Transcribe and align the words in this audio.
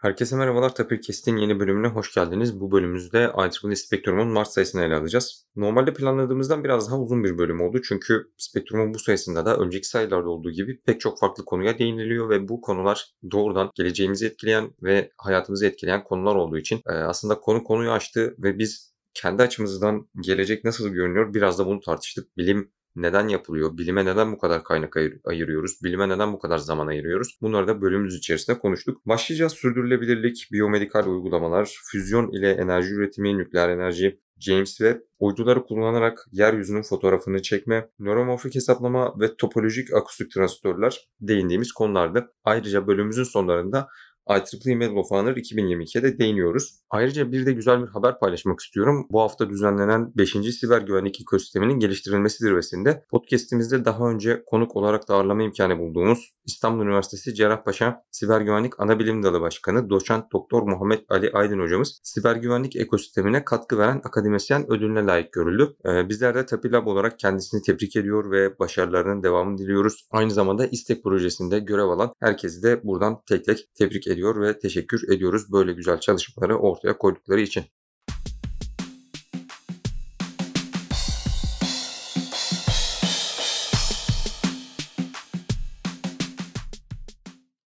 Herkese 0.00 0.36
merhabalar. 0.36 0.74
Tapir 0.74 1.02
Kest'in 1.02 1.36
yeni 1.36 1.60
bölümüne 1.60 1.86
hoş 1.86 2.14
geldiniz. 2.14 2.60
Bu 2.60 2.72
bölümümüzde 2.72 3.32
IEEE 3.38 3.76
Spectrum'un 3.76 4.28
Mart 4.28 4.48
sayısını 4.48 4.82
ele 4.82 4.94
alacağız. 4.94 5.46
Normalde 5.56 5.94
planladığımızdan 5.94 6.64
biraz 6.64 6.90
daha 6.90 7.00
uzun 7.00 7.24
bir 7.24 7.38
bölüm 7.38 7.60
oldu. 7.60 7.80
Çünkü 7.82 8.32
Spectrum'un 8.36 8.94
bu 8.94 8.98
sayısında 8.98 9.46
da 9.46 9.56
önceki 9.56 9.88
sayılarda 9.88 10.28
olduğu 10.28 10.50
gibi 10.50 10.80
pek 10.80 11.00
çok 11.00 11.20
farklı 11.20 11.44
konuya 11.44 11.78
değiniliyor 11.78 12.30
ve 12.30 12.48
bu 12.48 12.60
konular 12.60 13.14
doğrudan 13.30 13.70
geleceğimizi 13.74 14.26
etkileyen 14.26 14.70
ve 14.82 15.10
hayatımızı 15.18 15.66
etkileyen 15.66 16.04
konular 16.04 16.34
olduğu 16.34 16.58
için 16.58 16.82
e, 16.86 16.92
aslında 16.92 17.40
konu 17.40 17.64
konuyu 17.64 17.90
açtı 17.90 18.34
ve 18.38 18.58
biz 18.58 18.94
kendi 19.14 19.42
açımızdan 19.42 20.08
gelecek 20.20 20.64
nasıl 20.64 20.88
görünüyor 20.88 21.34
biraz 21.34 21.58
da 21.58 21.66
bunu 21.66 21.80
tartıştık. 21.80 22.36
Bilim 22.36 22.72
neden 22.96 23.28
yapılıyor? 23.28 23.78
Bilime 23.78 24.04
neden 24.04 24.32
bu 24.32 24.38
kadar 24.38 24.64
kaynak 24.64 24.96
ayır- 24.96 25.20
ayırıyoruz? 25.24 25.78
Bilime 25.84 26.08
neden 26.08 26.32
bu 26.32 26.38
kadar 26.38 26.58
zaman 26.58 26.86
ayırıyoruz? 26.86 27.38
Bunları 27.42 27.68
da 27.68 27.82
bölümümüz 27.82 28.14
içerisinde 28.14 28.58
konuştuk. 28.58 29.06
Başlayacağız 29.06 29.52
sürdürülebilirlik, 29.52 30.48
biyomedikal 30.52 31.06
uygulamalar, 31.06 31.74
füzyon 31.90 32.30
ile 32.30 32.50
enerji 32.50 32.94
üretimi, 32.94 33.38
nükleer 33.38 33.68
enerji, 33.68 34.20
James 34.40 34.68
Webb, 34.76 35.00
uyduları 35.18 35.62
kullanarak 35.62 36.26
yeryüzünün 36.32 36.82
fotoğrafını 36.82 37.42
çekme, 37.42 37.88
nöromorfik 37.98 38.54
hesaplama 38.54 39.20
ve 39.20 39.36
topolojik 39.36 39.94
akustik 39.94 40.30
transistörler 40.30 41.08
değindiğimiz 41.20 41.72
konulardı. 41.72 42.32
Ayrıca 42.44 42.86
bölümümüzün 42.86 43.24
sonlarında 43.24 43.88
IEEE 44.30 44.74
Medal 44.74 44.96
of 44.96 45.10
Honor 45.10 45.36
2022'ye 45.36 46.02
de 46.02 46.18
değiniyoruz. 46.18 46.80
Ayrıca 46.90 47.32
bir 47.32 47.46
de 47.46 47.52
güzel 47.52 47.82
bir 47.82 47.88
haber 47.88 48.18
paylaşmak 48.18 48.60
istiyorum. 48.60 49.06
Bu 49.10 49.20
hafta 49.20 49.50
düzenlenen 49.50 50.12
5. 50.16 50.30
Siber 50.30 50.80
Güvenlik 50.82 51.20
Ekosisteminin 51.20 51.78
Geliştirilmesi 51.78 52.38
Zirvesi'nde 52.38 53.04
podcastimizde 53.10 53.84
daha 53.84 54.10
önce 54.10 54.42
konuk 54.46 54.76
olarak 54.76 55.08
da 55.08 55.14
ağırlama 55.14 55.42
imkanı 55.42 55.78
bulduğumuz 55.78 56.34
İstanbul 56.46 56.84
Üniversitesi 56.84 57.34
Cerrahpaşa 57.34 58.02
Siber 58.10 58.40
Güvenlik 58.40 58.80
Anabilim 58.80 59.22
Dalı 59.22 59.40
Başkanı 59.40 59.90
Doçent 59.90 60.32
Doktor 60.32 60.62
Muhammed 60.62 61.00
Ali 61.08 61.30
Aydın 61.32 61.60
hocamız 61.60 62.00
siber 62.02 62.36
güvenlik 62.36 62.76
ekosistemine 62.76 63.44
katkı 63.44 63.78
veren 63.78 64.00
akademisyen 64.04 64.72
ödülüne 64.72 65.06
layık 65.06 65.32
görüldü. 65.32 65.76
Ee, 65.86 66.08
bizler 66.08 66.34
de 66.34 66.46
Tapilab 66.46 66.86
olarak 66.86 67.18
kendisini 67.18 67.62
tebrik 67.62 67.96
ediyor 67.96 68.30
ve 68.30 68.58
başarılarının 68.58 69.22
devamını 69.22 69.58
diliyoruz. 69.58 70.08
Aynı 70.10 70.30
zamanda 70.30 70.66
İstek 70.66 71.04
projesinde 71.04 71.58
görev 71.58 71.84
alan 71.84 72.12
herkesi 72.20 72.62
de 72.62 72.80
buradan 72.84 73.20
tek 73.28 73.44
tek 73.44 73.74
tebrik 73.74 74.06
ediyor 74.20 74.40
ve 74.40 74.58
teşekkür 74.58 75.12
ediyoruz 75.12 75.52
böyle 75.52 75.72
güzel 75.72 76.00
çalışmaları 76.00 76.58
ortaya 76.58 76.98
koydukları 76.98 77.40
için. 77.40 77.64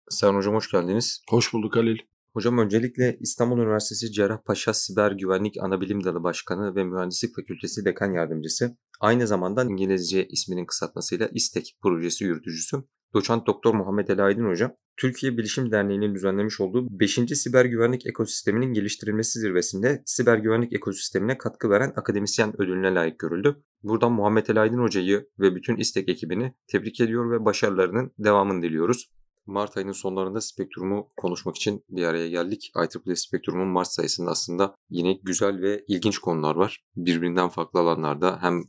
Sayın 0.09 0.35
Hocam 0.35 0.55
hoş 0.55 0.71
geldiniz. 0.71 1.23
Hoş 1.31 1.53
bulduk 1.53 1.77
Halil. 1.77 1.99
Hocam 2.35 2.59
öncelikle 2.59 3.17
İstanbul 3.21 3.59
Üniversitesi 3.59 4.13
Cerrahpaşa 4.13 4.75
Siber 4.75 5.13
Güvenlik 5.13 5.55
Anabilim 5.61 6.05
Dalı 6.05 6.23
Başkanı 6.23 6.75
ve 6.75 6.85
Mühendislik 6.85 7.37
Fakültesi 7.37 7.85
Dekan 7.85 8.13
Yardımcısı, 8.13 8.77
aynı 9.01 9.27
zamanda 9.27 9.65
İngilizce 9.65 10.27
isminin 10.27 10.67
kısaltmasıyla 10.67 11.29
İSTEK 11.33 11.77
projesi 11.83 12.25
yürütücüsü, 12.25 12.77
Doçent 13.15 13.47
Doktor 13.47 13.75
Muhammed 13.75 14.09
Ali 14.09 14.23
Aydın 14.23 14.49
Hoca, 14.49 14.77
Türkiye 14.97 15.37
Bilişim 15.37 15.71
Derneği'nin 15.71 16.15
düzenlemiş 16.15 16.61
olduğu 16.61 17.01
5. 17.01 17.15
Siber 17.15 17.65
Güvenlik 17.65 18.07
Ekosisteminin 18.07 18.73
Geliştirilmesi 18.73 19.41
Zirvesi'nde 19.41 20.03
siber 20.07 20.39
güvenlik 20.39 20.73
ekosistemine 20.73 21.39
katkı 21.39 21.71
veren 21.71 21.93
akademisyen 21.97 22.63
ödülüne 22.63 22.95
layık 22.95 23.19
görüldü. 23.19 23.63
Buradan 23.83 24.13
Muhammed 24.13 24.47
Ali 24.49 24.61
Aydın 24.61 24.83
Hoca'yı 24.83 25.29
ve 25.39 25.55
bütün 25.55 25.77
İSTEK 25.77 26.09
ekibini 26.09 26.55
tebrik 26.69 27.01
ediyor 27.01 27.31
ve 27.31 27.45
başarılarının 27.45 28.13
devamını 28.19 28.63
diliyoruz. 28.63 29.13
Mart 29.47 29.77
ayının 29.77 29.93
sonlarında 29.93 30.41
Spektrum'u 30.41 31.09
konuşmak 31.17 31.57
için 31.57 31.85
bir 31.89 32.05
araya 32.05 32.29
geldik. 32.29 32.73
IEEE 32.77 33.17
Spektrum'un 33.17 33.69
Mart 33.69 33.89
sayısında 33.89 34.31
aslında 34.31 34.75
yine 34.91 35.19
güzel 35.23 35.63
ve 35.63 35.85
ilginç 35.89 36.19
konular 36.19 36.57
var. 36.57 36.85
Birbirinden 36.97 37.49
farklı 37.49 37.81
alanlarda 37.81 38.39
hem 38.43 38.63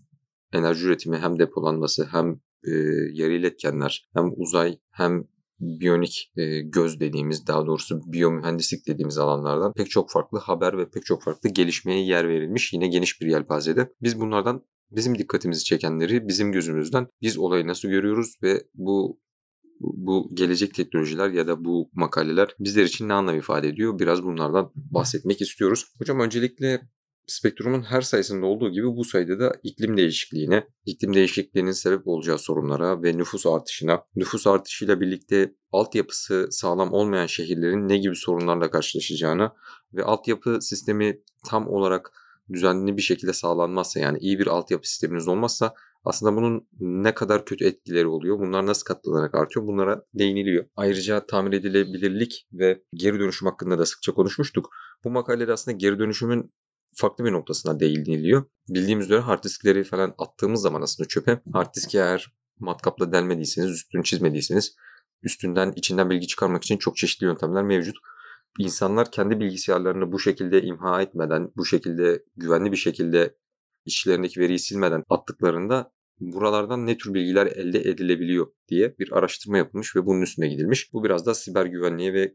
enerji 0.53 0.85
üretimi 0.85 1.17
hem 1.17 1.39
depolanması 1.39 2.08
hem 2.11 2.39
e, 2.64 2.71
yarı 3.14 3.33
iletkenler 3.33 4.09
hem 4.14 4.31
uzay 4.36 4.77
hem 4.92 5.27
biyonik 5.59 6.31
e, 6.37 6.59
göz 6.61 6.99
dediğimiz 6.99 7.48
daha 7.48 7.65
doğrusu 7.65 8.02
biyomühendislik 8.05 8.87
dediğimiz 8.87 9.17
alanlardan 9.17 9.73
pek 9.73 9.89
çok 9.89 10.11
farklı 10.11 10.39
haber 10.39 10.77
ve 10.77 10.89
pek 10.89 11.05
çok 11.05 11.23
farklı 11.23 11.49
gelişmeye 11.49 12.05
yer 12.05 12.30
verilmiş 12.30 12.73
yine 12.73 12.87
geniş 12.87 13.21
bir 13.21 13.27
yelpazede. 13.27 13.93
Biz 14.02 14.19
bunlardan 14.19 14.64
bizim 14.92 15.17
dikkatimizi 15.17 15.64
çekenleri 15.64 16.27
bizim 16.27 16.52
gözümüzden 16.52 17.08
biz 17.21 17.37
olayı 17.37 17.67
nasıl 17.67 17.89
görüyoruz 17.89 18.37
ve 18.43 18.64
bu 18.73 19.19
bu 19.80 20.30
gelecek 20.34 20.73
teknolojiler 20.73 21.30
ya 21.30 21.48
da 21.48 21.66
bu 21.66 21.89
makaleler 21.94 22.56
bizler 22.60 22.84
için 22.84 23.10
ne 23.10 23.14
anlam 23.14 23.38
ifade 23.38 23.67
ediyor? 23.67 24.00
Biraz 24.00 24.23
bunlardan 24.23 24.72
bahsetmek 24.76 25.42
istiyoruz. 25.42 25.86
Hocam 26.00 26.20
öncelikle 26.20 26.82
Spektrum'un 27.28 27.82
her 27.82 28.02
sayısında 28.02 28.45
olduğu 28.45 28.72
gibi 28.72 28.88
bu 28.88 29.04
sayıda 29.04 29.39
da 29.39 29.54
iklim 29.64 29.98
değişikliğine, 29.98 30.67
iklim 30.86 31.14
değişikliğinin 31.14 31.72
sebep 31.72 32.08
olacağı 32.08 32.38
sorunlara 32.38 33.04
ve 33.04 33.17
nüfus 33.17 33.45
artışına, 33.45 34.04
nüfus 34.16 34.48
artışıyla 34.48 35.02
birlikte 35.02 35.56
altyapısı 35.72 36.48
sağlam 36.52 36.94
olmayan 36.94 37.26
şehirlerin 37.26 37.90
ne 37.90 37.98
gibi 37.98 38.16
sorunlarla 38.16 38.72
karşılaşacağına 38.72 39.54
ve 39.94 40.04
altyapı 40.04 40.61
sistemi 40.61 41.22
tam 41.45 41.67
olarak 41.67 42.11
düzenli 42.54 42.98
bir 42.98 43.02
şekilde 43.02 43.34
sağlanmazsa 43.34 44.00
yani 44.00 44.17
iyi 44.20 44.40
bir 44.40 44.48
altyapı 44.48 44.90
sisteminiz 44.90 45.28
olmazsa 45.28 45.73
aslında 46.03 46.36
bunun 46.36 46.67
ne 46.80 47.14
kadar 47.14 47.45
kötü 47.45 47.65
etkileri 47.65 48.08
oluyor, 48.08 48.39
bunlar 48.39 48.65
nasıl 48.65 48.86
katlanarak 48.86 49.36
artıyor 49.36 49.67
bunlara 49.67 50.05
değiniliyor. 50.14 50.65
Ayrıca 50.75 51.25
tamir 51.25 51.53
edilebilirlik 51.53 52.47
ve 52.53 52.83
geri 52.93 53.19
dönüşüm 53.19 53.47
hakkında 53.47 53.80
da 53.80 53.86
sıkça 53.86 54.13
konuşmuştuk. 54.13 54.69
Bu 55.03 55.09
makalede 55.09 55.53
aslında 55.53 55.77
geri 55.77 55.99
dönüşümün 55.99 56.53
farklı 56.95 57.25
bir 57.25 57.31
noktasına 57.31 57.80
değiniliyor. 57.80 58.43
Bildiğimiz 58.69 59.05
üzere 59.05 59.19
hard 59.19 59.43
diskleri 59.43 59.83
falan 59.83 60.15
attığımız 60.17 60.61
zaman 60.61 60.81
aslında 60.81 61.08
çöpe 61.08 61.42
hard 61.53 61.75
diski 61.75 61.97
eğer 61.97 62.33
matkapla 62.59 63.11
delmediyseniz, 63.11 63.71
üstünü 63.71 64.03
çizmediyseniz 64.03 64.75
üstünden 65.23 65.73
içinden 65.75 66.09
bilgi 66.09 66.27
çıkarmak 66.27 66.63
için 66.63 66.77
çok 66.77 66.97
çeşitli 66.97 67.25
yöntemler 67.25 67.63
mevcut. 67.63 67.95
İnsanlar 68.59 69.11
kendi 69.11 69.39
bilgisayarlarını 69.39 70.11
bu 70.11 70.19
şekilde 70.19 70.61
imha 70.61 71.02
etmeden, 71.02 71.52
bu 71.55 71.65
şekilde 71.65 72.23
güvenli 72.36 72.71
bir 72.71 72.77
şekilde 72.77 73.36
işlerindeki 73.86 74.39
veriyi 74.39 74.60
silmeden 74.60 75.04
attıklarında 75.10 75.92
buralardan 76.20 76.88
ne 76.88 76.98
tür 76.98 77.14
bilgiler 77.14 77.48
elde 77.48 77.80
edilebiliyor 77.80 78.48
diye 78.67 78.95
bir 78.99 79.11
araştırma 79.11 79.58
yapılmış 79.58 79.95
ve 79.95 80.05
bunun 80.05 80.21
üstüne 80.21 80.48
gidilmiş. 80.48 80.94
Bu 80.94 81.04
biraz 81.04 81.26
da 81.26 81.33
siber 81.33 81.66
güvenliğe 81.66 82.14
ve 82.14 82.33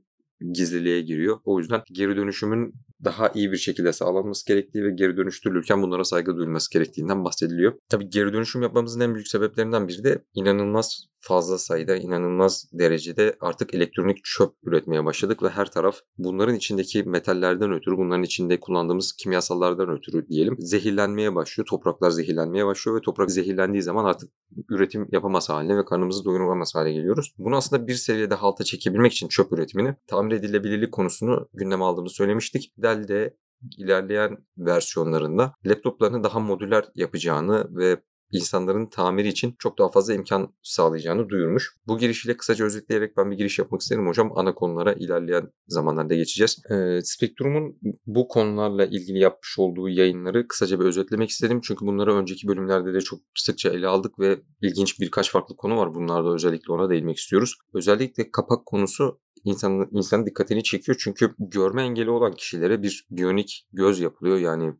gizliliğe 0.52 1.00
giriyor. 1.00 1.38
O 1.44 1.58
yüzden 1.58 1.82
geri 1.92 2.16
dönüşümün 2.16 2.74
daha 3.04 3.28
iyi 3.28 3.52
bir 3.52 3.56
şekilde 3.56 3.92
sağlanması 3.92 4.46
gerektiği 4.46 4.84
ve 4.84 4.90
geri 4.90 5.16
dönüştürülürken 5.16 5.82
bunlara 5.82 6.04
saygı 6.04 6.36
duyulması 6.36 6.72
gerektiğinden 6.72 7.24
bahsediliyor. 7.24 7.72
Tabii 7.88 8.10
geri 8.10 8.32
dönüşüm 8.32 8.62
yapmamızın 8.62 9.00
en 9.00 9.14
büyük 9.14 9.28
sebeplerinden 9.28 9.88
biri 9.88 10.04
de 10.04 10.24
inanılmaz 10.34 11.04
fazla 11.20 11.58
sayıda, 11.58 11.96
inanılmaz 11.96 12.70
derecede 12.72 13.36
artık 13.40 13.74
elektronik 13.74 14.24
çöp 14.24 14.52
üretmeye 14.62 15.04
başladık 15.04 15.42
ve 15.42 15.48
her 15.48 15.70
taraf 15.70 15.96
bunların 16.18 16.54
içindeki 16.54 17.02
metallerden 17.02 17.72
ötürü, 17.72 17.96
bunların 17.96 18.22
içinde 18.22 18.60
kullandığımız 18.60 19.12
kimyasallardan 19.12 19.90
ötürü 19.90 20.28
diyelim 20.28 20.56
zehirlenmeye 20.58 21.34
başlıyor. 21.34 21.66
Topraklar 21.66 22.10
zehirlenmeye 22.10 22.66
başlıyor 22.66 22.96
ve 22.98 23.00
toprak 23.00 23.30
zehirlendiği 23.30 23.82
zaman 23.82 24.04
artık 24.04 24.30
üretim 24.70 25.08
yapamaz 25.12 25.48
haline 25.48 25.76
ve 25.76 25.84
karnımızı 25.84 26.24
doyuramaz 26.24 26.74
hale 26.74 26.92
geliyoruz. 26.92 27.34
Bunu 27.38 27.56
aslında 27.56 27.86
bir 27.86 27.94
seviyede 27.94 28.34
halta 28.34 28.64
çekebilmek 28.64 29.12
için 29.12 29.28
çöp 29.28 29.52
üretimini 29.52 29.96
tamir 30.06 30.34
edilebilirlik 30.34 30.92
konusunu 30.92 31.48
gündeme 31.54 31.84
aldığımızı 31.84 32.14
söylemiştik. 32.14 32.72
Dell'de 32.78 33.36
ilerleyen 33.78 34.36
versiyonlarında 34.58 35.52
laptoplarını 35.66 36.24
daha 36.24 36.40
modüler 36.40 36.84
yapacağını 36.94 37.76
ve 37.76 38.02
insanların 38.32 38.86
tamiri 38.86 39.28
için 39.28 39.54
çok 39.58 39.78
daha 39.78 39.88
fazla 39.88 40.14
imkan 40.14 40.54
sağlayacağını 40.62 41.28
duyurmuş. 41.28 41.76
Bu 41.86 41.98
girişiyle 41.98 42.36
kısaca 42.36 42.64
özetleyerek 42.64 43.16
ben 43.16 43.30
bir 43.30 43.36
giriş 43.36 43.58
yapmak 43.58 43.80
isterim 43.80 44.06
hocam. 44.06 44.32
Ana 44.34 44.54
konulara 44.54 44.92
ilerleyen 44.92 45.52
zamanlarda 45.68 46.14
geçeceğiz. 46.14 46.62
Ee, 46.70 47.00
Spektrum'un 47.02 47.78
bu 48.06 48.28
konularla 48.28 48.86
ilgili 48.86 49.18
yapmış 49.18 49.58
olduğu 49.58 49.88
yayınları 49.88 50.48
kısaca 50.48 50.80
bir 50.80 50.84
özetlemek 50.84 51.30
istedim. 51.30 51.60
Çünkü 51.64 51.86
bunları 51.86 52.14
önceki 52.14 52.48
bölümlerde 52.48 52.94
de 52.94 53.00
çok 53.00 53.20
sıkça 53.34 53.70
ele 53.70 53.86
aldık 53.86 54.18
ve 54.18 54.40
ilginç 54.62 55.00
birkaç 55.00 55.30
farklı 55.30 55.56
konu 55.56 55.76
var. 55.76 55.94
Bunlarda 55.94 56.34
özellikle 56.34 56.72
ona 56.72 56.90
değinmek 56.90 57.16
istiyoruz. 57.16 57.54
Özellikle 57.74 58.30
kapak 58.30 58.66
konusu 58.66 59.20
insanın, 59.44 59.88
insanın 59.92 60.26
dikkatini 60.26 60.62
çekiyor. 60.62 60.96
Çünkü 61.00 61.34
görme 61.38 61.82
engeli 61.82 62.10
olan 62.10 62.32
kişilere 62.32 62.82
bir 62.82 63.06
biyonik 63.10 63.66
göz 63.72 64.00
yapılıyor. 64.00 64.38
Yani 64.38 64.74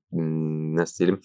nasıl 0.77 0.99
diyelim 0.99 1.21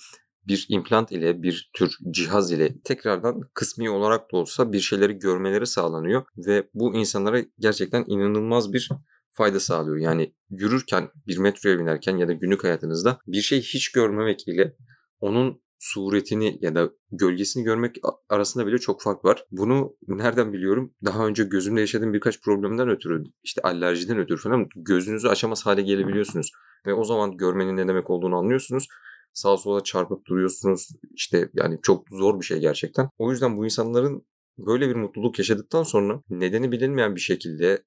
bir 0.48 0.66
implant 0.70 1.12
ile 1.12 1.44
bir 1.44 1.72
tür 1.74 1.98
cihaz 2.12 2.52
ile 2.52 2.82
tekrardan 2.84 3.42
kısmi 3.54 3.90
olarak 3.90 4.32
da 4.32 4.38
olsa 4.38 4.72
bir 4.72 4.80
şeyleri 4.80 5.14
görmeleri 5.20 5.68
sağlanıyor 5.68 6.24
ve 6.38 6.70
bu 6.74 6.96
insanlara 6.96 7.42
gerçekten 7.60 8.04
inanılmaz 8.08 8.74
bir 8.74 8.90
fayda 9.32 9.60
sağlıyor. 9.60 9.98
Yani 9.98 10.34
yürürken, 10.50 11.10
bir 11.28 11.38
metroya 11.38 11.80
binerken 11.80 12.18
ya 12.18 12.28
da 12.28 12.34
günlük 12.34 12.64
hayatınızda 12.64 13.20
bir 13.28 13.42
şey 13.42 13.62
hiç 13.62 13.92
görmemek 13.92 14.48
ile 14.48 14.76
onun 15.20 15.64
suretini 15.80 16.58
ya 16.62 16.76
da 16.76 16.90
gölgesini 17.12 17.64
görmek 17.64 17.96
arasında 18.30 18.68
bile 18.68 18.78
çok 18.78 19.02
fark 19.02 19.26
var. 19.26 19.46
Bunu 19.52 19.96
nereden 20.08 20.54
biliyorum? 20.54 20.94
Daha 21.06 21.28
önce 21.28 21.44
gözümde 21.44 21.82
yaşadığım 21.82 22.14
birkaç 22.14 22.42
problemden 22.42 22.90
ötürü, 22.90 23.24
işte 23.44 23.62
alerjiden 23.62 24.20
ötürü 24.20 24.38
falan 24.38 24.68
gözünüzü 24.76 25.28
açamaz 25.28 25.66
hale 25.66 25.82
gelebiliyorsunuz. 25.82 26.52
Ve 26.88 26.94
o 26.94 27.04
zaman 27.04 27.38
görmenin 27.38 27.78
ne 27.78 27.88
demek 27.88 28.10
olduğunu 28.10 28.36
anlıyorsunuz. 28.36 28.88
Sağa 29.34 29.58
sola 29.58 29.84
çarpıp 29.84 30.26
duruyorsunuz. 30.26 30.90
İşte 31.16 31.50
yani 31.54 31.80
çok 31.82 32.10
zor 32.10 32.40
bir 32.40 32.46
şey 32.46 32.60
gerçekten. 32.60 33.10
O 33.18 33.32
yüzden 33.32 33.58
bu 33.58 33.66
insanların 33.66 34.26
böyle 34.58 34.90
bir 34.90 34.96
mutluluk 34.96 35.40
yaşadıktan 35.40 35.84
sonra 35.84 36.22
nedeni 36.30 36.72
bilinmeyen 36.72 37.16
bir 37.16 37.22
şekilde 37.22 37.84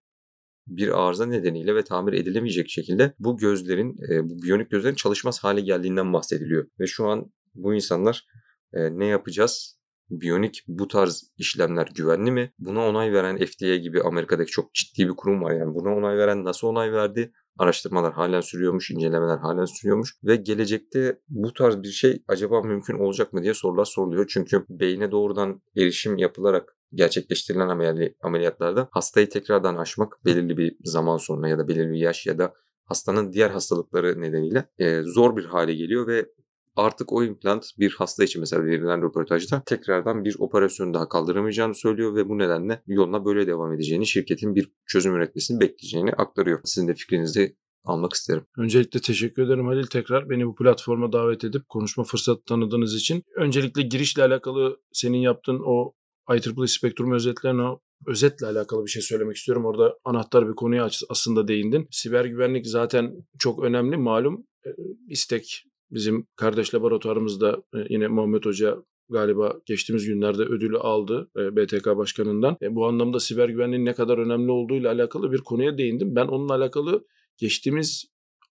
bir 0.66 1.06
arıza 1.06 1.26
nedeniyle 1.26 1.74
ve 1.74 1.84
tamir 1.84 2.12
edilemeyecek 2.12 2.70
şekilde 2.70 3.14
bu 3.18 3.36
gözlerin, 3.36 3.96
bu 4.28 4.42
biyonik 4.42 4.70
gözlerin 4.70 4.94
çalışmaz 4.94 5.44
hale 5.44 5.60
geldiğinden 5.60 6.12
bahsediliyor. 6.12 6.66
Ve 6.80 6.86
şu 6.86 7.06
an 7.08 7.32
bu 7.54 7.74
insanlar 7.74 8.26
ne 8.72 9.06
yapacağız? 9.06 9.76
Biyonik 10.10 10.64
bu 10.68 10.88
tarz 10.88 11.30
işlemler 11.36 11.88
güvenli 11.94 12.30
mi? 12.30 12.52
Buna 12.58 12.88
onay 12.88 13.12
veren 13.12 13.36
FDA 13.36 13.76
gibi 13.76 14.02
Amerika'daki 14.02 14.50
çok 14.50 14.74
ciddi 14.74 15.08
bir 15.08 15.16
kurum 15.16 15.42
var. 15.42 15.52
Yani 15.52 15.74
buna 15.74 15.96
onay 15.96 16.16
veren 16.16 16.44
nasıl 16.44 16.68
onay 16.68 16.92
verdi? 16.92 17.32
Araştırmalar 17.58 18.12
halen 18.12 18.40
sürüyormuş, 18.40 18.90
incelemeler 18.90 19.38
halen 19.38 19.64
sürüyormuş 19.64 20.14
ve 20.24 20.36
gelecekte 20.36 21.20
bu 21.28 21.52
tarz 21.52 21.82
bir 21.82 21.88
şey 21.88 22.22
acaba 22.28 22.62
mümkün 22.62 22.98
olacak 22.98 23.32
mı 23.32 23.42
diye 23.42 23.54
sorular 23.54 23.84
soruluyor. 23.84 24.26
Çünkü 24.28 24.64
beyne 24.68 25.10
doğrudan 25.10 25.62
erişim 25.76 26.16
yapılarak 26.16 26.76
gerçekleştirilen 26.94 27.68
ameliyatlarda 28.22 28.88
hastayı 28.90 29.28
tekrardan 29.28 29.76
aşmak 29.76 30.24
belirli 30.24 30.56
bir 30.56 30.76
zaman 30.84 31.16
sonra 31.16 31.48
ya 31.48 31.58
da 31.58 31.68
belirli 31.68 31.92
bir 31.92 31.98
yaş 31.98 32.26
ya 32.26 32.38
da 32.38 32.54
hastanın 32.84 33.32
diğer 33.32 33.50
hastalıkları 33.50 34.20
nedeniyle 34.20 34.68
zor 35.02 35.36
bir 35.36 35.44
hale 35.44 35.74
geliyor 35.74 36.06
ve 36.06 36.26
artık 36.76 37.12
o 37.12 37.24
implant 37.24 37.64
bir 37.78 37.94
hasta 37.98 38.24
için 38.24 38.40
mesela 38.40 38.64
verilen 38.64 39.02
röportajda 39.02 39.62
tekrardan 39.66 40.24
bir 40.24 40.36
operasyon 40.38 40.94
daha 40.94 41.08
kaldıramayacağını 41.08 41.74
söylüyor 41.74 42.14
ve 42.14 42.28
bu 42.28 42.38
nedenle 42.38 42.82
yoluna 42.86 43.24
böyle 43.24 43.46
devam 43.46 43.72
edeceğini, 43.72 44.06
şirketin 44.06 44.54
bir 44.54 44.72
çözüm 44.86 45.14
üretmesini 45.14 45.60
bekleyeceğini 45.60 46.10
aktarıyor. 46.10 46.60
Sizin 46.64 46.88
de 46.88 46.94
fikrinizi 46.94 47.56
almak 47.84 48.12
isterim. 48.12 48.46
Öncelikle 48.58 49.00
teşekkür 49.00 49.42
ederim 49.42 49.66
Halil 49.66 49.86
tekrar 49.86 50.30
beni 50.30 50.46
bu 50.46 50.54
platforma 50.54 51.12
davet 51.12 51.44
edip 51.44 51.68
konuşma 51.68 52.04
fırsatı 52.04 52.44
tanıdığınız 52.44 52.94
için. 52.94 53.22
Öncelikle 53.36 53.82
girişle 53.82 54.22
alakalı 54.24 54.80
senin 54.92 55.18
yaptığın 55.18 55.60
o 55.66 55.92
IEEE 56.30 56.66
spektrum 56.66 57.12
özetlerine 57.12 57.68
özetle 58.06 58.46
alakalı 58.46 58.84
bir 58.84 58.90
şey 58.90 59.02
söylemek 59.02 59.36
istiyorum. 59.36 59.64
Orada 59.64 59.98
anahtar 60.04 60.48
bir 60.48 60.54
konuya 60.54 60.88
aslında 61.08 61.48
değindin. 61.48 61.88
Siber 61.90 62.24
güvenlik 62.24 62.66
zaten 62.66 63.12
çok 63.38 63.64
önemli 63.64 63.96
malum. 63.96 64.46
istek 65.08 65.64
Bizim 65.90 66.26
kardeş 66.36 66.74
laboratuvarımızda 66.74 67.62
e, 67.74 67.78
yine 67.88 68.08
Muhammed 68.08 68.44
Hoca 68.44 68.76
galiba 69.08 69.54
geçtiğimiz 69.66 70.06
günlerde 70.06 70.42
ödülü 70.42 70.78
aldı 70.78 71.30
e, 71.36 71.56
BTK 71.56 71.86
Başkanı'ndan. 71.86 72.56
E, 72.62 72.74
bu 72.74 72.86
anlamda 72.86 73.20
siber 73.20 73.48
güvenliğin 73.48 73.84
ne 73.84 73.94
kadar 73.94 74.18
önemli 74.18 74.50
olduğuyla 74.50 74.92
alakalı 74.92 75.32
bir 75.32 75.38
konuya 75.38 75.78
değindim. 75.78 76.16
Ben 76.16 76.26
onunla 76.26 76.54
alakalı 76.54 77.06
geçtiğimiz 77.36 78.04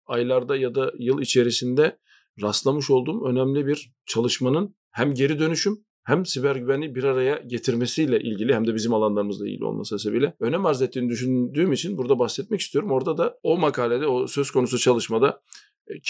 aylarda 0.06 0.56
ya 0.56 0.74
da 0.74 0.92
yıl 0.98 1.20
içerisinde 1.20 1.98
rastlamış 2.42 2.90
olduğum 2.90 3.24
önemli 3.24 3.66
bir 3.66 3.92
çalışmanın 4.06 4.74
hem 4.90 5.14
geri 5.14 5.38
dönüşüm 5.38 5.84
hem 6.04 6.26
siber 6.26 6.56
güvenliği 6.56 6.94
bir 6.94 7.04
araya 7.04 7.42
getirmesiyle 7.46 8.20
ilgili 8.20 8.54
hem 8.54 8.66
de 8.66 8.74
bizim 8.74 8.94
alanlarımızla 8.94 9.48
ilgili 9.48 9.64
olması 9.64 9.98
sebebiyle 9.98 10.34
önem 10.40 10.66
arz 10.66 10.82
ettiğini 10.82 11.08
düşündüğüm 11.08 11.72
için 11.72 11.98
burada 11.98 12.18
bahsetmek 12.18 12.60
istiyorum. 12.60 12.90
Orada 12.90 13.18
da 13.18 13.38
o 13.42 13.58
makalede, 13.58 14.06
o 14.06 14.26
söz 14.26 14.50
konusu 14.50 14.78
çalışmada 14.78 15.42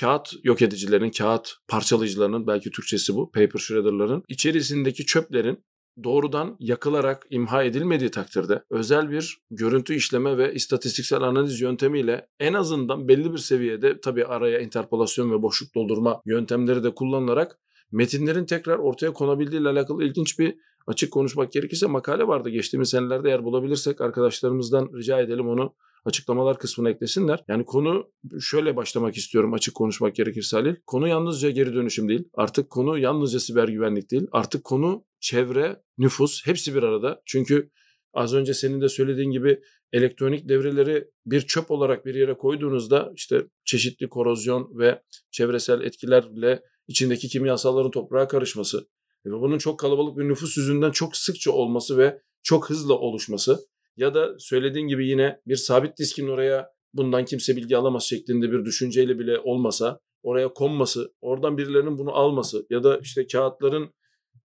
kağıt 0.01 0.33
yok 0.45 0.63
edicilerin, 0.63 1.11
kağıt 1.11 1.53
parçalayıcılarının 1.69 2.47
belki 2.47 2.71
Türkçesi 2.71 3.15
bu, 3.15 3.31
paper 3.31 3.59
shredder'ların 3.59 4.23
içerisindeki 4.29 5.07
çöplerin 5.07 5.65
doğrudan 6.05 6.57
yakılarak 6.61 7.27
imha 7.31 7.63
edilmediği 7.63 8.11
takdirde 8.11 8.63
özel 8.71 9.11
bir 9.11 9.39
görüntü 9.51 9.95
işleme 9.95 10.39
ve 10.39 10.55
istatistiksel 10.55 11.23
analiz 11.23 11.61
yöntemiyle 11.61 12.29
en 12.41 12.53
azından 12.53 13.09
belli 13.09 13.33
bir 13.33 13.39
seviyede 13.39 14.01
tabii 14.01 14.25
araya 14.25 14.61
interpolasyon 14.61 15.31
ve 15.31 15.43
boşluk 15.43 15.75
doldurma 15.75 16.23
yöntemleri 16.27 16.85
de 16.85 16.95
kullanılarak 16.95 17.59
metinlerin 17.93 18.45
tekrar 18.45 18.79
ortaya 18.79 19.13
konabildiği 19.13 19.61
ile 19.61 19.69
alakalı 19.69 20.05
ilginç 20.05 20.39
bir 20.39 20.55
açık 20.87 21.13
konuşmak 21.13 21.53
gerekirse 21.53 21.87
makale 21.87 22.27
vardı. 22.27 22.49
Geçtiğimiz 22.49 22.91
senelerde 22.91 23.29
eğer 23.29 23.45
bulabilirsek 23.45 24.01
arkadaşlarımızdan 24.01 24.91
rica 24.97 25.21
edelim 25.21 25.49
onu 25.49 25.75
açıklamalar 26.05 26.59
kısmına 26.59 26.91
eklesinler. 26.91 27.45
Yani 27.49 27.65
konu 27.65 28.11
şöyle 28.41 28.77
başlamak 28.77 29.17
istiyorum 29.17 29.53
açık 29.53 29.75
konuşmak 29.75 30.15
gerekirse 30.15 30.57
Halil. 30.57 30.75
Konu 30.87 31.09
yalnızca 31.09 31.51
geri 31.51 31.75
dönüşüm 31.75 32.09
değil. 32.09 32.25
Artık 32.35 32.71
konu 32.71 32.99
yalnızca 32.99 33.41
siber 33.41 33.69
güvenlik 33.69 34.11
değil. 34.11 34.27
Artık 34.33 34.65
konu 34.65 35.05
çevre, 35.21 35.83
nüfus 35.99 36.47
hepsi 36.47 36.75
bir 36.75 36.83
arada. 36.83 37.23
Çünkü 37.27 37.71
az 38.15 38.35
önce 38.35 38.55
senin 38.55 38.81
de 38.81 38.89
söylediğin 38.89 39.31
gibi 39.31 39.61
elektronik 39.93 40.49
devreleri 40.49 41.09
bir 41.27 41.41
çöp 41.41 41.71
olarak 41.71 42.07
bir 42.07 42.15
yere 42.15 42.35
koyduğunuzda 42.35 43.13
işte 43.15 43.47
çeşitli 43.65 44.09
korozyon 44.09 44.79
ve 44.79 45.03
çevresel 45.31 45.81
etkilerle 45.81 46.63
içindeki 46.89 47.29
kimyasalların 47.29 47.91
toprağa 47.91 48.29
karışması 48.29 48.89
ve 49.27 49.31
bunun 49.31 49.59
çok 49.59 49.81
kalabalık 49.81 50.19
bir 50.19 50.25
nüfus 50.25 50.57
yüzünden 50.57 50.91
çok 50.91 51.17
sıkça 51.17 51.53
olması 51.53 51.99
ve 51.99 52.23
çok 52.43 52.71
hızlı 52.71 52.95
oluşması 52.95 53.67
ya 53.97 54.15
da 54.15 54.39
söylediğin 54.39 54.89
gibi 54.89 55.09
yine 55.09 55.41
bir 55.47 55.57
sabit 55.57 55.99
diskin 55.99 56.29
oraya 56.29 56.69
bundan 56.95 57.25
kimse 57.25 57.57
bilgi 57.57 57.77
alamaz 57.77 58.05
şeklinde 58.05 58.53
bir 58.53 58.65
düşünceyle 58.65 59.19
bile 59.19 59.39
olmasa 59.39 60.01
oraya 60.23 60.53
konması, 60.53 61.15
oradan 61.21 61.59
birilerinin 61.59 61.99
bunu 61.99 62.13
alması 62.13 62.67
ya 62.71 62.83
da 62.83 62.99
işte 62.99 63.27
kağıtların 63.27 63.95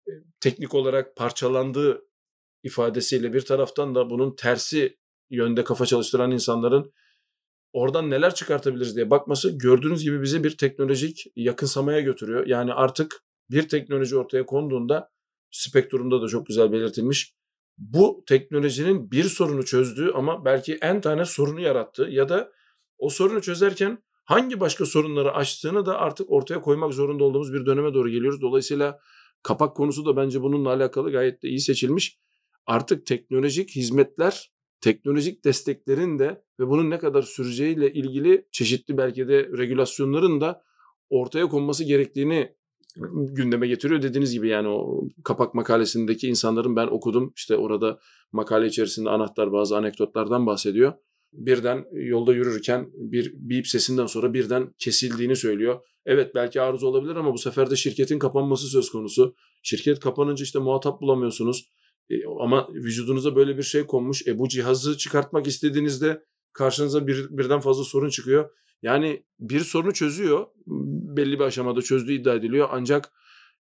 e, 0.09 0.13
teknik 0.41 0.75
olarak 0.75 1.17
parçalandığı 1.17 2.03
ifadesiyle 2.63 3.33
bir 3.33 3.41
taraftan 3.41 3.95
da 3.95 4.11
bunun 4.11 4.37
tersi 4.37 4.97
yönde 5.31 5.65
kafa 5.65 5.87
çalıştıran 5.87 6.31
insanların 6.31 6.93
oradan 7.73 8.11
neler 8.11 8.35
çıkartabiliriz 8.35 8.97
diye 8.97 9.11
bakması 9.11 9.59
gördüğünüz 9.59 10.03
gibi 10.03 10.23
bizi 10.23 10.45
bir 10.45 10.57
teknolojik 10.57 11.25
yakınsamaya 11.37 12.01
götürüyor. 12.01 12.47
Yani 12.47 12.73
artık 12.73 13.23
bir 13.51 13.69
teknoloji 13.69 14.17
ortaya 14.17 14.47
konduğunda 14.47 15.11
spektrumda 15.51 16.23
da 16.23 16.29
çok 16.29 16.47
güzel 16.47 16.73
belirtilmiş 16.73 17.35
bu 17.79 18.25
teknolojinin 18.27 19.11
bir 19.11 19.25
sorunu 19.25 19.65
çözdüğü 19.65 20.11
ama 20.15 20.45
belki 20.45 20.79
en 20.83 21.01
tane 21.01 21.25
sorunu 21.25 21.61
yarattığı 21.61 22.09
ya 22.11 22.29
da 22.29 22.53
o 22.99 23.11
sorunu 23.11 23.43
çözerken 23.43 23.99
hangi 24.25 24.61
başka 24.61 24.87
sorunları 24.87 25.33
açtığını 25.35 25.87
da 25.87 25.99
artık 25.99 26.31
ortaya 26.31 26.61
koymak 26.61 26.95
zorunda 26.95 27.25
olduğumuz 27.25 27.53
bir 27.53 27.67
döneme 27.67 27.95
doğru 27.95 28.09
geliyoruz. 28.09 28.43
Dolayısıyla 28.43 29.01
kapak 29.43 29.77
konusu 29.77 30.07
da 30.07 30.17
bence 30.17 30.43
bununla 30.43 30.69
alakalı 30.69 31.13
gayet 31.13 31.43
de 31.43 31.49
iyi 31.49 31.61
seçilmiş. 31.61 32.19
Artık 32.67 33.07
teknolojik 33.07 33.71
hizmetler, 33.71 34.53
teknolojik 34.81 35.45
desteklerin 35.45 36.19
de 36.19 36.45
ve 36.61 36.69
bunun 36.69 36.91
ne 36.91 36.99
kadar 36.99 37.23
süreceğiyle 37.23 37.93
ilgili 37.93 38.49
çeşitli 38.53 38.99
belki 38.99 39.29
de 39.29 39.49
regülasyonların 39.59 40.41
da 40.41 40.63
ortaya 41.11 41.49
konması 41.49 41.85
gerektiğini 41.85 42.55
gündeme 43.33 43.69
getiriyor. 43.69 44.03
Dediğiniz 44.03 44.33
gibi 44.33 44.49
yani 44.49 44.69
o 44.69 45.05
kapak 45.25 45.55
makalesindeki 45.55 46.29
insanların 46.29 46.77
ben 46.77 46.87
okudum. 46.87 47.33
İşte 47.37 47.57
orada 47.57 47.99
makale 48.33 48.67
içerisinde 48.67 49.11
anahtar 49.11 49.53
bazı 49.53 49.77
anekdotlardan 49.77 50.47
bahsediyor. 50.47 50.93
Birden 51.33 51.85
yolda 51.93 52.33
yürürken 52.33 52.91
bir 52.95 53.33
bip 53.37 53.67
sesinden 53.67 54.07
sonra 54.07 54.35
birden 54.35 54.75
kesildiğini 54.79 55.37
söylüyor. 55.37 55.81
Evet 56.07 56.35
belki 56.35 56.61
arıza 56.61 56.87
olabilir 56.87 57.17
ama 57.17 57.33
bu 57.33 57.39
sefer 57.39 57.71
de 57.71 57.77
şirketin 57.77 58.19
kapanması 58.19 58.67
söz 58.67 58.91
konusu. 58.91 59.35
Şirket 59.63 60.01
kapanınca 60.01 60.43
işte 60.43 60.59
muhatap 60.59 61.01
bulamıyorsunuz. 61.01 61.69
E, 62.11 62.15
ama 62.41 62.69
vücudunuza 62.73 63.37
böyle 63.37 63.59
bir 63.59 63.63
şey 63.63 63.87
konmuş. 63.87 64.27
E 64.27 64.39
bu 64.39 64.49
cihazı 64.49 64.97
çıkartmak 64.99 65.47
istediğinizde 65.47 66.25
karşınıza 66.53 67.07
bir, 67.07 67.27
birden 67.31 67.61
fazla 67.61 67.85
sorun 67.85 68.09
çıkıyor. 68.09 68.51
Yani 68.83 69.25
bir 69.41 69.61
sorunu 69.61 69.93
çözüyor. 69.93 70.47
Belli 71.17 71.39
bir 71.39 71.45
aşamada 71.45 71.83
çözdüğü 71.83 72.13
iddia 72.13 72.35
ediliyor. 72.35 72.69
Ancak 72.73 73.13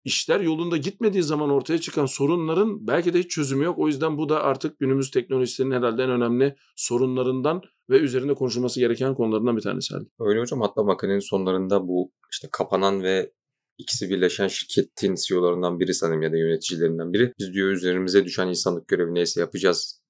işler 0.04 0.40
yolunda 0.40 0.76
gitmediği 0.76 1.22
zaman 1.22 1.50
ortaya 1.50 1.78
çıkan 1.78 2.06
sorunların 2.06 2.86
belki 2.86 3.14
de 3.14 3.18
hiç 3.18 3.30
çözümü 3.30 3.64
yok. 3.64 3.78
O 3.78 3.86
yüzden 3.86 4.18
bu 4.18 4.28
da 4.28 4.42
artık 4.42 4.78
günümüz 4.78 5.10
teknolojisinin 5.10 5.70
herhalde 5.70 6.02
en 6.02 6.10
önemli 6.10 6.56
sorunlarından 6.76 7.62
ve 7.90 7.98
üzerinde 7.98 8.34
konuşulması 8.34 8.80
gereken 8.80 9.14
konularından 9.14 9.56
bir 9.56 9.62
tanesi. 9.62 9.94
Öyle 10.20 10.40
hocam 10.40 10.60
hatta 10.60 10.82
makinenin 10.82 11.30
sonlarında 11.30 11.88
bu 11.88 12.12
işte 12.32 12.48
kapanan 12.52 13.02
ve 13.02 13.32
ikisi 13.78 14.10
birleşen 14.10 14.48
şirketin 14.48 15.14
CEO'larından 15.14 15.80
biri 15.80 15.94
sanırım 15.94 16.22
ya 16.22 16.32
da 16.32 16.36
yöneticilerinden 16.36 17.12
biri. 17.12 17.32
Biz 17.38 17.52
diyor 17.54 17.68
üzerimize 17.68 18.24
düşen 18.24 18.48
insanlık 18.48 18.88
görevi 18.88 19.14
neyse 19.14 19.40
yapacağız 19.40 20.02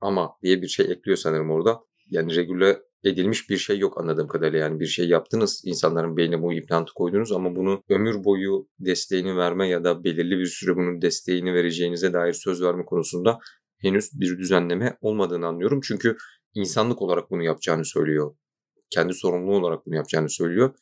ama 0.00 0.30
diye 0.42 0.62
bir 0.62 0.68
şey 0.68 0.86
ekliyor 0.86 1.16
sanırım 1.16 1.50
orada. 1.50 1.80
Yani 2.10 2.36
regüle 2.36 2.82
edilmiş 3.06 3.50
bir 3.50 3.56
şey 3.56 3.78
yok 3.78 4.00
anladığım 4.00 4.28
kadarıyla. 4.28 4.58
Yani 4.58 4.80
bir 4.80 4.86
şey 4.86 5.08
yaptınız, 5.08 5.62
insanların 5.64 6.16
beynine 6.16 6.42
bu 6.42 6.52
implantı 6.52 6.94
koydunuz 6.94 7.32
ama 7.32 7.56
bunu 7.56 7.82
ömür 7.88 8.24
boyu 8.24 8.68
desteğini 8.78 9.36
verme 9.36 9.68
ya 9.68 9.84
da 9.84 10.04
belirli 10.04 10.38
bir 10.38 10.46
süre 10.46 10.76
bunun 10.76 11.02
desteğini 11.02 11.54
vereceğinize 11.54 12.12
dair 12.12 12.32
söz 12.32 12.62
verme 12.62 12.84
konusunda 12.84 13.38
henüz 13.78 14.20
bir 14.20 14.38
düzenleme 14.38 14.98
olmadığını 15.00 15.46
anlıyorum. 15.46 15.80
Çünkü 15.84 16.16
insanlık 16.54 17.02
olarak 17.02 17.30
bunu 17.30 17.42
yapacağını 17.42 17.84
söylüyor. 17.84 18.36
Kendi 18.90 19.14
sorumluluğu 19.14 19.56
olarak 19.56 19.86
bunu 19.86 19.94
yapacağını 19.94 20.30
söylüyor. 20.30 20.74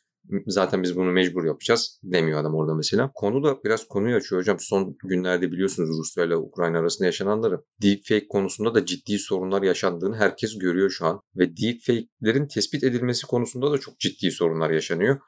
Zaten 0.47 0.83
biz 0.83 0.95
bunu 0.95 1.11
mecbur 1.11 1.45
yapacağız 1.45 1.99
demiyor 2.03 2.39
adam 2.39 2.55
orada 2.55 2.75
mesela. 2.75 3.11
Konu 3.15 3.43
da 3.43 3.63
biraz 3.63 3.87
konuyu 3.87 4.15
açıyor 4.15 4.41
hocam. 4.41 4.57
Son 4.59 4.97
günlerde 5.03 5.51
biliyorsunuz 5.51 5.89
Rusya 5.99 6.25
ile 6.25 6.35
Ukrayna 6.35 6.79
arasında 6.79 7.05
yaşananları. 7.05 7.61
Deepfake 7.81 8.27
konusunda 8.27 8.75
da 8.75 8.85
ciddi 8.85 9.19
sorunlar 9.19 9.61
yaşandığını 9.61 10.15
herkes 10.15 10.57
görüyor 10.57 10.89
şu 10.89 11.05
an. 11.05 11.21
Ve 11.35 11.57
deepfake'lerin 11.57 12.47
tespit 12.47 12.83
edilmesi 12.83 13.27
konusunda 13.27 13.71
da 13.71 13.77
çok 13.77 13.99
ciddi 13.99 14.31
sorunlar 14.31 14.69
yaşanıyor. 14.69 15.19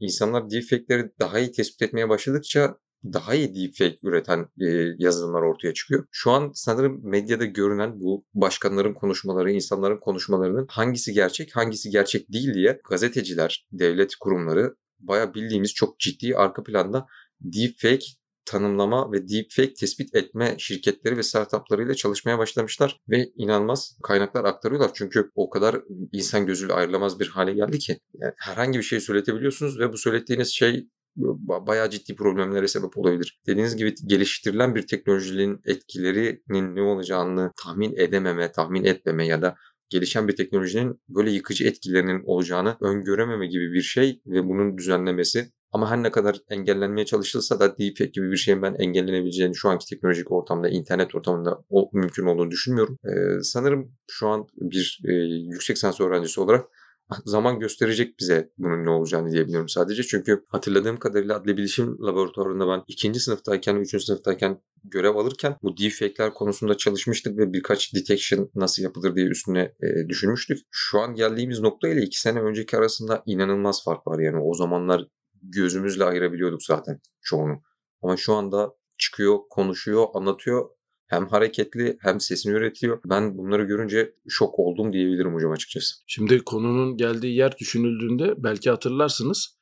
İnsanlar 0.00 0.50
deepfake'leri 0.50 1.10
daha 1.20 1.38
iyi 1.38 1.52
tespit 1.52 1.82
etmeye 1.82 2.08
başladıkça 2.08 2.76
daha 3.12 3.34
iyi 3.34 3.54
deepfake 3.54 3.98
üreten 4.02 4.48
e, 4.60 4.66
yazılımlar 4.98 5.42
ortaya 5.42 5.74
çıkıyor. 5.74 6.06
Şu 6.10 6.30
an 6.30 6.50
sanırım 6.54 7.00
medyada 7.10 7.44
görünen 7.44 8.00
bu 8.00 8.24
başkanların 8.34 8.94
konuşmaları, 8.94 9.52
insanların 9.52 9.98
konuşmalarının 9.98 10.66
hangisi 10.70 11.12
gerçek, 11.12 11.56
hangisi 11.56 11.90
gerçek 11.90 12.32
değil 12.32 12.54
diye 12.54 12.80
gazeteciler, 12.90 13.66
devlet 13.72 14.16
kurumları 14.16 14.76
baya 14.98 15.34
bildiğimiz 15.34 15.74
çok 15.74 15.98
ciddi 15.98 16.36
arka 16.36 16.62
planda 16.62 17.06
deepfake 17.40 18.06
tanımlama 18.44 19.12
ve 19.12 19.28
deepfake 19.28 19.74
tespit 19.74 20.14
etme 20.14 20.54
şirketleri 20.58 21.16
ve 21.16 21.22
startuplarıyla 21.22 21.94
çalışmaya 21.94 22.38
başlamışlar 22.38 23.00
ve 23.08 23.30
inanılmaz 23.36 23.98
kaynaklar 24.02 24.44
aktarıyorlar. 24.44 24.90
Çünkü 24.94 25.30
o 25.34 25.50
kadar 25.50 25.80
insan 26.12 26.46
gözüyle 26.46 26.72
ayrılamaz 26.72 27.20
bir 27.20 27.28
hale 27.28 27.52
geldi 27.52 27.78
ki 27.78 28.00
yani 28.14 28.32
herhangi 28.36 28.78
bir 28.78 28.84
şey 28.84 29.00
söyletebiliyorsunuz 29.00 29.78
ve 29.78 29.92
bu 29.92 29.98
söylediğiniz 29.98 30.48
şey 30.48 30.88
bayağı 31.16 31.90
ciddi 31.90 32.16
problemlere 32.16 32.68
sebep 32.68 32.98
olabilir. 32.98 33.40
Dediğiniz 33.46 33.76
gibi 33.76 33.94
geliştirilen 34.06 34.74
bir 34.74 34.86
teknolojinin 34.86 35.60
etkilerinin 35.64 36.76
ne 36.76 36.82
olacağını 36.82 37.52
tahmin 37.64 37.96
edememe, 37.96 38.52
tahmin 38.52 38.84
etmeme 38.84 39.26
ya 39.26 39.42
da 39.42 39.56
gelişen 39.88 40.28
bir 40.28 40.36
teknolojinin 40.36 41.00
böyle 41.08 41.30
yıkıcı 41.30 41.64
etkilerinin 41.64 42.22
olacağını 42.24 42.76
öngörememe 42.80 43.46
gibi 43.46 43.72
bir 43.72 43.82
şey 43.82 44.20
ve 44.26 44.44
bunun 44.44 44.78
düzenlemesi 44.78 45.50
ama 45.72 45.90
her 45.90 46.02
ne 46.02 46.10
kadar 46.10 46.36
engellenmeye 46.50 47.06
çalışılsa 47.06 47.60
da 47.60 47.78
deepfake 47.78 48.10
gibi 48.10 48.30
bir 48.30 48.36
şeyin 48.36 48.62
ben 48.62 48.74
engellenebileceğini 48.74 49.54
şu 49.56 49.68
anki 49.68 49.86
teknolojik 49.86 50.32
ortamda, 50.32 50.68
internet 50.68 51.14
ortamında 51.14 51.58
o, 51.70 51.90
mümkün 51.92 52.26
olduğunu 52.26 52.50
düşünmüyorum. 52.50 52.98
Ee, 53.04 53.42
sanırım 53.42 53.92
şu 54.10 54.28
an 54.28 54.46
bir 54.56 55.00
e, 55.08 55.12
yüksek 55.52 55.76
lisans 55.76 56.00
öğrencisi 56.00 56.40
olarak 56.40 56.64
zaman 57.24 57.58
gösterecek 57.58 58.20
bize 58.20 58.50
bunun 58.58 58.84
ne 58.84 58.90
olacağını 58.90 59.30
diyebiliyorum 59.30 59.68
sadece. 59.68 60.02
Çünkü 60.02 60.44
hatırladığım 60.48 60.98
kadarıyla 60.98 61.36
adli 61.36 61.56
bilişim 61.56 61.98
laboratuvarında 62.02 62.68
ben 62.68 62.82
ikinci 62.88 63.20
sınıftayken, 63.20 63.76
üçüncü 63.76 64.04
sınıftayken 64.04 64.60
görev 64.84 65.16
alırken 65.16 65.56
bu 65.62 65.76
deepfake'ler 65.76 66.34
konusunda 66.34 66.76
çalışmıştık 66.76 67.38
ve 67.38 67.52
birkaç 67.52 67.94
detection 67.94 68.50
nasıl 68.54 68.82
yapılır 68.82 69.16
diye 69.16 69.26
üstüne 69.26 69.60
e, 69.60 70.08
düşünmüştük. 70.08 70.58
Şu 70.70 71.00
an 71.00 71.14
geldiğimiz 71.14 71.60
nokta 71.60 71.88
ile 71.88 72.02
iki 72.02 72.20
sene 72.20 72.40
önceki 72.40 72.76
arasında 72.76 73.22
inanılmaz 73.26 73.84
fark 73.84 74.06
var. 74.06 74.18
Yani 74.18 74.38
o 74.42 74.54
zamanlar 74.54 75.08
gözümüzle 75.42 76.04
ayırabiliyorduk 76.04 76.62
zaten 76.62 77.00
çoğunu. 77.22 77.62
Ama 78.02 78.16
şu 78.16 78.34
anda 78.34 78.74
çıkıyor, 78.98 79.38
konuşuyor, 79.50 80.06
anlatıyor 80.14 80.68
hem 81.14 81.26
hareketli 81.26 81.96
hem 82.00 82.20
sesini 82.20 82.52
üretiyor. 82.52 83.00
Ben 83.06 83.38
bunları 83.38 83.64
görünce 83.64 84.14
şok 84.28 84.58
oldum 84.58 84.92
diyebilirim 84.92 85.34
hocam 85.34 85.52
açıkçası. 85.52 85.94
Şimdi 86.06 86.38
konunun 86.38 86.96
geldiği 86.96 87.36
yer 87.36 87.58
düşünüldüğünde 87.58 88.34
belki 88.38 88.70
hatırlarsınız 88.70 89.54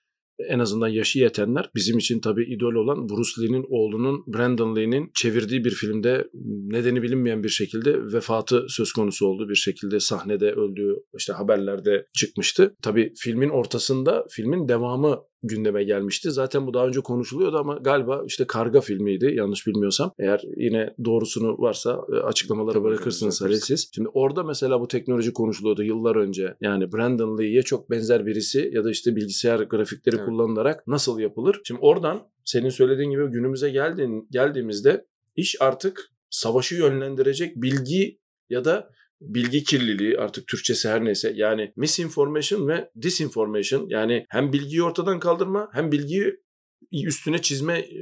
en 0.48 0.58
azından 0.58 0.88
yaşı 0.88 1.18
yetenler 1.18 1.70
bizim 1.74 1.98
için 1.98 2.20
tabii 2.20 2.44
idol 2.44 2.74
olan 2.74 3.08
Bruce 3.08 3.42
Lee'nin 3.42 3.66
oğlunun 3.68 4.24
Brandon 4.26 4.76
Lee'nin 4.76 5.10
çevirdiği 5.14 5.64
bir 5.64 5.70
filmde 5.70 6.28
nedeni 6.64 7.02
bilinmeyen 7.02 7.44
bir 7.44 7.48
şekilde 7.48 8.12
vefatı 8.12 8.66
söz 8.68 8.92
konusu 8.92 9.26
oldu. 9.26 9.48
Bir 9.48 9.54
şekilde 9.54 10.00
sahnede 10.00 10.52
öldüğü 10.52 10.96
işte 11.18 11.32
haberlerde 11.32 12.06
çıkmıştı. 12.14 12.76
Tabii 12.82 13.12
filmin 13.16 13.48
ortasında 13.48 14.26
filmin 14.30 14.68
devamı 14.68 15.20
gündeme 15.42 15.84
gelmişti. 15.84 16.30
Zaten 16.30 16.66
bu 16.66 16.74
daha 16.74 16.86
önce 16.86 17.00
konuşuluyordu 17.00 17.58
ama 17.58 17.76
galiba 17.76 18.22
işte 18.26 18.46
Karga 18.46 18.80
filmiydi 18.80 19.32
yanlış 19.34 19.66
bilmiyorsam. 19.66 20.12
Eğer 20.18 20.42
yine 20.56 20.94
doğrusunu 21.04 21.58
varsa 21.58 22.00
e, 22.12 22.16
açıklamalara 22.16 22.82
bırakırsınız 22.82 23.42
siz. 23.62 23.90
Şimdi 23.94 24.08
orada 24.08 24.42
mesela 24.42 24.80
bu 24.80 24.88
teknoloji 24.88 25.32
konuşuluyordu 25.32 25.82
yıllar 25.82 26.16
önce. 26.16 26.54
Yani 26.60 26.92
Brandon 26.92 27.38
Lee'ye 27.38 27.62
çok 27.62 27.90
benzer 27.90 28.26
birisi 28.26 28.70
ya 28.72 28.84
da 28.84 28.90
işte 28.90 29.16
bilgisayar 29.16 29.60
grafikleri 29.60 30.16
evet. 30.16 30.26
kullanılarak 30.26 30.86
nasıl 30.86 31.18
yapılır? 31.18 31.60
Şimdi 31.64 31.80
oradan 31.80 32.22
senin 32.44 32.70
söylediğin 32.70 33.10
gibi 33.10 33.26
günümüze 33.26 33.70
geldiğin, 33.70 34.28
geldiğimizde 34.30 35.06
iş 35.36 35.62
artık 35.62 36.10
savaşı 36.30 36.74
yönlendirecek 36.74 37.56
bilgi 37.56 38.18
ya 38.50 38.64
da 38.64 38.90
bilgi 39.22 39.64
kirliliği 39.64 40.18
artık 40.18 40.46
Türkçesi 40.46 40.88
her 40.88 41.04
neyse 41.04 41.32
yani 41.36 41.72
misinformation 41.76 42.68
ve 42.68 42.90
disinformation 43.02 43.86
yani 43.88 44.26
hem 44.28 44.52
bilgiyi 44.52 44.82
ortadan 44.82 45.20
kaldırma 45.20 45.68
hem 45.72 45.92
bilgiyi 45.92 46.42
üstüne 46.92 47.42
çizme 47.42 47.78
e, 47.78 47.98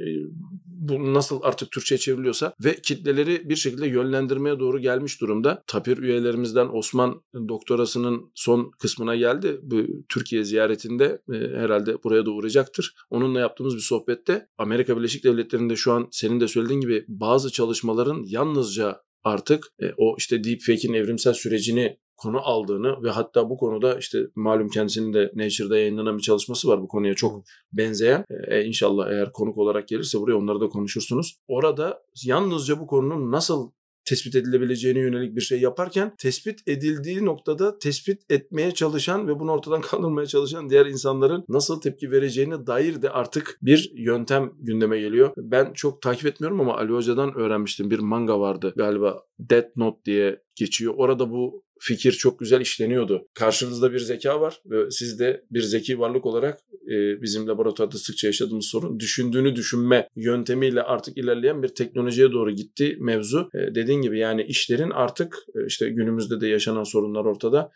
bu 0.65 1.13
nasıl 1.13 1.39
artık 1.43 1.71
Türkçe 1.71 1.97
çevriliyorsa 1.97 2.53
ve 2.63 2.75
kitleleri 2.75 3.49
bir 3.49 3.55
şekilde 3.55 3.87
yönlendirmeye 3.87 4.59
doğru 4.59 4.79
gelmiş 4.79 5.21
durumda. 5.21 5.63
Tapir 5.67 5.97
üyelerimizden 5.97 6.69
Osman 6.73 7.21
doktorasının 7.47 8.31
son 8.35 8.71
kısmına 8.79 9.15
geldi. 9.15 9.59
Bu 9.61 9.85
Türkiye 10.09 10.43
ziyaretinde 10.43 11.21
e, 11.33 11.33
herhalde 11.33 12.03
buraya 12.03 12.25
da 12.25 12.31
uğrayacaktır. 12.31 12.95
Onunla 13.09 13.39
yaptığımız 13.39 13.75
bir 13.75 13.81
sohbette 13.81 14.47
Amerika 14.57 14.97
Birleşik 14.97 15.23
Devletleri'nde 15.23 15.75
şu 15.75 15.91
an 15.91 16.07
senin 16.11 16.39
de 16.39 16.47
söylediğin 16.47 16.81
gibi 16.81 17.05
bazı 17.07 17.51
çalışmaların 17.51 18.23
yalnızca 18.25 19.01
artık 19.23 19.65
e, 19.81 19.85
o 19.97 20.15
işte 20.17 20.43
deepfake'in 20.43 20.93
evrimsel 20.93 21.33
sürecini 21.33 21.97
konu 22.17 22.39
aldığını 22.43 23.03
ve 23.03 23.09
hatta 23.09 23.49
bu 23.49 23.57
konuda 23.57 23.97
işte 23.97 24.19
malum 24.35 24.69
kendisinin 24.69 25.13
de 25.13 25.31
Nature'da 25.35 25.77
yayınlanan 25.77 26.17
bir 26.17 26.23
çalışması 26.23 26.67
var 26.67 26.81
bu 26.81 26.87
konuya 26.87 27.13
çok 27.13 27.43
benzeyen. 27.73 28.25
E, 28.47 28.63
inşallah 28.63 29.11
eğer 29.11 29.31
konuk 29.31 29.57
olarak 29.57 29.87
gelirse 29.87 30.19
buraya 30.19 30.35
onları 30.35 30.61
da 30.61 30.69
konuşursunuz. 30.69 31.37
Orada 31.47 32.03
yalnızca 32.25 32.79
bu 32.79 32.87
konunun 32.87 33.31
nasıl 33.31 33.71
tespit 34.05 34.35
edilebileceğine 34.35 34.99
yönelik 34.99 35.35
bir 35.35 35.41
şey 35.41 35.61
yaparken 35.61 36.15
tespit 36.17 36.67
edildiği 36.67 37.25
noktada 37.25 37.79
tespit 37.79 38.31
etmeye 38.31 38.71
çalışan 38.71 39.27
ve 39.27 39.39
bunu 39.39 39.51
ortadan 39.51 39.81
kaldırmaya 39.91 40.27
çalışan 40.27 40.69
diğer 40.69 40.85
insanların 40.85 41.45
nasıl 41.49 41.81
tepki 41.81 42.11
vereceğine 42.11 42.67
dair 42.67 43.01
de 43.01 43.09
artık 43.09 43.59
bir 43.61 43.91
yöntem 43.95 44.51
gündeme 44.59 44.99
geliyor. 44.99 45.33
Ben 45.37 45.73
çok 45.73 46.01
takip 46.01 46.25
etmiyorum 46.25 46.61
ama 46.61 46.77
Ali 46.77 46.91
Hoca'dan 46.91 47.33
öğrenmiştim. 47.33 47.91
Bir 47.91 47.99
manga 47.99 48.39
vardı 48.39 48.73
galiba 48.77 49.23
Death 49.39 49.77
Note 49.77 49.99
diye 50.05 50.41
geçiyor. 50.55 50.93
Orada 50.97 51.29
bu 51.29 51.63
fikir 51.81 52.11
çok 52.11 52.39
güzel 52.39 52.61
işleniyordu. 52.61 53.27
Karşınızda 53.33 53.93
bir 53.93 53.99
zeka 53.99 54.41
var 54.41 54.61
ve 54.65 54.91
siz 54.91 55.19
de 55.19 55.45
bir 55.51 55.61
zeki 55.61 55.99
varlık 55.99 56.25
olarak 56.25 56.59
e, 56.87 57.21
bizim 57.21 57.47
laboratuvarda 57.47 57.97
sıkça 57.97 58.27
yaşadığımız 58.27 58.65
sorun 58.65 58.99
düşündüğünü 58.99 59.55
düşünme 59.55 60.07
yöntemiyle 60.15 60.81
artık 60.81 61.17
ilerleyen 61.17 61.63
bir 61.63 61.67
teknolojiye 61.67 62.31
doğru 62.31 62.51
gitti 62.51 62.97
mevzu. 62.99 63.49
E, 63.53 63.75
dediğin 63.75 64.01
gibi 64.01 64.19
yani 64.19 64.43
işlerin 64.43 64.89
artık 64.89 65.37
e, 65.55 65.65
işte 65.67 65.89
günümüzde 65.89 66.41
de 66.41 66.47
yaşanan 66.47 66.83
sorunlar 66.83 67.25
ortada 67.25 67.71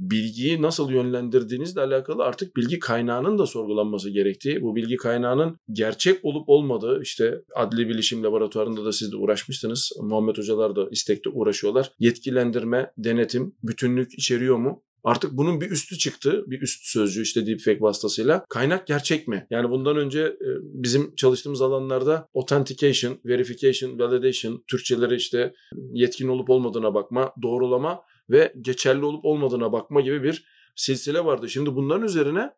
bilgiyi 0.00 0.62
nasıl 0.62 0.90
yönlendirdiğinizle 0.90 1.80
alakalı 1.80 2.22
artık 2.22 2.56
bilgi 2.56 2.78
kaynağının 2.78 3.38
da 3.38 3.46
sorgulanması 3.46 4.10
gerektiği, 4.10 4.62
bu 4.62 4.76
bilgi 4.76 4.96
kaynağının 4.96 5.58
gerçek 5.72 6.24
olup 6.24 6.48
olmadığı 6.48 7.02
işte 7.02 7.42
adli 7.54 7.88
bilişim 7.88 8.24
laboratuvarında 8.24 8.84
da 8.84 8.92
siz 8.92 9.12
de 9.12 9.16
uğraşmışsınız. 9.16 9.92
Muhammed 10.02 10.36
hocalar 10.36 10.76
da 10.76 10.88
istekte 10.90 11.30
uğraşıyorlar. 11.30 11.92
Yetkilendirme, 11.98 12.92
denetim, 12.98 13.54
bütünlük 13.62 14.14
içeriyor 14.14 14.56
mu? 14.56 14.82
Artık 15.04 15.32
bunun 15.32 15.60
bir 15.60 15.70
üstü 15.70 15.98
çıktı. 15.98 16.44
Bir 16.46 16.62
üst 16.62 16.84
sözcüğü 16.84 17.22
işte 17.22 17.46
deepfake 17.46 17.80
vasıtasıyla. 17.80 18.44
Kaynak 18.48 18.86
gerçek 18.86 19.28
mi? 19.28 19.46
Yani 19.50 19.70
bundan 19.70 19.96
önce 19.96 20.20
e, 20.20 20.48
bizim 20.62 21.14
çalıştığımız 21.14 21.62
alanlarda 21.62 22.28
authentication, 22.34 23.18
verification, 23.24 23.98
validation, 23.98 24.64
Türkçeleri 24.70 25.14
işte 25.16 25.52
yetkin 25.92 26.28
olup 26.28 26.50
olmadığına 26.50 26.94
bakma, 26.94 27.32
doğrulama 27.42 28.00
ve 28.30 28.54
geçerli 28.60 29.04
olup 29.04 29.24
olmadığına 29.24 29.72
bakma 29.72 30.00
gibi 30.00 30.22
bir 30.22 30.44
silsile 30.76 31.24
vardı. 31.24 31.48
Şimdi 31.48 31.74
bunların 31.74 32.06
üzerine 32.06 32.50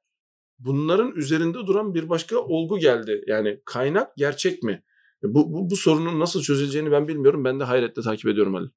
bunların 0.58 1.12
üzerinde 1.16 1.58
duran 1.58 1.94
bir 1.94 2.08
başka 2.08 2.38
olgu 2.38 2.78
geldi. 2.78 3.24
Yani 3.26 3.60
kaynak 3.64 4.16
gerçek 4.16 4.62
mi? 4.62 4.82
Bu, 5.22 5.52
bu, 5.52 5.70
bu 5.70 5.76
sorunun 5.76 6.20
nasıl 6.20 6.42
çözüleceğini 6.42 6.90
ben 6.90 7.08
bilmiyorum. 7.08 7.44
Ben 7.44 7.60
de 7.60 7.64
hayretle 7.64 8.02
takip 8.02 8.26
ediyorum 8.26 8.54
Ali. 8.54 8.68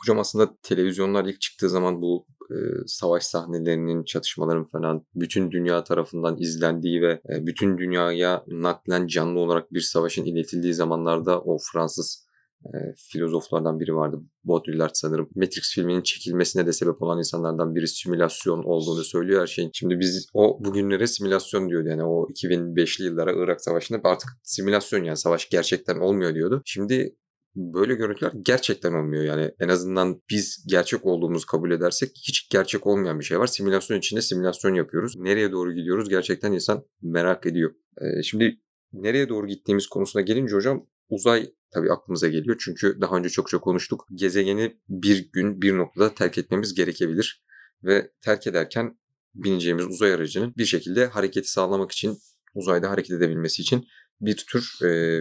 Hocam 0.00 0.18
aslında 0.18 0.56
televizyonlar 0.62 1.24
ilk 1.24 1.40
çıktığı 1.40 1.70
zaman 1.70 2.02
bu 2.02 2.26
e, 2.50 2.54
savaş 2.86 3.22
sahnelerinin, 3.22 4.04
çatışmaların 4.04 4.64
falan 4.64 5.06
bütün 5.14 5.50
dünya 5.50 5.84
tarafından 5.84 6.36
izlendiği 6.38 7.02
ve 7.02 7.12
e, 7.12 7.46
bütün 7.46 7.78
dünyaya 7.78 8.44
naklen 8.48 9.06
canlı 9.06 9.40
olarak 9.40 9.72
bir 9.72 9.80
savaşın 9.80 10.24
iletildiği 10.24 10.74
zamanlarda 10.74 11.40
o 11.40 11.58
Fransız 11.72 12.26
e, 12.66 12.78
filozoflardan 12.96 13.80
biri 13.80 13.94
vardı. 13.94 14.20
Baudrillard 14.44 14.90
sanırım. 14.94 15.28
Matrix 15.34 15.74
filminin 15.74 16.02
çekilmesine 16.02 16.66
de 16.66 16.72
sebep 16.72 17.02
olan 17.02 17.18
insanlardan 17.18 17.74
biri 17.74 17.88
simülasyon 17.88 18.62
olduğunu 18.62 19.04
söylüyor 19.04 19.40
her 19.40 19.46
şeyin. 19.46 19.70
Şimdi 19.74 20.00
biz 20.00 20.26
o 20.34 20.64
bugünlere 20.64 21.06
simülasyon 21.06 21.68
diyordu. 21.68 21.88
Yani 21.88 22.04
o 22.04 22.28
2005'li 22.28 23.04
yıllara 23.04 23.32
Irak 23.32 23.60
Savaşı'nda 23.60 24.00
artık 24.04 24.30
simülasyon 24.42 25.04
yani 25.04 25.16
savaş 25.16 25.48
gerçekten 25.48 25.96
olmuyor 25.96 26.34
diyordu. 26.34 26.62
Şimdi 26.64 27.16
böyle 27.56 27.94
görüntüler 27.94 28.32
gerçekten 28.42 28.92
olmuyor. 28.92 29.24
Yani 29.24 29.50
en 29.60 29.68
azından 29.68 30.22
biz 30.30 30.64
gerçek 30.68 31.06
olduğumuzu 31.06 31.46
kabul 31.46 31.70
edersek 31.70 32.10
hiç 32.28 32.48
gerçek 32.48 32.86
olmayan 32.86 33.18
bir 33.18 33.24
şey 33.24 33.38
var. 33.38 33.46
Simülasyon 33.46 33.98
içinde 33.98 34.22
simülasyon 34.22 34.74
yapıyoruz. 34.74 35.16
Nereye 35.16 35.52
doğru 35.52 35.72
gidiyoruz 35.72 36.08
gerçekten 36.08 36.52
insan 36.52 36.84
merak 37.02 37.46
ediyor. 37.46 37.74
Ee, 38.00 38.22
şimdi 38.22 38.58
nereye 38.92 39.28
doğru 39.28 39.46
gittiğimiz 39.46 39.86
konusuna 39.86 40.22
gelince 40.22 40.56
hocam 40.56 40.86
uzay 41.12 41.52
tabii 41.70 41.92
aklımıza 41.92 42.28
geliyor. 42.28 42.56
Çünkü 42.64 42.98
daha 43.00 43.16
önce 43.16 43.28
çok 43.28 43.48
çok 43.48 43.64
konuştuk. 43.64 44.06
Gezegeni 44.14 44.76
bir 44.88 45.32
gün 45.32 45.62
bir 45.62 45.76
noktada 45.76 46.14
terk 46.14 46.38
etmemiz 46.38 46.74
gerekebilir. 46.74 47.44
Ve 47.84 48.10
terk 48.20 48.46
ederken 48.46 48.98
bineceğimiz 49.34 49.86
uzay 49.86 50.12
aracının 50.12 50.54
bir 50.56 50.64
şekilde 50.64 51.06
hareketi 51.06 51.50
sağlamak 51.50 51.92
için, 51.92 52.18
uzayda 52.54 52.90
hareket 52.90 53.16
edebilmesi 53.16 53.62
için 53.62 53.88
bir 54.20 54.36
tür 54.36 54.84
e, 54.84 55.20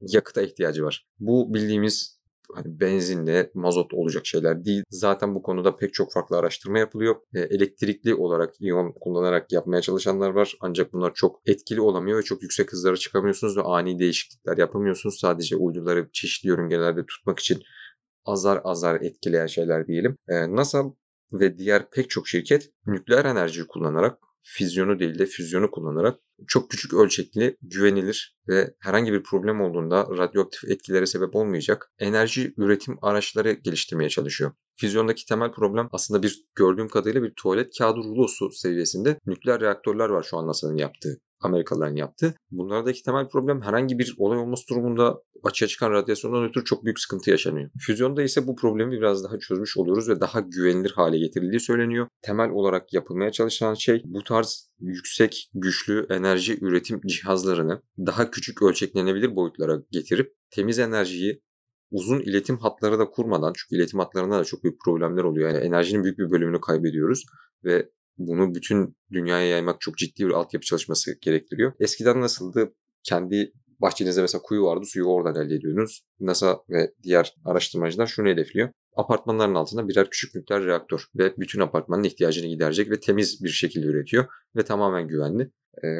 yakıta 0.00 0.42
ihtiyacı 0.42 0.84
var. 0.84 1.08
Bu 1.18 1.54
bildiğimiz 1.54 2.15
hani 2.54 2.80
benzinle, 2.80 3.50
mazot 3.54 3.94
olacak 3.94 4.26
şeyler 4.26 4.64
değil. 4.64 4.82
Zaten 4.90 5.34
bu 5.34 5.42
konuda 5.42 5.76
pek 5.76 5.94
çok 5.94 6.12
farklı 6.12 6.36
araştırma 6.36 6.78
yapılıyor. 6.78 7.16
E, 7.34 7.40
elektrikli 7.40 8.14
olarak 8.14 8.54
iyon 8.60 8.92
kullanarak 9.00 9.52
yapmaya 9.52 9.82
çalışanlar 9.82 10.30
var. 10.30 10.56
Ancak 10.60 10.92
bunlar 10.92 11.14
çok 11.14 11.40
etkili 11.46 11.80
olamıyor 11.80 12.18
ve 12.18 12.22
çok 12.22 12.42
yüksek 12.42 12.72
hızlara 12.72 12.96
çıkamıyorsunuz 12.96 13.56
ve 13.56 13.62
ani 13.62 13.98
değişiklikler 13.98 14.58
yapamıyorsunuz. 14.58 15.18
Sadece 15.20 15.56
uyduları 15.56 16.08
çeşitli 16.12 16.48
yörüngelerde 16.48 17.06
tutmak 17.06 17.38
için 17.38 17.62
azar 18.24 18.60
azar 18.64 19.00
etkileyen 19.00 19.46
şeyler 19.46 19.86
diyelim. 19.86 20.16
E, 20.28 20.56
NASA 20.56 20.84
ve 21.32 21.58
diğer 21.58 21.90
pek 21.90 22.10
çok 22.10 22.28
şirket 22.28 22.70
nükleer 22.86 23.24
enerjiyi 23.24 23.66
kullanarak 23.66 24.18
füzyonu 24.46 24.98
değil 24.98 25.18
de 25.18 25.26
füzyonu 25.26 25.70
kullanarak 25.70 26.20
çok 26.46 26.70
küçük 26.70 26.94
ölçekli, 26.94 27.56
güvenilir 27.62 28.36
ve 28.48 28.74
herhangi 28.80 29.12
bir 29.12 29.22
problem 29.22 29.60
olduğunda 29.60 30.06
radyoaktif 30.18 30.70
etkilere 30.70 31.06
sebep 31.06 31.36
olmayacak 31.36 31.92
enerji 31.98 32.54
üretim 32.56 32.98
araçları 33.02 33.52
geliştirmeye 33.52 34.10
çalışıyor. 34.10 34.52
Füzyondaki 34.76 35.26
temel 35.26 35.52
problem 35.52 35.88
aslında 35.92 36.22
bir 36.22 36.44
gördüğüm 36.54 36.88
kadarıyla 36.88 37.22
bir 37.22 37.34
tuvalet 37.36 37.78
kağıdı 37.78 37.98
rulosu 37.98 38.50
seviyesinde 38.50 39.20
nükleer 39.26 39.60
reaktörler 39.60 40.08
var 40.08 40.22
şu 40.22 40.36
an 40.36 40.46
NASA'nın 40.46 40.76
yaptığı. 40.76 41.20
Amerikalıların 41.40 41.96
yaptı. 41.96 42.34
Bunlardaki 42.50 43.02
temel 43.02 43.28
problem 43.28 43.62
herhangi 43.62 43.98
bir 43.98 44.14
olay 44.18 44.38
olması 44.38 44.68
durumunda 44.70 45.22
açığa 45.42 45.68
çıkan 45.68 45.90
radyasyondan 45.90 46.44
ötürü 46.44 46.64
çok 46.64 46.84
büyük 46.84 47.00
sıkıntı 47.00 47.30
yaşanıyor. 47.30 47.70
Füzyonda 47.78 48.22
ise 48.22 48.46
bu 48.46 48.56
problemi 48.56 48.92
biraz 48.92 49.24
daha 49.24 49.38
çözmüş 49.38 49.76
oluyoruz 49.76 50.08
ve 50.08 50.20
daha 50.20 50.40
güvenilir 50.40 50.90
hale 50.90 51.18
getirildiği 51.18 51.60
söyleniyor. 51.60 52.08
Temel 52.22 52.50
olarak 52.50 52.92
yapılmaya 52.92 53.32
çalışılan 53.32 53.74
şey 53.74 54.02
bu 54.04 54.24
tarz 54.24 54.70
yüksek 54.80 55.50
güçlü 55.54 56.06
enerji 56.10 56.58
üretim 56.60 57.00
cihazlarını 57.06 57.82
daha 57.98 58.30
küçük 58.30 58.62
ölçeklenebilir 58.62 59.36
boyutlara 59.36 59.82
getirip 59.90 60.34
temiz 60.50 60.78
enerjiyi 60.78 61.42
uzun 61.90 62.20
iletim 62.20 62.58
hatları 62.58 62.98
da 62.98 63.10
kurmadan 63.10 63.52
çünkü 63.56 63.76
iletim 63.76 63.98
hatlarında 64.00 64.38
da 64.38 64.44
çok 64.44 64.64
büyük 64.64 64.80
problemler 64.80 65.22
oluyor. 65.22 65.48
Yani 65.48 65.64
enerjinin 65.64 66.04
büyük 66.04 66.18
bir 66.18 66.30
bölümünü 66.30 66.60
kaybediyoruz 66.60 67.24
ve 67.64 67.90
bunu 68.18 68.54
bütün 68.54 68.96
dünyaya 69.12 69.46
yaymak 69.46 69.80
çok 69.80 69.98
ciddi 69.98 70.26
bir 70.26 70.32
altyapı 70.32 70.66
çalışması 70.66 71.18
gerektiriyor. 71.20 71.72
Eskiden 71.80 72.20
nasıldı? 72.20 72.74
Kendi 73.02 73.52
bahçenizde 73.80 74.20
mesela 74.20 74.42
kuyu 74.42 74.62
vardı, 74.62 74.84
suyu 74.86 75.04
oradan 75.04 75.46
elde 75.46 75.54
ediyordunuz. 75.54 76.02
NASA 76.20 76.58
ve 76.70 76.94
diğer 77.02 77.34
araştırmacılar 77.44 78.06
şunu 78.06 78.28
hedefliyor. 78.28 78.68
Apartmanların 78.96 79.54
altında 79.54 79.88
birer 79.88 80.10
küçük 80.10 80.34
nükleer 80.34 80.64
reaktör 80.64 81.04
ve 81.14 81.34
bütün 81.36 81.60
apartmanın 81.60 82.04
ihtiyacını 82.04 82.46
giderecek 82.46 82.90
ve 82.90 83.00
temiz 83.00 83.44
bir 83.44 83.48
şekilde 83.48 83.86
üretiyor 83.86 84.26
ve 84.56 84.62
tamamen 84.62 85.08
güvenli. 85.08 85.50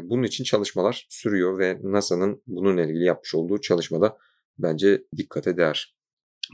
Bunun 0.02 0.22
için 0.22 0.44
çalışmalar 0.44 1.06
sürüyor 1.10 1.58
ve 1.58 1.78
NASA'nın 1.82 2.42
bununla 2.46 2.82
ilgili 2.82 3.04
yapmış 3.04 3.34
olduğu 3.34 3.60
çalışmada 3.60 4.16
bence 4.58 5.02
dikkate 5.16 5.56
değer. 5.56 5.95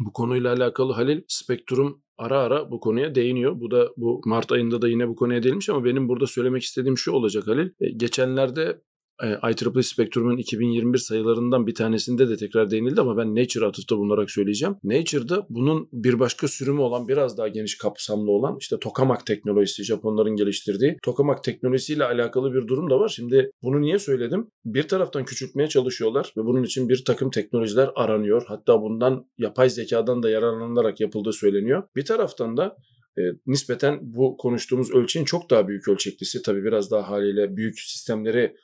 Bu 0.00 0.12
konuyla 0.12 0.52
alakalı 0.52 0.92
Halil 0.92 1.22
Spektrum 1.28 2.02
ara 2.18 2.38
ara 2.38 2.70
bu 2.70 2.80
konuya 2.80 3.14
değiniyor. 3.14 3.60
Bu 3.60 3.70
da 3.70 3.88
bu 3.96 4.20
Mart 4.24 4.52
ayında 4.52 4.82
da 4.82 4.88
yine 4.88 5.08
bu 5.08 5.16
konuya 5.16 5.42
değinmiş 5.42 5.68
ama 5.68 5.84
benim 5.84 6.08
burada 6.08 6.26
söylemek 6.26 6.62
istediğim 6.62 6.98
şu 6.98 7.12
olacak 7.12 7.46
Halil. 7.46 7.70
E, 7.80 7.90
geçenlerde 7.90 8.82
IEEE 9.22 9.82
Spectrum'un 9.82 10.36
2021 10.36 10.98
sayılarından 10.98 11.66
bir 11.66 11.74
tanesinde 11.74 12.28
de 12.28 12.36
tekrar 12.36 12.70
değinildi 12.70 13.00
ama 13.00 13.16
ben 13.16 13.34
Nature 13.34 13.66
atıfta 13.66 13.96
bulunarak 13.96 14.30
söyleyeceğim. 14.30 14.76
Nature'da 14.84 15.46
bunun 15.48 15.88
bir 15.92 16.18
başka 16.18 16.48
sürümü 16.48 16.80
olan 16.80 17.08
biraz 17.08 17.38
daha 17.38 17.48
geniş 17.48 17.78
kapsamlı 17.78 18.30
olan 18.30 18.56
işte 18.60 18.78
tokamak 18.78 19.26
teknolojisi 19.26 19.84
Japonların 19.84 20.36
geliştirdiği 20.36 20.96
tokamak 21.02 21.44
teknolojisiyle 21.44 22.04
alakalı 22.04 22.54
bir 22.54 22.68
durum 22.68 22.90
da 22.90 23.00
var. 23.00 23.08
Şimdi 23.08 23.50
bunu 23.62 23.80
niye 23.80 23.98
söyledim? 23.98 24.50
Bir 24.64 24.88
taraftan 24.88 25.24
küçültmeye 25.24 25.68
çalışıyorlar 25.68 26.32
ve 26.36 26.44
bunun 26.44 26.62
için 26.62 26.88
bir 26.88 27.04
takım 27.04 27.30
teknolojiler 27.30 27.90
aranıyor. 27.94 28.44
Hatta 28.48 28.82
bundan 28.82 29.26
yapay 29.38 29.70
zekadan 29.70 30.22
da 30.22 30.30
yararlanarak 30.30 31.00
yapıldığı 31.00 31.32
söyleniyor. 31.32 31.82
Bir 31.96 32.04
taraftan 32.04 32.56
da 32.56 32.76
e, 33.18 33.22
nispeten 33.46 33.98
bu 34.02 34.36
konuştuğumuz 34.36 34.90
ölçeğin 34.90 35.26
çok 35.26 35.50
daha 35.50 35.68
büyük 35.68 35.88
ölçeklisi. 35.88 36.42
Tabii 36.42 36.64
biraz 36.64 36.90
daha 36.90 37.10
haliyle 37.10 37.56
büyük 37.56 37.80
sistemleri 37.80 38.56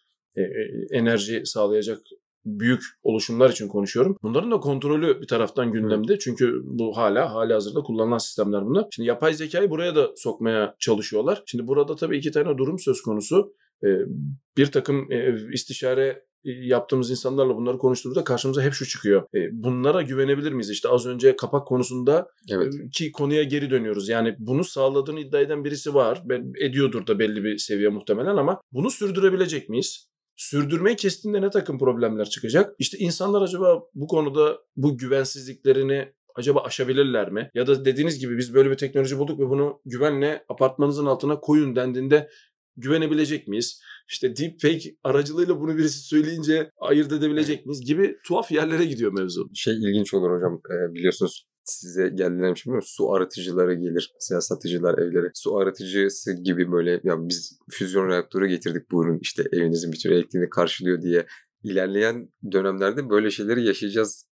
enerji 0.90 1.42
sağlayacak 1.44 1.98
büyük 2.44 2.82
oluşumlar 3.02 3.50
için 3.50 3.68
konuşuyorum. 3.68 4.16
Bunların 4.22 4.50
da 4.50 4.60
kontrolü 4.60 5.20
bir 5.20 5.26
taraftan 5.26 5.72
gündemde. 5.72 6.18
Çünkü 6.18 6.60
bu 6.64 6.96
hala 6.96 7.34
hali 7.34 7.52
hazırda 7.52 7.80
kullanılan 7.80 8.18
sistemler 8.18 8.66
bunlar. 8.66 8.86
Şimdi 8.90 9.08
yapay 9.08 9.34
zekayı 9.34 9.70
buraya 9.70 9.96
da 9.96 10.10
sokmaya 10.16 10.74
çalışıyorlar. 10.78 11.42
Şimdi 11.46 11.66
burada 11.66 11.96
tabii 11.96 12.18
iki 12.18 12.30
tane 12.30 12.58
durum 12.58 12.78
söz 12.78 13.02
konusu. 13.02 13.54
E, 13.84 13.88
bir 14.56 14.66
takım 14.66 15.08
istişare 15.52 16.28
yaptığımız 16.44 17.10
insanlarla 17.10 17.56
bunları 17.56 17.78
konuştuğumuzda 17.78 18.24
karşımıza 18.24 18.62
hep 18.62 18.72
şu 18.72 18.86
çıkıyor. 18.86 19.22
bunlara 19.52 20.02
güvenebilir 20.02 20.52
miyiz? 20.52 20.70
İşte 20.70 20.88
az 20.88 21.06
önce 21.06 21.36
kapak 21.36 21.66
konusunda 21.66 22.28
evet. 22.50 22.74
ki 22.92 23.12
konuya 23.12 23.42
geri 23.42 23.70
dönüyoruz. 23.70 24.08
Yani 24.08 24.36
bunu 24.38 24.64
sağladığını 24.64 25.20
iddia 25.20 25.40
eden 25.40 25.64
birisi 25.64 25.94
var. 25.94 26.22
Ediyordur 26.60 27.06
da 27.06 27.18
belli 27.18 27.44
bir 27.44 27.58
seviye 27.58 27.88
muhtemelen 27.88 28.36
ama 28.36 28.60
bunu 28.72 28.90
sürdürebilecek 28.90 29.68
miyiz? 29.68 30.08
Sürdürmeyi 30.38 30.96
kestiğinde 30.96 31.42
ne 31.42 31.50
takım 31.50 31.78
problemler 31.78 32.24
çıkacak? 32.24 32.74
İşte 32.78 32.98
insanlar 32.98 33.42
acaba 33.42 33.82
bu 33.94 34.06
konuda 34.06 34.58
bu 34.76 34.98
güvensizliklerini 34.98 36.12
acaba 36.34 36.60
aşabilirler 36.60 37.32
mi? 37.32 37.50
Ya 37.54 37.66
da 37.66 37.84
dediğiniz 37.84 38.18
gibi 38.18 38.38
biz 38.38 38.54
böyle 38.54 38.70
bir 38.70 38.76
teknoloji 38.76 39.18
bulduk 39.18 39.40
ve 39.40 39.48
bunu 39.48 39.80
güvenle 39.84 40.44
apartmanınızın 40.48 41.06
altına 41.06 41.40
koyun 41.40 41.76
dendiğinde 41.76 42.28
güvenebilecek 42.76 43.48
miyiz? 43.48 43.80
İşte 44.08 44.36
deepfake 44.36 44.96
aracılığıyla 45.04 45.60
bunu 45.60 45.76
birisi 45.76 45.98
söyleyince 45.98 46.70
ayırt 46.80 47.12
edebilecek 47.12 47.66
miyiz 47.66 47.84
gibi 47.86 48.16
tuhaf 48.26 48.52
yerlere 48.52 48.84
gidiyor 48.84 49.12
mevzu. 49.12 49.50
Şey 49.54 49.74
ilginç 49.74 50.14
olur 50.14 50.36
hocam 50.36 50.60
biliyorsunuz 50.94 51.47
size 51.68 52.08
geldiler 52.08 52.50
mi 52.66 52.82
Su 52.82 53.12
arıtıcıları 53.12 53.74
gelir. 53.74 54.12
Mesela 54.14 54.40
satıcılar 54.40 54.98
evlere. 54.98 55.30
Su 55.34 55.56
arıtıcısı 55.56 56.32
gibi 56.32 56.72
böyle 56.72 57.00
ya 57.04 57.28
biz 57.28 57.58
füzyon 57.70 58.08
reaktörü 58.08 58.46
getirdik 58.46 58.90
bu 58.90 59.04
ürün 59.04 59.18
işte 59.22 59.44
evinizin 59.52 59.92
bütün 59.92 60.12
elektriğini 60.12 60.50
karşılıyor 60.50 61.02
diye 61.02 61.26
ilerleyen 61.62 62.28
dönemlerde 62.52 63.10
böyle 63.10 63.30
şeyleri 63.30 63.64
yaşayacağız 63.64 64.28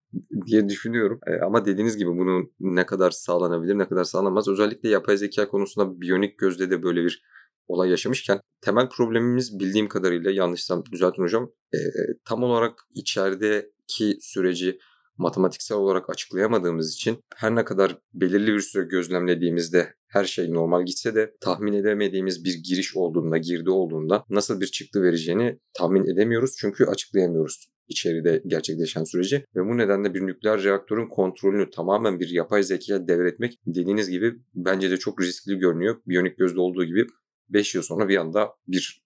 diye 0.46 0.70
düşünüyorum. 0.70 1.20
E, 1.28 1.46
ama 1.46 1.66
dediğiniz 1.66 1.98
gibi 1.98 2.10
bunu 2.10 2.52
ne 2.60 2.86
kadar 2.86 3.12
sağlanabilir, 3.12 3.78
ne 3.78 3.88
kadar 3.88 4.04
sağlanmaz. 4.04 4.48
Özellikle 4.48 4.90
yapay 4.90 5.18
zeka 5.18 5.48
konusunda 5.48 6.02
biyonik 6.02 6.38
gözde 6.40 6.72
de 6.72 6.84
böyle 6.84 7.04
bir 7.04 7.24
olay 7.68 7.90
yaşamışken 7.90 8.40
temel 8.62 8.90
problemimiz 8.90 9.60
bildiğim 9.60 9.88
kadarıyla 9.88 10.32
yanlışsam 10.32 10.84
düzeltin 10.92 11.24
hocam 11.24 11.52
e, 11.74 11.78
tam 12.26 12.44
olarak 12.44 12.80
içerideki 12.96 14.18
süreci 14.22 14.80
matematiksel 15.18 15.78
olarak 15.78 16.10
açıklayamadığımız 16.10 16.94
için 16.94 17.18
her 17.36 17.56
ne 17.56 17.66
kadar 17.66 17.98
belirli 18.14 18.54
bir 18.54 18.60
süre 18.60 18.84
gözlemlediğimizde 18.84 19.94
her 20.08 20.26
şey 20.26 20.54
normal 20.54 20.86
gitse 20.86 21.16
de 21.16 21.34
tahmin 21.42 21.74
edemediğimiz 21.74 22.46
bir 22.46 22.54
giriş 22.54 22.96
olduğunda, 22.96 23.38
girdi 23.38 23.70
olduğunda 23.70 24.26
nasıl 24.30 24.62
bir 24.62 24.68
çıktı 24.68 25.02
vereceğini 25.02 25.60
tahmin 25.74 26.06
edemiyoruz 26.06 26.56
çünkü 26.60 26.86
açıklayamıyoruz 26.86 27.68
içeride 27.88 28.44
gerçekleşen 28.48 29.04
süreci 29.04 29.46
ve 29.56 29.60
bu 29.66 29.78
nedenle 29.78 30.14
bir 30.14 30.22
nükleer 30.22 30.64
reaktörün 30.64 31.08
kontrolünü 31.08 31.70
tamamen 31.70 32.20
bir 32.20 32.30
yapay 32.30 32.64
zekaya 32.64 33.08
devretmek 33.08 33.60
dediğiniz 33.66 34.10
gibi 34.10 34.34
bence 34.56 34.92
de 34.92 34.98
çok 34.98 35.22
riskli 35.22 35.58
görünüyor. 35.58 35.96
Biyonik 36.08 36.38
gözde 36.38 36.60
olduğu 36.60 36.86
gibi 36.86 37.08
5 37.50 37.76
yıl 37.76 37.82
sonra 37.82 38.10
bir 38.10 38.18
anda 38.18 38.50
bir 38.68 39.04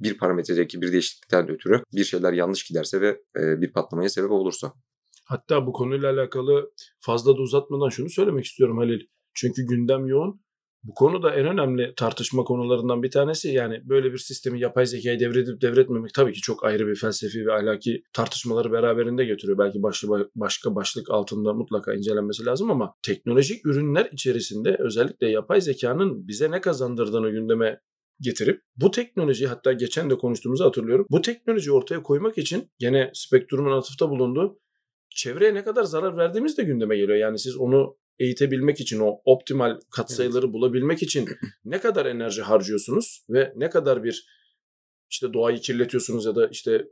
bir 0.00 0.18
parametredeki 0.18 0.82
bir 0.82 0.92
değişiklikten 0.92 1.50
ötürü 1.50 1.82
bir 1.92 2.04
şeyler 2.04 2.32
yanlış 2.32 2.64
giderse 2.64 3.00
ve 3.00 3.20
bir 3.36 3.72
patlamaya 3.72 4.08
sebep 4.08 4.30
olursa. 4.30 4.72
Hatta 5.28 5.66
bu 5.66 5.72
konuyla 5.72 6.12
alakalı 6.12 6.72
fazla 7.00 7.36
da 7.36 7.42
uzatmadan 7.42 7.88
şunu 7.88 8.10
söylemek 8.10 8.44
istiyorum 8.44 8.78
Halil. 8.78 9.00
Çünkü 9.34 9.66
gündem 9.66 10.06
yoğun. 10.06 10.40
Bu 10.82 10.94
konu 10.94 11.22
da 11.22 11.34
en 11.34 11.46
önemli 11.46 11.92
tartışma 11.96 12.44
konularından 12.44 13.02
bir 13.02 13.10
tanesi. 13.10 13.48
Yani 13.48 13.80
böyle 13.84 14.12
bir 14.12 14.18
sistemi 14.18 14.60
yapay 14.60 14.86
zekayı 14.86 15.20
devredip 15.20 15.60
devretmemek 15.60 16.14
tabii 16.14 16.32
ki 16.32 16.40
çok 16.40 16.64
ayrı 16.64 16.86
bir 16.86 16.94
felsefi 16.94 17.46
ve 17.46 17.52
ahlaki 17.52 18.02
tartışmaları 18.12 18.72
beraberinde 18.72 19.24
getiriyor. 19.24 19.58
Belki 19.58 19.82
başlı, 19.82 20.30
başka 20.34 20.74
başlık 20.74 21.10
altında 21.10 21.54
mutlaka 21.54 21.94
incelenmesi 21.94 22.44
lazım 22.46 22.70
ama 22.70 22.94
teknolojik 23.02 23.66
ürünler 23.66 24.08
içerisinde 24.12 24.76
özellikle 24.78 25.30
yapay 25.30 25.60
zekanın 25.60 26.28
bize 26.28 26.50
ne 26.50 26.60
kazandırdığını 26.60 27.30
gündeme 27.30 27.80
getirip 28.20 28.62
bu 28.76 28.90
teknoloji 28.90 29.46
hatta 29.46 29.72
geçen 29.72 30.10
de 30.10 30.18
konuştuğumuzu 30.18 30.64
hatırlıyorum. 30.64 31.06
Bu 31.10 31.22
teknolojiyi 31.22 31.72
ortaya 31.72 32.02
koymak 32.02 32.38
için 32.38 32.70
gene 32.78 33.10
Spektrum'un 33.14 33.72
atıfta 33.72 34.10
bulunduğu 34.10 34.58
çevreye 35.18 35.54
ne 35.54 35.64
kadar 35.64 35.84
zarar 35.84 36.16
verdiğimiz 36.16 36.58
de 36.58 36.62
gündeme 36.62 36.96
geliyor. 36.96 37.18
Yani 37.18 37.38
siz 37.38 37.56
onu 37.56 37.96
eğitebilmek 38.18 38.80
için 38.80 39.00
o 39.00 39.20
optimal 39.24 39.80
katsayıları 39.90 40.44
evet. 40.44 40.54
bulabilmek 40.54 41.02
için 41.02 41.28
ne 41.64 41.80
kadar 41.80 42.06
enerji 42.06 42.42
harcıyorsunuz 42.42 43.26
ve 43.30 43.52
ne 43.56 43.70
kadar 43.70 44.04
bir 44.04 44.26
işte 45.10 45.32
doğayı 45.32 45.58
kirletiyorsunuz 45.58 46.24
ya 46.26 46.36
da 46.36 46.48
işte 46.48 46.84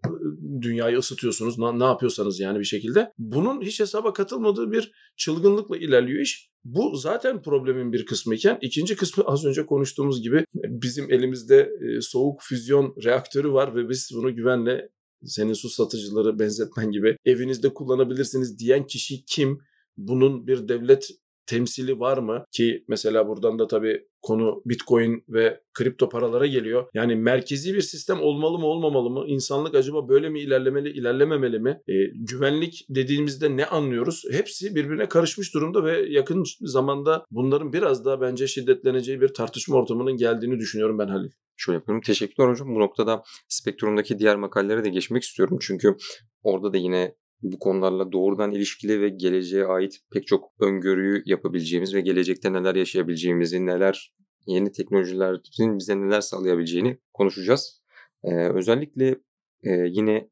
dünyayı 0.60 0.98
ısıtıyorsunuz 0.98 1.58
ne, 1.58 1.78
ne 1.78 1.84
yapıyorsanız 1.84 2.40
yani 2.40 2.58
bir 2.58 2.64
şekilde 2.64 3.12
bunun 3.18 3.62
hiç 3.62 3.80
hesaba 3.80 4.12
katılmadığı 4.12 4.72
bir 4.72 4.92
çılgınlıkla 5.16 5.76
ilerliyor 5.76 6.20
iş. 6.20 6.50
Bu 6.64 6.96
zaten 6.96 7.42
problemin 7.42 7.92
bir 7.92 8.06
kısmı 8.06 8.34
iken 8.34 8.58
ikinci 8.60 8.96
kısmı 8.96 9.24
az 9.24 9.44
önce 9.44 9.66
konuştuğumuz 9.66 10.22
gibi 10.22 10.44
bizim 10.54 11.12
elimizde 11.12 11.70
soğuk 12.00 12.42
füzyon 12.42 12.94
reaktörü 13.04 13.52
var 13.52 13.74
ve 13.74 13.88
biz 13.88 14.10
bunu 14.14 14.36
güvenle 14.36 14.88
senin 15.24 15.52
su 15.52 15.68
satıcıları 15.68 16.38
benzetmen 16.38 16.90
gibi 16.90 17.16
evinizde 17.24 17.74
kullanabilirsiniz 17.74 18.58
diyen 18.58 18.86
kişi 18.86 19.24
kim? 19.24 19.58
Bunun 19.96 20.46
bir 20.46 20.68
devlet 20.68 21.10
temsili 21.46 22.00
var 22.00 22.18
mı? 22.18 22.44
Ki 22.52 22.84
mesela 22.88 23.28
buradan 23.28 23.58
da 23.58 23.66
tabii 23.66 24.06
konu 24.22 24.62
Bitcoin 24.64 25.24
ve 25.28 25.60
kripto 25.74 26.08
paralara 26.08 26.46
geliyor. 26.46 26.86
Yani 26.94 27.16
merkezi 27.16 27.74
bir 27.74 27.80
sistem 27.80 28.20
olmalı 28.20 28.58
mı 28.58 28.66
olmamalı 28.66 29.10
mı? 29.10 29.24
İnsanlık 29.26 29.74
acaba 29.74 30.08
böyle 30.08 30.28
mi 30.28 30.40
ilerlemeli, 30.40 30.90
ilerlememeli 30.90 31.58
mi? 31.58 31.80
E, 31.88 31.94
güvenlik 32.14 32.86
dediğimizde 32.90 33.56
ne 33.56 33.66
anlıyoruz? 33.66 34.24
Hepsi 34.32 34.74
birbirine 34.74 35.08
karışmış 35.08 35.54
durumda 35.54 35.84
ve 35.84 36.06
yakın 36.08 36.44
zamanda 36.60 37.24
bunların 37.30 37.72
biraz 37.72 38.04
daha 38.04 38.20
bence 38.20 38.46
şiddetleneceği 38.46 39.20
bir 39.20 39.28
tartışma 39.28 39.76
ortamının 39.76 40.16
geldiğini 40.16 40.58
düşünüyorum 40.58 40.98
ben 40.98 41.08
Halil. 41.08 41.30
Şöyle 41.56 41.76
yapıyorum. 41.76 42.02
Teşekkürler 42.02 42.48
hocam. 42.48 42.74
Bu 42.74 42.80
noktada 42.80 43.22
spektrumdaki 43.48 44.18
diğer 44.18 44.36
makalelere 44.36 44.84
de 44.84 44.88
geçmek 44.88 45.22
istiyorum. 45.22 45.58
Çünkü 45.60 45.96
orada 46.42 46.72
da 46.72 46.76
yine 46.76 47.14
bu 47.42 47.58
konularla 47.58 48.12
doğrudan 48.12 48.52
ilişkili 48.52 49.00
ve 49.00 49.08
geleceğe 49.08 49.64
ait 49.64 50.00
pek 50.12 50.26
çok 50.26 50.52
öngörüyü 50.60 51.22
yapabileceğimiz 51.26 51.94
ve 51.94 52.00
gelecekte 52.00 52.52
neler 52.52 52.74
yaşayabileceğimizi, 52.74 53.66
neler 53.66 54.14
yeni 54.46 54.72
teknolojilerin 54.72 55.78
bize 55.78 56.00
neler 56.00 56.20
sağlayabileceğini 56.20 56.98
konuşacağız. 57.12 57.82
Ee, 58.24 58.48
özellikle 58.48 59.08
e, 59.62 59.70
yine 59.70 60.30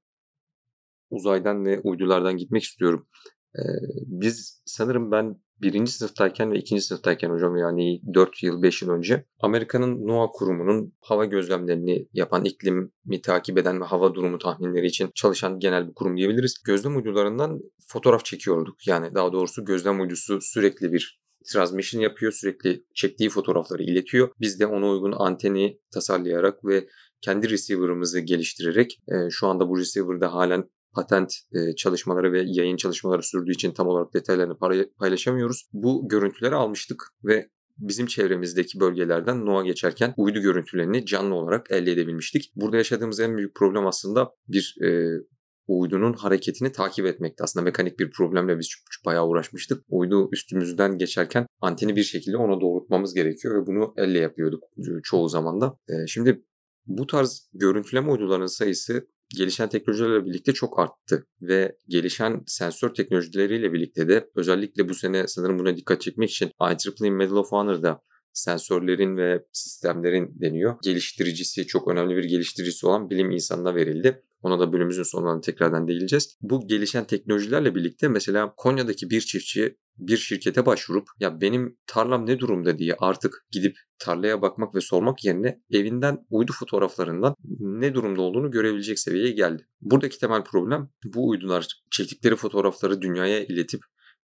uzaydan 1.11 1.64
ve 1.64 1.81
uydulardan 1.81 2.37
gitmek 2.37 2.62
istiyorum. 2.62 3.09
Ee, 3.57 3.61
biz 4.07 4.62
sanırım 4.64 5.11
ben 5.11 5.40
birinci 5.64 5.92
sınıftayken 5.92 6.53
ve 6.53 6.59
ikinci 6.59 6.83
sınıftayken 6.83 7.31
hocam 7.31 7.57
yani 7.57 8.00
4 8.14 8.42
yıl 8.42 8.62
5 8.62 8.83
yıl 8.83 8.90
önce 8.90 9.24
Amerika'nın 9.40 10.07
NOAA 10.07 10.31
kurumunun 10.31 10.92
hava 11.00 11.24
gözlemlerini 11.24 12.09
yapan, 12.12 12.44
iklimi 12.44 12.90
takip 13.22 13.59
eden 13.59 13.81
ve 13.81 13.85
hava 13.85 14.14
durumu 14.14 14.38
tahminleri 14.38 14.87
için 14.87 15.11
çalışan 15.14 15.59
genel 15.59 15.88
bir 15.88 15.94
kurum 15.94 16.16
diyebiliriz. 16.16 16.62
Gözlem 16.66 16.96
uydularından 16.96 17.61
fotoğraf 17.88 18.24
çekiyorduk. 18.24 18.87
Yani 18.87 19.14
daha 19.14 19.33
doğrusu 19.33 19.64
gözlem 19.64 20.00
uydusu 20.00 20.40
sürekli 20.40 20.92
bir 20.92 21.24
transmission 21.53 22.03
yapıyor. 22.03 22.33
Sürekli 22.33 22.85
çektiği 22.94 23.29
fotoğrafları 23.29 23.83
iletiyor. 23.83 24.31
Biz 24.40 24.61
de 24.61 24.66
ona 24.66 24.88
uygun 24.88 25.12
anteni 25.18 25.79
tasarlayarak 25.94 26.64
ve 26.64 26.88
kendi 27.20 27.50
receiver'ımızı 27.50 28.20
geliştirerek 28.20 29.00
e, 29.09 29.31
şu 29.31 29.46
anda 29.46 29.68
bu 29.68 29.79
receiver'da 29.79 30.35
halen 30.35 30.70
patent 30.94 31.35
e, 31.52 31.74
çalışmaları 31.76 32.33
ve 32.33 32.42
yayın 32.46 32.76
çalışmaları 32.76 33.22
sürdüğü 33.22 33.52
için 33.52 33.72
tam 33.72 33.88
olarak 33.88 34.14
detaylarını 34.14 34.59
paylaşamıyoruz. 34.98 35.68
Bu 35.72 36.09
görüntüleri 36.09 36.54
almıştık 36.54 37.02
ve 37.24 37.50
bizim 37.78 38.07
çevremizdeki 38.07 38.80
bölgelerden 38.80 39.46
NOAA 39.46 39.64
geçerken 39.64 40.14
uydu 40.16 40.40
görüntülerini 40.40 41.07
canlı 41.07 41.35
olarak 41.35 41.70
elde 41.70 41.92
edebilmiştik. 41.92 42.52
Burada 42.57 42.76
yaşadığımız 42.76 43.20
en 43.20 43.37
büyük 43.37 43.54
problem 43.54 43.87
aslında 43.87 44.30
bir 44.48 44.76
e, 44.85 45.18
uydunun 45.66 46.12
hareketini 46.12 46.72
takip 46.72 47.07
etmekti. 47.07 47.42
Aslında 47.42 47.64
mekanik 47.64 47.98
bir 47.98 48.11
problemle 48.11 48.59
biz 48.59 48.74
bayağı 49.07 49.26
uğraşmıştık. 49.26 49.85
Uydu 49.88 50.28
üstümüzden 50.33 50.98
geçerken 50.98 51.46
anteni 51.61 51.96
bir 51.96 52.02
şekilde 52.02 52.37
ona 52.37 52.61
doğrultmamız 52.61 53.14
gerekiyor 53.14 53.62
ve 53.62 53.66
bunu 53.66 53.94
elle 53.96 54.18
yapıyorduk 54.18 54.64
çoğu 55.02 55.28
zaman 55.28 55.61
da. 55.61 55.78
E, 55.88 56.07
şimdi 56.07 56.44
bu 56.87 57.07
tarz 57.07 57.50
görüntüleme 57.52 58.11
uydularının 58.11 58.46
sayısı 58.46 59.09
gelişen 59.37 59.68
teknolojilerle 59.68 60.27
birlikte 60.27 60.53
çok 60.53 60.79
arttı 60.79 61.27
ve 61.42 61.77
gelişen 61.88 62.42
sensör 62.47 62.94
teknolojileriyle 62.94 63.73
birlikte 63.73 64.09
de 64.09 64.31
özellikle 64.37 64.88
bu 64.88 64.94
sene 64.94 65.29
sanırım 65.29 65.59
buna 65.59 65.77
dikkat 65.77 66.01
çekmek 66.01 66.31
için 66.31 66.51
IEEE 66.61 67.11
Medal 67.11 67.37
of 67.37 67.53
Honor'da 67.53 68.01
sensörlerin 68.33 69.16
ve 69.16 69.44
sistemlerin 69.53 70.40
deniyor. 70.40 70.75
Geliştiricisi, 70.83 71.66
çok 71.66 71.88
önemli 71.88 72.16
bir 72.16 72.25
geliştiricisi 72.25 72.87
olan 72.87 73.11
bilim 73.11 73.31
insanına 73.31 73.75
verildi. 73.75 74.23
Ona 74.44 74.61
da 74.61 74.72
bölümümüzün 74.72 75.02
sonunda 75.02 75.40
tekrardan 75.40 75.88
değineceğiz. 75.88 76.37
Bu 76.40 76.66
gelişen 76.68 77.04
teknolojilerle 77.07 77.74
birlikte 77.74 78.09
mesela 78.09 78.54
Konya'daki 78.57 79.11
bir 79.11 79.20
çiftçi 79.20 79.78
bir 79.96 80.16
şirkete 80.16 80.66
başvurup 80.66 81.09
ya 81.20 81.40
benim 81.40 81.78
tarlam 81.87 82.26
ne 82.26 82.38
durumda 82.38 82.78
diye 82.78 82.94
artık 82.98 83.46
gidip 83.50 83.76
tarlaya 83.98 84.42
bakmak 84.42 84.74
ve 84.74 84.80
sormak 84.80 85.24
yerine 85.24 85.61
evinden 85.70 86.18
uydu 86.30 86.52
fotoğraflarından 86.52 87.35
ne 87.61 87.94
durumda 87.94 88.22
olduğunu 88.22 88.50
görebilecek 88.50 88.98
seviyeye 88.98 89.30
geldi. 89.30 89.68
Buradaki 89.80 90.18
temel 90.18 90.44
problem 90.44 90.90
bu 91.04 91.28
uydular 91.28 91.66
çektikleri 91.90 92.37
fotoğrafları 92.37 93.02
dünyaya 93.02 93.44
iletip 93.44 93.80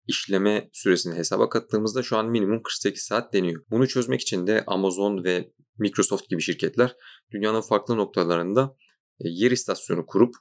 işleme 0.07 0.71
süresini 0.73 1.15
hesaba 1.15 1.49
kattığımızda 1.49 2.03
şu 2.03 2.17
an 2.17 2.31
minimum 2.31 2.63
48 2.63 3.03
saat 3.03 3.33
deniyor. 3.33 3.63
Bunu 3.71 3.89
çözmek 3.89 4.21
için 4.21 4.47
de 4.47 4.65
Amazon 4.67 5.25
ve 5.25 5.53
Microsoft 5.79 6.29
gibi 6.29 6.43
şirketler 6.43 6.97
dünyanın 7.33 7.61
farklı 7.61 7.97
noktalarında 7.97 8.77
yer 9.19 9.51
istasyonu 9.51 10.07
kurup 10.07 10.35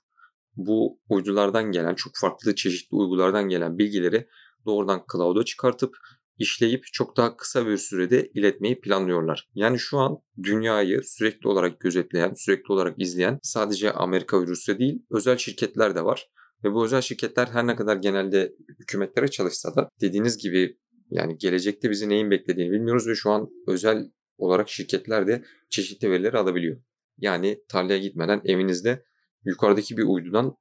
bu 0.55 0.99
uydulardan 1.09 1.71
gelen 1.71 1.93
çok 1.93 2.13
farklı 2.21 2.55
çeşitli 2.55 2.95
uygulardan 2.95 3.49
gelen 3.49 3.77
bilgileri 3.77 4.27
doğrudan 4.65 5.03
cloud'a 5.11 5.45
çıkartıp 5.45 5.97
işleyip 6.37 6.85
çok 6.93 7.17
daha 7.17 7.37
kısa 7.37 7.67
bir 7.67 7.77
sürede 7.77 8.29
iletmeyi 8.33 8.79
planlıyorlar. 8.79 9.49
Yani 9.53 9.79
şu 9.79 9.97
an 9.97 10.17
dünyayı 10.43 11.01
sürekli 11.03 11.47
olarak 11.47 11.79
gözetleyen, 11.79 12.33
sürekli 12.35 12.73
olarak 12.73 13.01
izleyen 13.01 13.39
sadece 13.43 13.91
Amerika 13.91 14.41
ve 14.41 14.47
Rusya 14.47 14.79
değil 14.79 15.05
özel 15.11 15.37
şirketler 15.37 15.95
de 15.95 16.05
var. 16.05 16.29
Ve 16.63 16.73
bu 16.73 16.85
özel 16.85 17.01
şirketler 17.01 17.47
her 17.47 17.67
ne 17.67 17.75
kadar 17.75 17.95
genelde 17.95 18.53
hükümetlere 18.79 19.27
çalışsa 19.27 19.75
da 19.75 19.89
dediğiniz 20.01 20.37
gibi 20.37 20.77
yani 21.09 21.37
gelecekte 21.37 21.89
bizi 21.89 22.09
neyin 22.09 22.31
beklediğini 22.31 22.71
bilmiyoruz 22.71 23.07
ve 23.07 23.15
şu 23.15 23.29
an 23.31 23.49
özel 23.67 24.11
olarak 24.37 24.69
şirketler 24.69 25.27
de 25.27 25.43
çeşitli 25.69 26.11
verileri 26.11 26.37
alabiliyor. 26.37 26.81
Yani 27.17 27.59
tarlaya 27.69 27.99
gitmeden 27.99 28.41
evinizde 28.45 29.03
yukarıdaki 29.45 29.97
bir 29.97 30.03
uydudan 30.03 30.55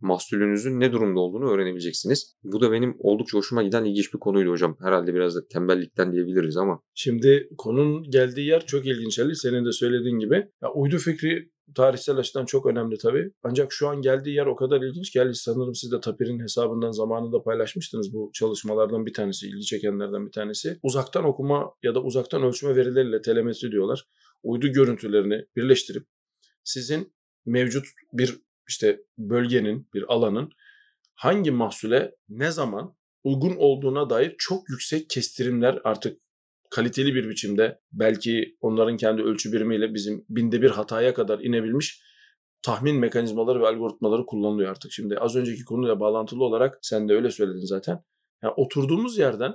mahsulünüzün 0.00 0.80
ne 0.80 0.92
durumda 0.92 1.20
olduğunu 1.20 1.50
öğrenebileceksiniz. 1.50 2.36
Bu 2.42 2.60
da 2.60 2.72
benim 2.72 2.96
oldukça 2.98 3.38
hoşuma 3.38 3.62
giden 3.62 3.84
ilginç 3.84 4.14
bir 4.14 4.18
konuydu 4.18 4.50
hocam. 4.50 4.76
Herhalde 4.80 5.14
biraz 5.14 5.36
da 5.36 5.40
tembellikten 5.52 6.12
diyebiliriz 6.12 6.56
ama. 6.56 6.80
Şimdi 6.94 7.48
konunun 7.58 8.10
geldiği 8.10 8.46
yer 8.46 8.66
çok 8.66 8.86
ilginç 8.86 9.18
Ali. 9.18 9.36
Senin 9.36 9.64
de 9.64 9.72
söylediğin 9.72 10.18
gibi. 10.18 10.34
Ya, 10.62 10.72
uydu 10.74 10.98
fikri 10.98 11.50
tarihsel 11.74 12.16
açıdan 12.16 12.44
çok 12.44 12.66
önemli 12.66 12.98
tabii. 12.98 13.30
Ancak 13.42 13.72
şu 13.72 13.88
an 13.88 14.02
geldiği 14.02 14.34
yer 14.34 14.46
o 14.46 14.56
kadar 14.56 14.80
ilginç 14.82 15.10
ki 15.10 15.20
sanırım 15.32 15.74
siz 15.74 15.92
de 15.92 16.00
Tapir'in 16.00 16.40
hesabından 16.40 16.90
zamanında 16.90 17.42
paylaşmıştınız 17.42 18.14
bu 18.14 18.30
çalışmalardan 18.34 19.06
bir 19.06 19.12
tanesi, 19.12 19.46
ilgi 19.46 19.62
çekenlerden 19.62 20.26
bir 20.26 20.32
tanesi. 20.32 20.78
Uzaktan 20.82 21.24
okuma 21.24 21.70
ya 21.82 21.94
da 21.94 22.02
uzaktan 22.02 22.42
ölçme 22.42 22.76
verileriyle 22.76 23.22
telemetri 23.22 23.72
diyorlar. 23.72 24.04
Uydu 24.42 24.68
görüntülerini 24.68 25.44
birleştirip 25.56 26.06
sizin 26.64 27.14
mevcut 27.46 27.86
bir 28.12 28.38
işte 28.68 29.00
bölgenin, 29.18 29.88
bir 29.94 30.04
alanın 30.12 30.52
hangi 31.14 31.50
mahsule 31.50 32.14
ne 32.28 32.50
zaman 32.50 32.96
uygun 33.24 33.56
olduğuna 33.56 34.10
dair 34.10 34.34
çok 34.38 34.70
yüksek 34.70 35.10
kestirimler 35.10 35.80
artık 35.84 36.20
kaliteli 36.70 37.14
bir 37.14 37.28
biçimde 37.28 37.80
belki 37.92 38.56
onların 38.60 38.96
kendi 38.96 39.22
ölçü 39.22 39.52
birimiyle 39.52 39.94
bizim 39.94 40.24
binde 40.28 40.62
bir 40.62 40.70
hataya 40.70 41.14
kadar 41.14 41.40
inebilmiş 41.40 42.02
tahmin 42.62 42.96
mekanizmaları 42.96 43.60
ve 43.60 43.66
algoritmaları 43.66 44.26
kullanılıyor 44.26 44.70
artık. 44.70 44.92
Şimdi 44.92 45.18
az 45.18 45.36
önceki 45.36 45.64
konuyla 45.64 46.00
bağlantılı 46.00 46.44
olarak 46.44 46.78
sen 46.82 47.08
de 47.08 47.12
öyle 47.12 47.30
söyledin 47.30 47.66
zaten. 47.66 48.04
Yani 48.42 48.52
oturduğumuz 48.56 49.18
yerden 49.18 49.54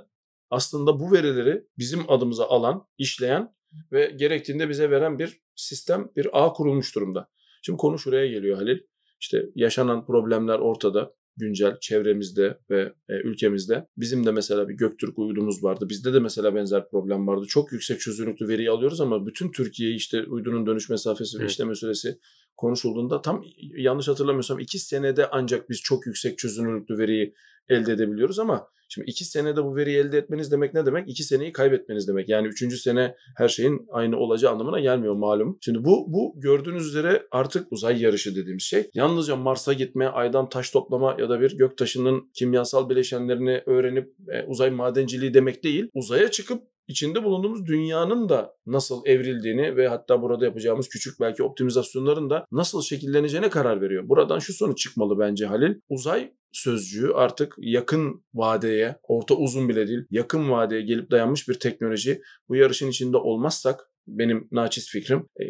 aslında 0.50 1.00
bu 1.00 1.12
verileri 1.12 1.66
bizim 1.78 2.10
adımıza 2.10 2.48
alan, 2.48 2.86
işleyen 2.98 3.54
ve 3.92 4.14
gerektiğinde 4.16 4.68
bize 4.68 4.90
veren 4.90 5.18
bir 5.18 5.40
sistem, 5.56 6.10
bir 6.16 6.44
ağ 6.44 6.52
kurulmuş 6.52 6.94
durumda. 6.94 7.28
Şimdi 7.62 7.76
konu 7.76 7.98
şuraya 7.98 8.26
geliyor 8.26 8.56
Halil. 8.56 8.78
İşte 9.20 9.46
yaşanan 9.54 10.06
problemler 10.06 10.58
ortada 10.58 11.14
güncel 11.36 11.78
çevremizde 11.80 12.58
ve 12.70 12.92
e, 13.08 13.14
ülkemizde. 13.14 13.88
Bizim 13.96 14.26
de 14.26 14.32
mesela 14.32 14.68
bir 14.68 14.74
Göktürk 14.74 15.18
uydumuz 15.18 15.64
vardı. 15.64 15.88
Bizde 15.88 16.14
de 16.14 16.20
mesela 16.20 16.54
benzer 16.54 16.88
problem 16.88 17.26
vardı. 17.26 17.46
Çok 17.48 17.72
yüksek 17.72 18.00
çözünürlüklü 18.00 18.48
veriyi 18.48 18.70
alıyoruz 18.70 19.00
ama 19.00 19.26
bütün 19.26 19.52
Türkiye'yi 19.52 19.96
işte 19.96 20.24
uydunun 20.24 20.66
dönüş 20.66 20.90
mesafesi 20.90 21.38
ve 21.38 21.42
evet. 21.42 21.50
işleme 21.50 21.74
süresi 21.74 22.18
konuşulduğunda 22.56 23.22
tam 23.22 23.44
yanlış 23.76 24.08
hatırlamıyorsam 24.08 24.58
iki 24.58 24.78
senede 24.78 25.30
ancak 25.30 25.70
biz 25.70 25.80
çok 25.80 26.06
yüksek 26.06 26.38
çözünürlüklü 26.38 26.98
veriyi 26.98 27.34
elde 27.68 27.92
edebiliyoruz 27.92 28.38
ama 28.38 28.68
Şimdi 28.88 29.10
iki 29.10 29.24
senede 29.24 29.64
bu 29.64 29.76
veriyi 29.76 29.96
elde 29.98 30.18
etmeniz 30.18 30.52
demek 30.52 30.74
ne 30.74 30.86
demek? 30.86 31.08
İki 31.08 31.22
seneyi 31.24 31.52
kaybetmeniz 31.52 32.08
demek. 32.08 32.28
Yani 32.28 32.48
üçüncü 32.48 32.76
sene 32.76 33.14
her 33.36 33.48
şeyin 33.48 33.86
aynı 33.92 34.16
olacağı 34.16 34.52
anlamına 34.52 34.80
gelmiyor 34.80 35.14
malum. 35.14 35.58
Şimdi 35.60 35.84
bu 35.84 36.12
bu 36.12 36.40
gördüğünüz 36.40 36.86
üzere 36.86 37.26
artık 37.30 37.72
uzay 37.72 38.02
yarışı 38.02 38.36
dediğimiz 38.36 38.62
şey. 38.62 38.90
Yalnızca 38.94 39.36
Mars'a 39.36 39.72
gitme, 39.72 40.06
aydan 40.06 40.48
taş 40.48 40.70
toplama 40.70 41.16
ya 41.18 41.28
da 41.28 41.40
bir 41.40 41.58
göktaşının 41.58 42.30
kimyasal 42.34 42.88
bileşenlerini 42.88 43.62
öğrenip 43.66 44.14
e, 44.28 44.42
uzay 44.42 44.70
madenciliği 44.70 45.34
demek 45.34 45.64
değil. 45.64 45.88
Uzaya 45.94 46.30
çıkıp 46.30 46.62
içinde 46.88 47.24
bulunduğumuz 47.24 47.66
dünyanın 47.66 48.28
da 48.28 48.56
nasıl 48.66 49.06
evrildiğini 49.06 49.76
ve 49.76 49.88
hatta 49.88 50.22
burada 50.22 50.44
yapacağımız 50.44 50.88
küçük 50.88 51.20
belki 51.20 51.42
optimizasyonların 51.42 52.30
da 52.30 52.46
nasıl 52.52 52.82
şekilleneceğine 52.82 53.50
karar 53.50 53.80
veriyor. 53.80 54.08
Buradan 54.08 54.38
şu 54.38 54.52
sonuç 54.52 54.78
çıkmalı 54.78 55.18
bence 55.18 55.46
Halil. 55.46 55.74
Uzay 55.88 56.32
sözcüğü 56.54 57.12
artık 57.14 57.54
yakın 57.58 58.24
vadeye, 58.34 58.96
orta 59.02 59.34
uzun 59.34 59.68
bile 59.68 59.88
değil, 59.88 60.04
yakın 60.10 60.50
vadeye 60.50 60.82
gelip 60.82 61.10
dayanmış 61.10 61.48
bir 61.48 61.54
teknoloji. 61.54 62.22
Bu 62.48 62.56
yarışın 62.56 62.88
içinde 62.88 63.16
olmazsak 63.16 63.90
benim 64.06 64.48
naçiz 64.52 64.88
fikrim. 64.88 65.18
Ee, 65.40 65.44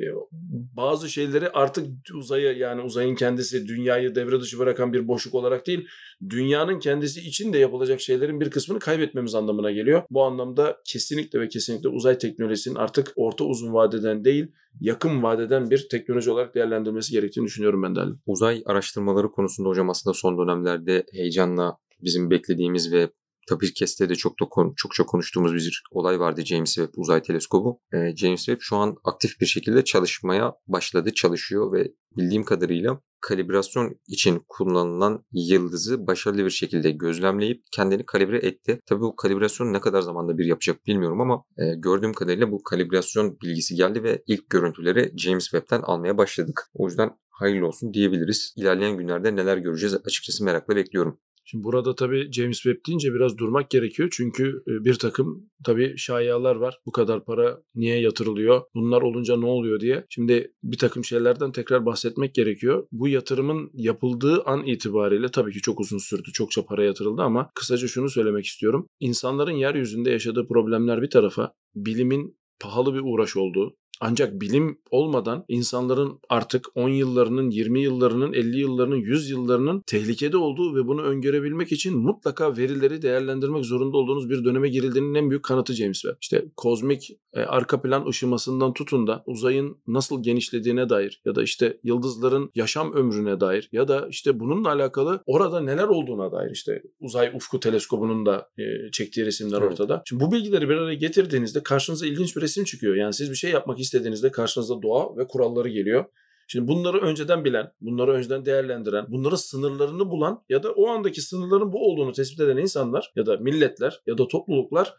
bazı 0.76 1.08
şeyleri 1.08 1.48
artık 1.50 1.86
uzaya 2.14 2.52
yani 2.52 2.82
uzayın 2.82 3.14
kendisi 3.14 3.68
dünyayı 3.68 4.14
devre 4.14 4.40
dışı 4.40 4.58
bırakan 4.58 4.92
bir 4.92 5.08
boşluk 5.08 5.34
olarak 5.34 5.66
değil, 5.66 5.88
dünyanın 6.30 6.78
kendisi 6.78 7.20
için 7.20 7.52
de 7.52 7.58
yapılacak 7.58 8.00
şeylerin 8.00 8.40
bir 8.40 8.50
kısmını 8.50 8.78
kaybetmemiz 8.78 9.34
anlamına 9.34 9.70
geliyor. 9.70 10.02
Bu 10.10 10.22
anlamda 10.22 10.76
kesinlikle 10.86 11.40
ve 11.40 11.48
kesinlikle 11.48 11.88
uzay 11.88 12.18
teknolojisinin 12.18 12.74
artık 12.74 13.12
orta 13.16 13.44
uzun 13.44 13.74
vadeden 13.74 14.24
değil, 14.24 14.46
yakın 14.80 15.22
vadeden 15.22 15.70
bir 15.70 15.88
teknoloji 15.90 16.30
olarak 16.30 16.54
değerlendirmesi 16.54 17.12
gerektiğini 17.12 17.46
düşünüyorum 17.46 17.82
ben 17.82 17.96
de. 17.96 18.00
Uzay 18.26 18.62
araştırmaları 18.66 19.30
konusunda 19.30 19.68
hocam 19.68 19.90
aslında 19.90 20.14
son 20.14 20.38
dönemlerde 20.38 21.04
heyecanla 21.12 21.78
bizim 22.02 22.30
beklediğimiz 22.30 22.92
ve 22.92 23.10
Tabii 23.48 23.74
Kest'te 23.74 24.08
de 24.08 24.14
çok 24.14 24.40
da 24.40 24.44
konu, 24.50 24.72
çokça 24.76 25.04
konuştuğumuz 25.06 25.54
bir 25.54 25.82
olay 25.90 26.20
vardı 26.20 26.42
James 26.44 26.74
Webb 26.74 26.94
Uzay 26.96 27.22
Teleskobu. 27.22 27.80
Ee, 27.94 28.16
James 28.16 28.44
Webb 28.44 28.60
şu 28.60 28.76
an 28.76 28.96
aktif 29.04 29.40
bir 29.40 29.46
şekilde 29.46 29.84
çalışmaya 29.84 30.54
başladı, 30.66 31.14
çalışıyor 31.14 31.72
ve 31.72 31.92
bildiğim 32.16 32.44
kadarıyla 32.44 33.00
kalibrasyon 33.20 34.00
için 34.08 34.42
kullanılan 34.48 35.24
yıldızı 35.32 36.06
başarılı 36.06 36.44
bir 36.44 36.50
şekilde 36.50 36.90
gözlemleyip 36.90 37.62
kendini 37.72 38.06
kalibre 38.06 38.38
etti. 38.38 38.80
Tabii 38.86 39.00
bu 39.00 39.16
kalibrasyon 39.16 39.72
ne 39.72 39.80
kadar 39.80 40.00
zamanda 40.00 40.38
bir 40.38 40.44
yapacak 40.44 40.86
bilmiyorum 40.86 41.20
ama 41.20 41.44
e, 41.58 41.74
gördüğüm 41.76 42.12
kadarıyla 42.12 42.50
bu 42.50 42.62
kalibrasyon 42.62 43.38
bilgisi 43.42 43.74
geldi 43.74 44.02
ve 44.02 44.22
ilk 44.26 44.50
görüntüleri 44.50 45.12
James 45.16 45.44
Webb'ten 45.44 45.82
almaya 45.82 46.18
başladık. 46.18 46.70
O 46.74 46.86
yüzden 46.86 47.10
hayırlı 47.30 47.66
olsun 47.66 47.94
diyebiliriz. 47.94 48.54
İlerleyen 48.56 48.96
günlerde 48.96 49.36
neler 49.36 49.56
göreceğiz 49.56 49.94
açıkçası 50.04 50.44
merakla 50.44 50.76
bekliyorum. 50.76 51.20
Şimdi 51.44 51.64
burada 51.64 51.94
tabii 51.94 52.32
James 52.32 52.56
Webb 52.56 52.86
deyince 52.86 53.14
biraz 53.14 53.38
durmak 53.38 53.70
gerekiyor. 53.70 54.08
Çünkü 54.12 54.62
e, 54.68 54.84
bir 54.84 54.94
takım 54.94 55.50
tabii 55.64 55.98
şayialar 55.98 56.56
var. 56.56 56.78
Bu 56.86 56.92
kadar 56.92 57.24
para 57.24 57.62
niye 57.74 58.00
yatırılıyor? 58.00 58.62
Bunlar 58.74 59.02
olunca 59.02 59.36
ne 59.36 59.46
oluyor 59.46 59.80
diye. 59.80 60.06
Şimdi 60.08 60.52
bir 60.62 60.78
takım 60.78 61.04
şeylerden 61.04 61.52
tekrar 61.52 61.86
bahsetmek 61.86 62.34
gerekiyor. 62.34 62.86
Bu 62.92 63.08
yatırımın 63.08 63.70
yapıldığı 63.74 64.42
an 64.42 64.66
itibariyle 64.66 65.28
tabii 65.28 65.52
ki 65.52 65.60
çok 65.60 65.80
uzun 65.80 65.98
sürdü. 65.98 66.32
Çokça 66.32 66.64
para 66.64 66.84
yatırıldı 66.84 67.22
ama 67.22 67.50
kısaca 67.54 67.88
şunu 67.88 68.10
söylemek 68.10 68.44
istiyorum. 68.44 68.88
İnsanların 69.00 69.52
yeryüzünde 69.52 70.10
yaşadığı 70.10 70.48
problemler 70.48 71.02
bir 71.02 71.10
tarafa, 71.10 71.52
bilimin 71.74 72.36
pahalı 72.60 72.94
bir 72.94 73.00
uğraş 73.04 73.36
olduğu, 73.36 73.76
ancak 74.04 74.40
bilim 74.40 74.78
olmadan 74.90 75.44
insanların 75.48 76.20
artık 76.28 76.66
10 76.74 76.88
yıllarının, 76.88 77.50
20 77.50 77.80
yıllarının, 77.80 78.32
50 78.32 78.58
yıllarının, 78.58 78.96
100 78.96 79.30
yıllarının 79.30 79.82
tehlikede 79.86 80.36
olduğu 80.36 80.76
ve 80.76 80.86
bunu 80.86 81.02
öngörebilmek 81.02 81.72
için 81.72 81.98
mutlaka 81.98 82.56
verileri 82.56 83.02
değerlendirmek 83.02 83.64
zorunda 83.64 83.96
olduğunuz 83.96 84.30
bir 84.30 84.44
döneme 84.44 84.68
girildiğinin 84.68 85.14
en 85.14 85.30
büyük 85.30 85.44
kanıtı 85.44 85.74
James 85.74 86.00
Webb. 86.00 86.16
İşte 86.20 86.44
kozmik 86.56 87.10
e, 87.32 87.40
arka 87.40 87.82
plan 87.82 88.06
ışımasından 88.06 88.72
tutun 88.72 89.06
da 89.06 89.22
uzayın 89.26 89.76
nasıl 89.86 90.22
genişlediğine 90.22 90.88
dair 90.88 91.22
ya 91.24 91.34
da 91.34 91.42
işte 91.42 91.78
yıldızların 91.82 92.50
yaşam 92.54 92.92
ömrüne 92.92 93.40
dair 93.40 93.68
ya 93.72 93.88
da 93.88 94.08
işte 94.10 94.40
bununla 94.40 94.68
alakalı 94.68 95.22
orada 95.26 95.60
neler 95.60 95.88
olduğuna 95.88 96.32
dair 96.32 96.50
işte 96.50 96.82
uzay 97.00 97.32
ufku 97.34 97.60
teleskobunun 97.60 98.26
da 98.26 98.48
e, 98.58 98.90
çektiği 98.92 99.26
resimler 99.26 99.62
evet. 99.62 99.70
ortada. 99.70 100.02
Şimdi 100.08 100.24
bu 100.24 100.32
bilgileri 100.32 100.68
bir 100.68 100.76
araya 100.76 100.94
getirdiğinizde 100.94 101.62
karşınıza 101.62 102.06
ilginç 102.06 102.36
bir 102.36 102.40
resim 102.42 102.64
çıkıyor. 102.64 102.94
Yani 102.94 103.14
siz 103.14 103.30
bir 103.30 103.36
şey 103.36 103.50
yapmak 103.50 103.80
istediğinizde 103.94 104.30
karşınıza 104.30 104.82
doğa 104.82 105.16
ve 105.16 105.26
kuralları 105.26 105.68
geliyor. 105.68 106.04
Şimdi 106.48 106.68
bunları 106.68 107.00
önceden 107.00 107.44
bilen, 107.44 107.72
bunları 107.80 108.12
önceden 108.12 108.44
değerlendiren, 108.44 109.06
bunların 109.08 109.36
sınırlarını 109.36 110.10
bulan 110.10 110.44
ya 110.48 110.62
da 110.62 110.72
o 110.72 110.88
andaki 110.88 111.20
sınırların 111.20 111.72
bu 111.72 111.90
olduğunu 111.90 112.12
tespit 112.12 112.40
eden 112.40 112.56
insanlar 112.56 113.12
ya 113.16 113.26
da 113.26 113.36
milletler 113.36 114.00
ya 114.06 114.18
da 114.18 114.28
topluluklar 114.28 114.94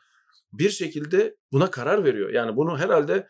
bir 0.53 0.69
şekilde 0.69 1.35
buna 1.51 1.71
karar 1.71 2.03
veriyor. 2.03 2.29
Yani 2.29 2.55
bunu 2.55 2.77
herhalde 2.77 3.27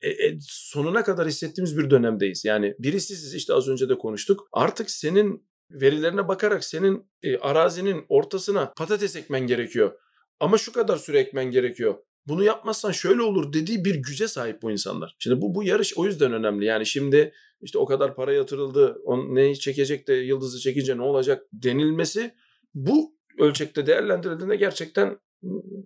e, 0.00 0.08
e, 0.08 0.38
sonuna 0.40 1.04
kadar 1.04 1.28
hissettiğimiz 1.28 1.78
bir 1.78 1.90
dönemdeyiz. 1.90 2.44
Yani 2.44 2.74
birisi 2.78 3.16
siz 3.16 3.34
işte 3.34 3.54
az 3.54 3.68
önce 3.68 3.88
de 3.88 3.98
konuştuk. 3.98 4.48
Artık 4.52 4.90
senin 4.90 5.48
verilerine 5.70 6.28
bakarak 6.28 6.64
senin 6.64 7.10
e, 7.22 7.38
arazinin 7.38 8.04
ortasına 8.08 8.72
patates 8.76 9.16
ekmen 9.16 9.46
gerekiyor. 9.46 9.98
Ama 10.40 10.58
şu 10.58 10.72
kadar 10.72 10.96
süre 10.96 11.18
ekmen 11.18 11.50
gerekiyor 11.50 11.94
bunu 12.28 12.44
yapmazsan 12.44 12.92
şöyle 12.92 13.22
olur 13.22 13.52
dediği 13.52 13.84
bir 13.84 13.94
güce 13.94 14.28
sahip 14.28 14.62
bu 14.62 14.70
insanlar. 14.70 15.16
Şimdi 15.18 15.40
bu 15.42 15.54
bu 15.54 15.64
yarış 15.64 15.98
o 15.98 16.06
yüzden 16.06 16.32
önemli. 16.32 16.64
Yani 16.64 16.86
şimdi 16.86 17.32
işte 17.62 17.78
o 17.78 17.86
kadar 17.86 18.14
para 18.14 18.32
yatırıldı. 18.32 18.98
On, 19.04 19.34
neyi 19.34 19.58
çekecek 19.58 20.08
de 20.08 20.14
yıldızı 20.14 20.60
çekince 20.60 20.96
ne 20.96 21.02
olacak 21.02 21.42
denilmesi 21.52 22.34
bu 22.74 23.16
ölçekte 23.38 23.86
değerlendirildiğinde 23.86 24.56
gerçekten 24.56 25.18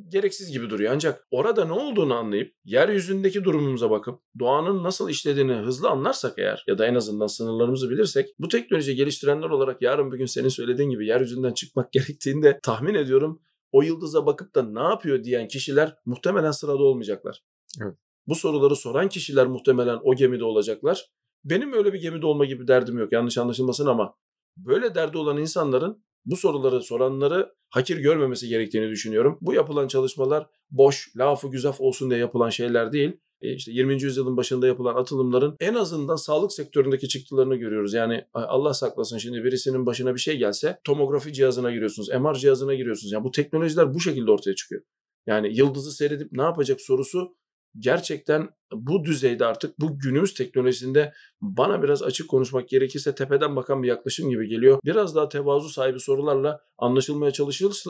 gereksiz 0.08 0.52
gibi 0.52 0.70
duruyor. 0.70 0.92
Ancak 0.94 1.26
orada 1.30 1.64
ne 1.64 1.72
olduğunu 1.72 2.14
anlayıp 2.14 2.54
yeryüzündeki 2.64 3.44
durumumuza 3.44 3.90
bakıp 3.90 4.20
doğanın 4.38 4.84
nasıl 4.84 5.10
işlediğini 5.10 5.52
hızlı 5.52 5.88
anlarsak 5.88 6.38
eğer 6.38 6.64
ya 6.66 6.78
da 6.78 6.86
en 6.86 6.94
azından 6.94 7.26
sınırlarımızı 7.26 7.90
bilirsek 7.90 8.28
bu 8.38 8.48
teknoloji 8.48 8.94
geliştirenler 8.96 9.50
olarak 9.50 9.82
yarın 9.82 10.12
bir 10.12 10.18
gün 10.18 10.26
senin 10.26 10.48
söylediğin 10.48 10.90
gibi 10.90 11.06
yeryüzünden 11.06 11.52
çıkmak 11.52 11.92
gerektiğinde 11.92 12.60
tahmin 12.62 12.94
ediyorum 12.94 13.42
o 13.72 13.82
yıldıza 13.82 14.26
bakıp 14.26 14.54
da 14.54 14.62
ne 14.62 14.80
yapıyor 14.80 15.24
diyen 15.24 15.48
kişiler 15.48 15.96
muhtemelen 16.04 16.50
sırada 16.50 16.82
olmayacaklar. 16.82 17.44
Evet. 17.82 17.94
Bu 18.26 18.34
soruları 18.34 18.76
soran 18.76 19.08
kişiler 19.08 19.46
muhtemelen 19.46 19.98
o 20.02 20.14
gemide 20.14 20.44
olacaklar. 20.44 21.10
Benim 21.44 21.72
öyle 21.72 21.92
bir 21.92 22.00
gemide 22.00 22.26
olma 22.26 22.44
gibi 22.44 22.68
derdim 22.68 22.98
yok 22.98 23.12
yanlış 23.12 23.38
anlaşılmasın 23.38 23.86
ama 23.86 24.14
böyle 24.56 24.94
derdi 24.94 25.18
olan 25.18 25.38
insanların 25.38 26.04
bu 26.24 26.36
soruları 26.36 26.82
soranları 26.82 27.54
hakir 27.70 27.98
görmemesi 27.98 28.48
gerektiğini 28.48 28.90
düşünüyorum. 28.90 29.38
Bu 29.40 29.54
yapılan 29.54 29.88
çalışmalar 29.88 30.46
boş, 30.70 31.16
lafı 31.16 31.48
güzaf 31.48 31.80
olsun 31.80 32.10
diye 32.10 32.20
yapılan 32.20 32.50
şeyler 32.50 32.92
değil. 32.92 33.20
E, 33.42 33.54
işte 33.54 33.72
20. 33.72 34.02
yüzyılın 34.02 34.36
başında 34.36 34.66
yapılan 34.66 34.94
atılımların 34.94 35.56
en 35.60 35.74
azından 35.74 36.16
sağlık 36.16 36.52
sektöründeki 36.52 37.08
çıktılarını 37.08 37.56
görüyoruz. 37.56 37.94
Yani 37.94 38.24
Allah 38.34 38.74
saklasın 38.74 39.18
şimdi 39.18 39.44
birisinin 39.44 39.86
başına 39.86 40.14
bir 40.14 40.20
şey 40.20 40.38
gelse 40.38 40.80
tomografi 40.84 41.32
cihazına 41.32 41.70
giriyorsunuz, 41.70 42.08
MR 42.08 42.34
cihazına 42.34 42.74
giriyorsunuz. 42.74 43.12
Yani 43.12 43.24
bu 43.24 43.30
teknolojiler 43.30 43.94
bu 43.94 44.00
şekilde 44.00 44.30
ortaya 44.30 44.54
çıkıyor. 44.54 44.82
Yani 45.26 45.56
yıldızı 45.56 45.92
seyredip 45.92 46.32
ne 46.32 46.42
yapacak 46.42 46.80
sorusu 46.80 47.36
gerçekten 47.78 48.48
bu 48.72 49.04
düzeyde 49.04 49.46
artık 49.46 49.80
bu 49.80 49.98
günümüz 49.98 50.34
teknolojisinde 50.34 51.12
bana 51.40 51.82
biraz 51.82 52.02
açık 52.02 52.28
konuşmak 52.28 52.68
gerekirse 52.68 53.14
tepeden 53.14 53.56
bakan 53.56 53.82
bir 53.82 53.88
yaklaşım 53.88 54.30
gibi 54.30 54.48
geliyor. 54.48 54.78
Biraz 54.84 55.14
daha 55.14 55.28
tevazu 55.28 55.68
sahibi 55.68 56.00
sorularla 56.00 56.60
anlaşılmaya 56.78 57.32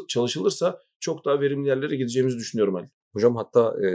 çalışılırsa, 0.08 0.80
çok 1.00 1.24
daha 1.24 1.40
verimli 1.40 1.68
yerlere 1.68 1.96
gideceğimizi 1.96 2.38
düşünüyorum 2.38 2.76
Ali. 2.76 2.90
Hocam 3.12 3.36
hatta 3.36 3.74
e, 3.86 3.88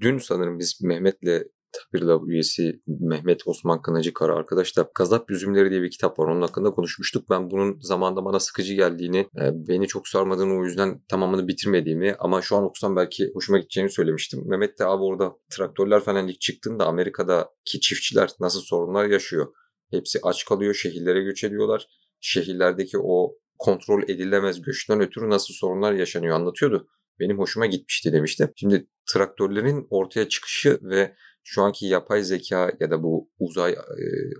Dün 0.00 0.18
sanırım 0.18 0.58
biz 0.58 0.80
Mehmet'le 0.82 1.42
Tabirla 1.72 2.20
üyesi 2.26 2.80
Mehmet 2.86 3.48
Osman 3.48 3.82
Kınacı 3.82 4.12
Kara 4.12 4.34
arkadaş 4.34 4.76
da 4.76 4.90
Gazap 4.94 5.30
Yüzümleri 5.30 5.70
diye 5.70 5.82
bir 5.82 5.90
kitap 5.90 6.18
var. 6.18 6.28
Onun 6.28 6.42
hakkında 6.42 6.70
konuşmuştuk. 6.70 7.30
Ben 7.30 7.50
bunun 7.50 7.80
zamanda 7.80 8.24
bana 8.24 8.40
sıkıcı 8.40 8.74
geldiğini, 8.74 9.18
e, 9.18 9.50
beni 9.68 9.86
çok 9.86 10.08
sarmadığını 10.08 10.58
o 10.58 10.64
yüzden 10.64 11.02
tamamını 11.08 11.48
bitirmediğimi 11.48 12.14
ama 12.18 12.42
şu 12.42 12.56
an 12.56 12.64
okusam 12.64 12.96
belki 12.96 13.30
hoşuma 13.34 13.58
gideceğini 13.58 13.90
söylemiştim. 13.90 14.42
Mehmet 14.46 14.78
de 14.78 14.84
abi 14.84 15.02
orada 15.02 15.36
traktörler 15.50 16.00
falan 16.00 16.28
ilk 16.28 16.40
çıktığında 16.40 16.86
Amerika'daki 16.86 17.80
çiftçiler 17.80 18.30
nasıl 18.40 18.60
sorunlar 18.60 19.04
yaşıyor. 19.04 19.46
Hepsi 19.90 20.18
aç 20.22 20.44
kalıyor, 20.44 20.74
şehirlere 20.74 21.22
göç 21.22 21.44
ediyorlar. 21.44 21.86
Şehirlerdeki 22.20 22.98
o 22.98 23.34
kontrol 23.58 24.02
edilemez 24.02 24.62
göçten 24.62 25.00
ötürü 25.00 25.30
nasıl 25.30 25.54
sorunlar 25.54 25.92
yaşanıyor 25.92 26.34
anlatıyordu 26.34 26.88
benim 27.20 27.38
hoşuma 27.38 27.66
gitmişti 27.66 28.12
demişti. 28.12 28.52
Şimdi 28.56 28.86
traktörlerin 29.12 29.86
ortaya 29.90 30.28
çıkışı 30.28 30.78
ve 30.82 31.14
şu 31.44 31.62
anki 31.62 31.86
yapay 31.86 32.22
zeka 32.22 32.72
ya 32.80 32.90
da 32.90 33.02
bu 33.02 33.30
uzay 33.38 33.72
e, 33.72 33.76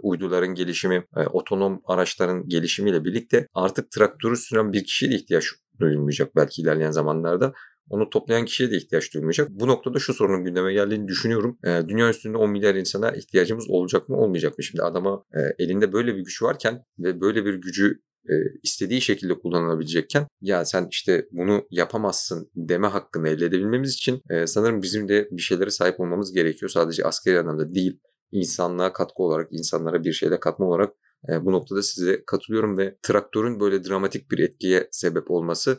uyduların 0.03 0.55
gelişimi, 0.55 1.05
e, 1.17 1.27
otonom 1.27 1.81
araçların 1.85 2.49
gelişimiyle 2.49 3.05
birlikte 3.05 3.47
artık 3.55 3.91
traktörü 3.91 4.37
süren 4.37 4.73
bir 4.73 4.85
kişiye 4.85 5.11
de 5.11 5.15
ihtiyaç 5.15 5.45
duyulmayacak 5.81 6.37
belki 6.37 6.63
ilerleyen 6.63 6.91
zamanlarda. 6.91 7.53
Onu 7.89 8.11
toplayan 8.11 8.45
kişiye 8.45 8.71
de 8.71 8.77
ihtiyaç 8.77 9.15
duyulmayacak. 9.15 9.49
Bu 9.51 9.67
noktada 9.69 9.99
şu 9.99 10.15
sorunun 10.15 10.45
gündeme 10.45 10.73
geldiğini 10.73 11.09
düşünüyorum. 11.09 11.59
E, 11.65 11.89
dünya 11.89 12.11
üstünde 12.11 12.37
10 12.37 12.51
milyar 12.51 12.75
insana 12.75 13.11
ihtiyacımız 13.11 13.71
olacak 13.71 14.09
mı 14.09 14.17
olmayacak 14.17 14.59
mı? 14.59 14.65
Şimdi 14.65 14.83
adama 14.83 15.25
e, 15.35 15.65
elinde 15.65 15.93
böyle 15.93 16.15
bir 16.15 16.21
güç 16.21 16.43
varken 16.43 16.85
ve 16.99 17.21
böyle 17.21 17.45
bir 17.45 17.55
gücü 17.55 18.01
e, 18.31 18.35
istediği 18.63 19.01
şekilde 19.01 19.35
kullanılabilecekken 19.39 20.27
ya 20.41 20.65
sen 20.65 20.89
işte 20.91 21.27
bunu 21.31 21.67
yapamazsın 21.71 22.51
deme 22.55 22.87
hakkını 22.87 23.29
elde 23.29 23.47
edebilmemiz 23.47 23.95
için 23.95 24.23
e, 24.31 24.47
sanırım 24.47 24.83
bizim 24.83 25.09
de 25.09 25.29
bir 25.31 25.43
şeylere 25.43 25.71
sahip 25.71 26.01
olmamız 26.01 26.33
gerekiyor. 26.33 26.71
Sadece 26.71 27.05
askeri 27.05 27.41
anlamda 27.41 27.75
değil 27.75 28.01
insanlığa 28.33 28.93
katkı 28.93 29.23
olarak, 29.23 29.49
insanlara 29.51 30.05
bir 30.05 30.13
şeyle 30.13 30.41
katma 30.41 30.67
olarak 30.67 30.95
e, 31.29 31.45
bu 31.45 31.53
noktada 31.53 31.83
size 31.83 32.25
katılıyorum 32.27 32.79
ve 32.79 32.97
traktörün 33.03 33.61
böyle 33.61 33.85
dramatik 33.85 34.31
bir 34.31 34.39
etkiye 34.39 34.89
sebep 34.91 35.31
olması 35.31 35.79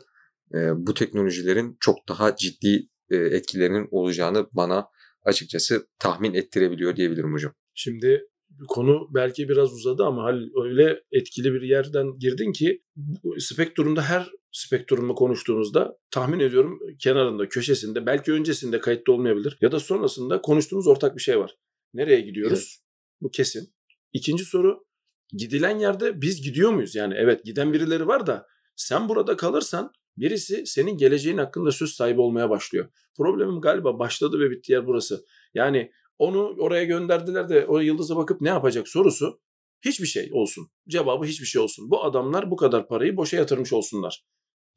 e, 0.54 0.86
bu 0.86 0.94
teknolojilerin 0.94 1.76
çok 1.80 2.08
daha 2.08 2.36
ciddi 2.36 2.88
e, 3.10 3.16
etkilerinin 3.16 3.88
olacağını 3.90 4.46
bana 4.52 4.88
açıkçası 5.24 5.86
tahmin 5.98 6.34
ettirebiliyor 6.34 6.96
diyebilirim 6.96 7.32
hocam. 7.32 7.52
Şimdi 7.74 8.28
konu 8.68 9.08
belki 9.14 9.48
biraz 9.48 9.72
uzadı 9.72 10.04
ama 10.04 10.22
Halil 10.22 10.48
öyle 10.64 11.02
etkili 11.12 11.52
bir 11.52 11.62
yerden 11.62 12.18
girdin 12.18 12.52
ki 12.52 12.82
spektrumda 13.38 14.02
her 14.02 14.30
spektrumla 14.52 15.14
konuştuğunuzda 15.14 15.98
tahmin 16.10 16.40
ediyorum 16.40 16.78
kenarında, 16.98 17.48
köşesinde, 17.48 18.06
belki 18.06 18.32
öncesinde 18.32 18.80
kayıtlı 18.80 19.12
olmayabilir 19.12 19.58
ya 19.60 19.72
da 19.72 19.80
sonrasında 19.80 20.42
konuştuğumuz 20.42 20.86
ortak 20.86 21.16
bir 21.16 21.22
şey 21.22 21.38
var. 21.38 21.56
Nereye 21.94 22.20
gidiyoruz? 22.20 22.58
Evet. 22.58 22.84
Bu 23.20 23.30
kesin. 23.30 23.74
İkinci 24.12 24.44
soru 24.44 24.84
gidilen 25.32 25.78
yerde 25.78 26.20
biz 26.20 26.42
gidiyor 26.42 26.70
muyuz? 26.70 26.94
Yani 26.94 27.14
evet 27.16 27.44
giden 27.44 27.72
birileri 27.72 28.06
var 28.06 28.26
da 28.26 28.46
sen 28.76 29.08
burada 29.08 29.36
kalırsan 29.36 29.92
birisi 30.16 30.66
senin 30.66 30.96
geleceğin 30.96 31.38
hakkında 31.38 31.72
söz 31.72 31.90
sahibi 31.90 32.20
olmaya 32.20 32.50
başlıyor. 32.50 32.88
Problemim 33.16 33.60
galiba 33.60 33.98
başladı 33.98 34.40
ve 34.40 34.50
bitti 34.50 34.72
yer 34.72 34.86
burası. 34.86 35.24
Yani 35.54 35.92
onu 36.18 36.56
oraya 36.58 36.84
gönderdiler 36.84 37.48
de 37.48 37.66
o 37.66 37.78
yıldıza 37.78 38.16
bakıp 38.16 38.40
ne 38.40 38.48
yapacak 38.48 38.88
sorusu 38.88 39.40
hiçbir 39.84 40.06
şey 40.06 40.30
olsun. 40.32 40.68
Cevabı 40.88 41.24
hiçbir 41.24 41.46
şey 41.46 41.62
olsun. 41.62 41.90
Bu 41.90 42.04
adamlar 42.04 42.50
bu 42.50 42.56
kadar 42.56 42.88
parayı 42.88 43.16
boşa 43.16 43.36
yatırmış 43.36 43.72
olsunlar. 43.72 44.24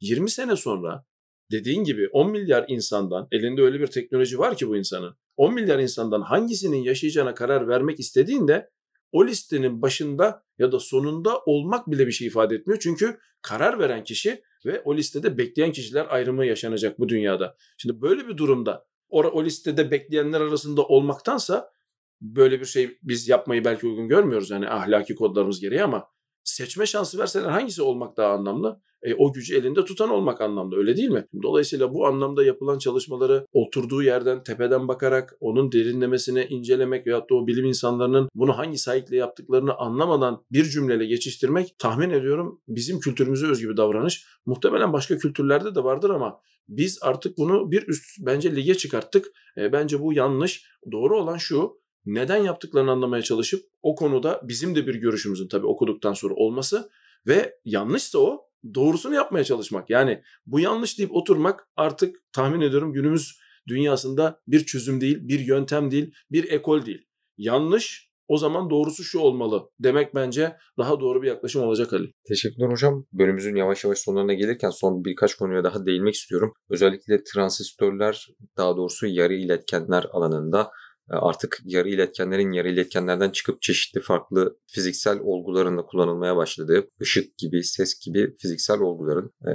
20 0.00 0.30
sene 0.30 0.56
sonra 0.56 1.04
dediğin 1.50 1.84
gibi 1.84 2.08
10 2.12 2.30
milyar 2.30 2.64
insandan 2.68 3.28
elinde 3.32 3.62
öyle 3.62 3.80
bir 3.80 3.86
teknoloji 3.86 4.38
var 4.38 4.56
ki 4.56 4.68
bu 4.68 4.76
insanın. 4.76 5.16
10 5.36 5.54
milyar 5.54 5.78
insandan 5.78 6.20
hangisinin 6.20 6.82
yaşayacağına 6.82 7.34
karar 7.34 7.68
vermek 7.68 8.00
istediğinde 8.00 8.70
o 9.12 9.26
listenin 9.26 9.82
başında 9.82 10.44
ya 10.58 10.72
da 10.72 10.80
sonunda 10.80 11.38
olmak 11.38 11.90
bile 11.90 12.06
bir 12.06 12.12
şey 12.12 12.26
ifade 12.26 12.54
etmiyor. 12.54 12.80
Çünkü 12.80 13.18
karar 13.42 13.78
veren 13.78 14.04
kişi 14.04 14.42
ve 14.66 14.82
o 14.84 14.96
listede 14.96 15.38
bekleyen 15.38 15.72
kişiler 15.72 16.06
ayrımı 16.08 16.46
yaşanacak 16.46 16.98
bu 16.98 17.08
dünyada. 17.08 17.56
Şimdi 17.78 18.00
böyle 18.00 18.28
bir 18.28 18.36
durumda 18.36 18.86
o, 19.12 19.22
o 19.22 19.44
listede 19.44 19.90
bekleyenler 19.90 20.40
arasında 20.40 20.82
olmaktansa 20.82 21.72
böyle 22.20 22.60
bir 22.60 22.64
şey 22.64 22.98
biz 23.02 23.28
yapmayı 23.28 23.64
belki 23.64 23.86
uygun 23.86 24.08
görmüyoruz. 24.08 24.50
Yani 24.50 24.68
ahlaki 24.68 25.14
kodlarımız 25.14 25.60
gereği 25.60 25.82
ama 25.82 26.08
seçme 26.44 26.86
şansı 26.86 27.18
verseler 27.18 27.48
hangisi 27.48 27.82
olmak 27.82 28.16
daha 28.16 28.32
anlamlı? 28.32 28.82
E, 29.02 29.14
o 29.14 29.32
gücü 29.32 29.56
elinde 29.56 29.84
tutan 29.84 30.10
olmak 30.10 30.40
anlamda 30.40 30.76
öyle 30.76 30.96
değil 30.96 31.08
mi? 31.08 31.26
Dolayısıyla 31.42 31.94
bu 31.94 32.06
anlamda 32.06 32.44
yapılan 32.44 32.78
çalışmaları 32.78 33.46
oturduğu 33.52 34.02
yerden 34.02 34.42
tepeden 34.42 34.88
bakarak 34.88 35.36
onun 35.40 35.72
derinlemesine 35.72 36.48
incelemek 36.48 37.06
veyahut 37.06 37.30
da 37.30 37.34
o 37.34 37.46
bilim 37.46 37.64
insanlarının 37.64 38.28
bunu 38.34 38.58
hangi 38.58 38.78
sahikle 38.78 39.16
yaptıklarını 39.16 39.74
anlamadan 39.74 40.44
bir 40.52 40.64
cümleyle 40.64 41.06
geçiştirmek 41.06 41.78
tahmin 41.78 42.10
ediyorum 42.10 42.60
bizim 42.68 43.00
kültürümüze 43.00 43.46
özgü 43.46 43.68
bir 43.68 43.76
davranış. 43.76 44.26
Muhtemelen 44.46 44.92
başka 44.92 45.18
kültürlerde 45.18 45.74
de 45.74 45.84
vardır 45.84 46.10
ama 46.10 46.40
biz 46.68 46.98
artık 47.02 47.38
bunu 47.38 47.70
bir 47.70 47.88
üst 47.88 48.04
bence 48.20 48.56
lige 48.56 48.74
çıkarttık. 48.74 49.26
E, 49.56 49.72
bence 49.72 50.00
bu 50.00 50.12
yanlış. 50.12 50.66
Doğru 50.92 51.20
olan 51.20 51.36
şu 51.36 51.82
neden 52.06 52.36
yaptıklarını 52.36 52.90
anlamaya 52.90 53.22
çalışıp 53.22 53.64
o 53.82 53.94
konuda 53.94 54.40
bizim 54.44 54.74
de 54.74 54.86
bir 54.86 54.94
görüşümüzün 54.94 55.48
tabii 55.48 55.66
okuduktan 55.66 56.12
sonra 56.12 56.34
olması 56.34 56.90
ve 57.26 57.58
yanlışsa 57.64 58.18
o 58.18 58.51
doğrusunu 58.74 59.14
yapmaya 59.14 59.44
çalışmak. 59.44 59.90
Yani 59.90 60.22
bu 60.46 60.60
yanlış 60.60 60.98
deyip 60.98 61.14
oturmak 61.14 61.68
artık 61.76 62.16
tahmin 62.32 62.60
ediyorum 62.60 62.92
günümüz 62.92 63.38
dünyasında 63.68 64.40
bir 64.46 64.66
çözüm 64.66 65.00
değil, 65.00 65.18
bir 65.22 65.40
yöntem 65.40 65.90
değil, 65.90 66.14
bir 66.30 66.52
ekol 66.52 66.86
değil. 66.86 67.06
Yanlış 67.36 68.12
o 68.28 68.38
zaman 68.38 68.70
doğrusu 68.70 69.04
şu 69.04 69.18
olmalı 69.18 69.70
demek 69.80 70.14
bence 70.14 70.56
daha 70.78 71.00
doğru 71.00 71.22
bir 71.22 71.28
yaklaşım 71.28 71.62
olacak 71.62 71.92
Ali. 71.92 72.12
Teşekkürler 72.28 72.68
hocam. 72.68 73.06
Bölümümüzün 73.12 73.56
yavaş 73.56 73.84
yavaş 73.84 73.98
sonlarına 73.98 74.34
gelirken 74.34 74.70
son 74.70 75.04
birkaç 75.04 75.34
konuya 75.34 75.64
daha 75.64 75.86
değinmek 75.86 76.14
istiyorum. 76.14 76.52
Özellikle 76.70 77.22
transistörler 77.24 78.26
daha 78.56 78.76
doğrusu 78.76 79.06
yarı 79.06 79.34
iletkenler 79.34 80.06
alanında 80.12 80.70
artık 81.08 81.60
yarı 81.64 81.88
iletkenlerin 81.88 82.52
yarı 82.52 82.68
iletkenlerden 82.68 83.30
çıkıp 83.30 83.62
çeşitli 83.62 84.00
farklı 84.00 84.56
fiziksel 84.66 85.18
olguların 85.20 85.78
da 85.78 85.82
kullanılmaya 85.82 86.36
başladığı 86.36 86.88
ışık 87.02 87.38
gibi, 87.38 87.64
ses 87.64 87.98
gibi 88.04 88.34
fiziksel 88.38 88.80
olguların 88.80 89.30
e, 89.46 89.52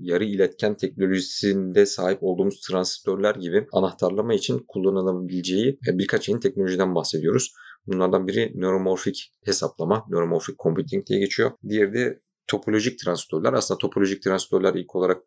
yarı 0.00 0.24
iletken 0.24 0.76
teknolojisinde 0.76 1.86
sahip 1.86 2.18
olduğumuz 2.22 2.60
transistörler 2.60 3.34
gibi 3.34 3.66
anahtarlama 3.72 4.34
için 4.34 4.64
kullanılabileceği 4.68 5.78
e, 5.88 5.98
birkaç 5.98 6.28
yeni 6.28 6.40
teknolojiden 6.40 6.94
bahsediyoruz. 6.94 7.52
Bunlardan 7.86 8.26
biri 8.26 8.52
nöromorfik 8.54 9.32
hesaplama, 9.44 10.04
nöromorfik 10.08 10.58
computing 10.58 11.06
diye 11.06 11.18
geçiyor. 11.18 11.50
Diğeri 11.68 11.94
de 11.94 12.20
topolojik 12.46 12.98
transistörler. 12.98 13.52
Aslında 13.52 13.78
topolojik 13.78 14.22
transistörler 14.22 14.74
ilk 14.74 14.96
olarak 14.96 15.22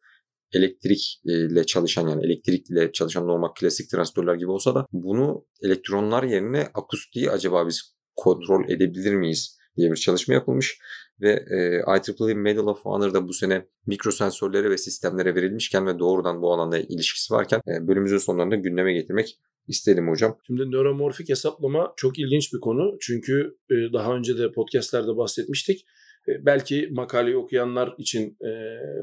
elektrikle 0.53 1.65
çalışan 1.65 2.07
yani 2.07 2.25
elektrikle 2.25 2.91
çalışan 2.91 3.27
normal 3.27 3.49
klasik 3.59 3.89
transistörler 3.89 4.35
gibi 4.35 4.51
olsa 4.51 4.75
da 4.75 4.85
bunu 4.91 5.45
elektronlar 5.61 6.23
yerine 6.23 6.67
akustiği 6.73 7.31
acaba 7.31 7.67
biz 7.67 7.95
kontrol 8.15 8.69
edebilir 8.69 9.15
miyiz 9.15 9.57
diye 9.77 9.91
bir 9.91 9.95
çalışma 9.95 10.33
yapılmış 10.33 10.79
ve 11.21 11.31
e, 11.31 11.57
IEEE 11.97 12.33
Medal 12.33 12.67
of 12.67 12.85
Honor'da 12.85 13.27
bu 13.27 13.33
sene 13.33 13.67
mikrosensörlere 13.85 14.69
ve 14.69 14.77
sistemlere 14.77 15.35
verilmişken 15.35 15.87
ve 15.87 15.99
doğrudan 15.99 16.41
bu 16.41 16.53
alanda 16.53 16.79
ilişkisi 16.79 17.33
varken 17.33 17.61
e, 17.67 17.87
bölümümüzün 17.87 18.17
sonlarında 18.17 18.55
gündeme 18.55 18.93
getirmek 18.93 19.39
istedim 19.67 20.09
hocam. 20.09 20.37
Şimdi 20.47 20.71
nöromorfik 20.71 21.29
hesaplama 21.29 21.93
çok 21.95 22.19
ilginç 22.19 22.53
bir 22.53 22.59
konu. 22.59 22.97
Çünkü 23.01 23.57
e, 23.69 23.75
daha 23.93 24.15
önce 24.15 24.37
de 24.37 24.51
podcastlerde 24.51 25.17
bahsetmiştik. 25.17 25.85
E, 26.27 26.45
belki 26.45 26.89
makaleyi 26.91 27.37
okuyanlar 27.37 27.95
için 27.97 28.37
e, 28.45 28.49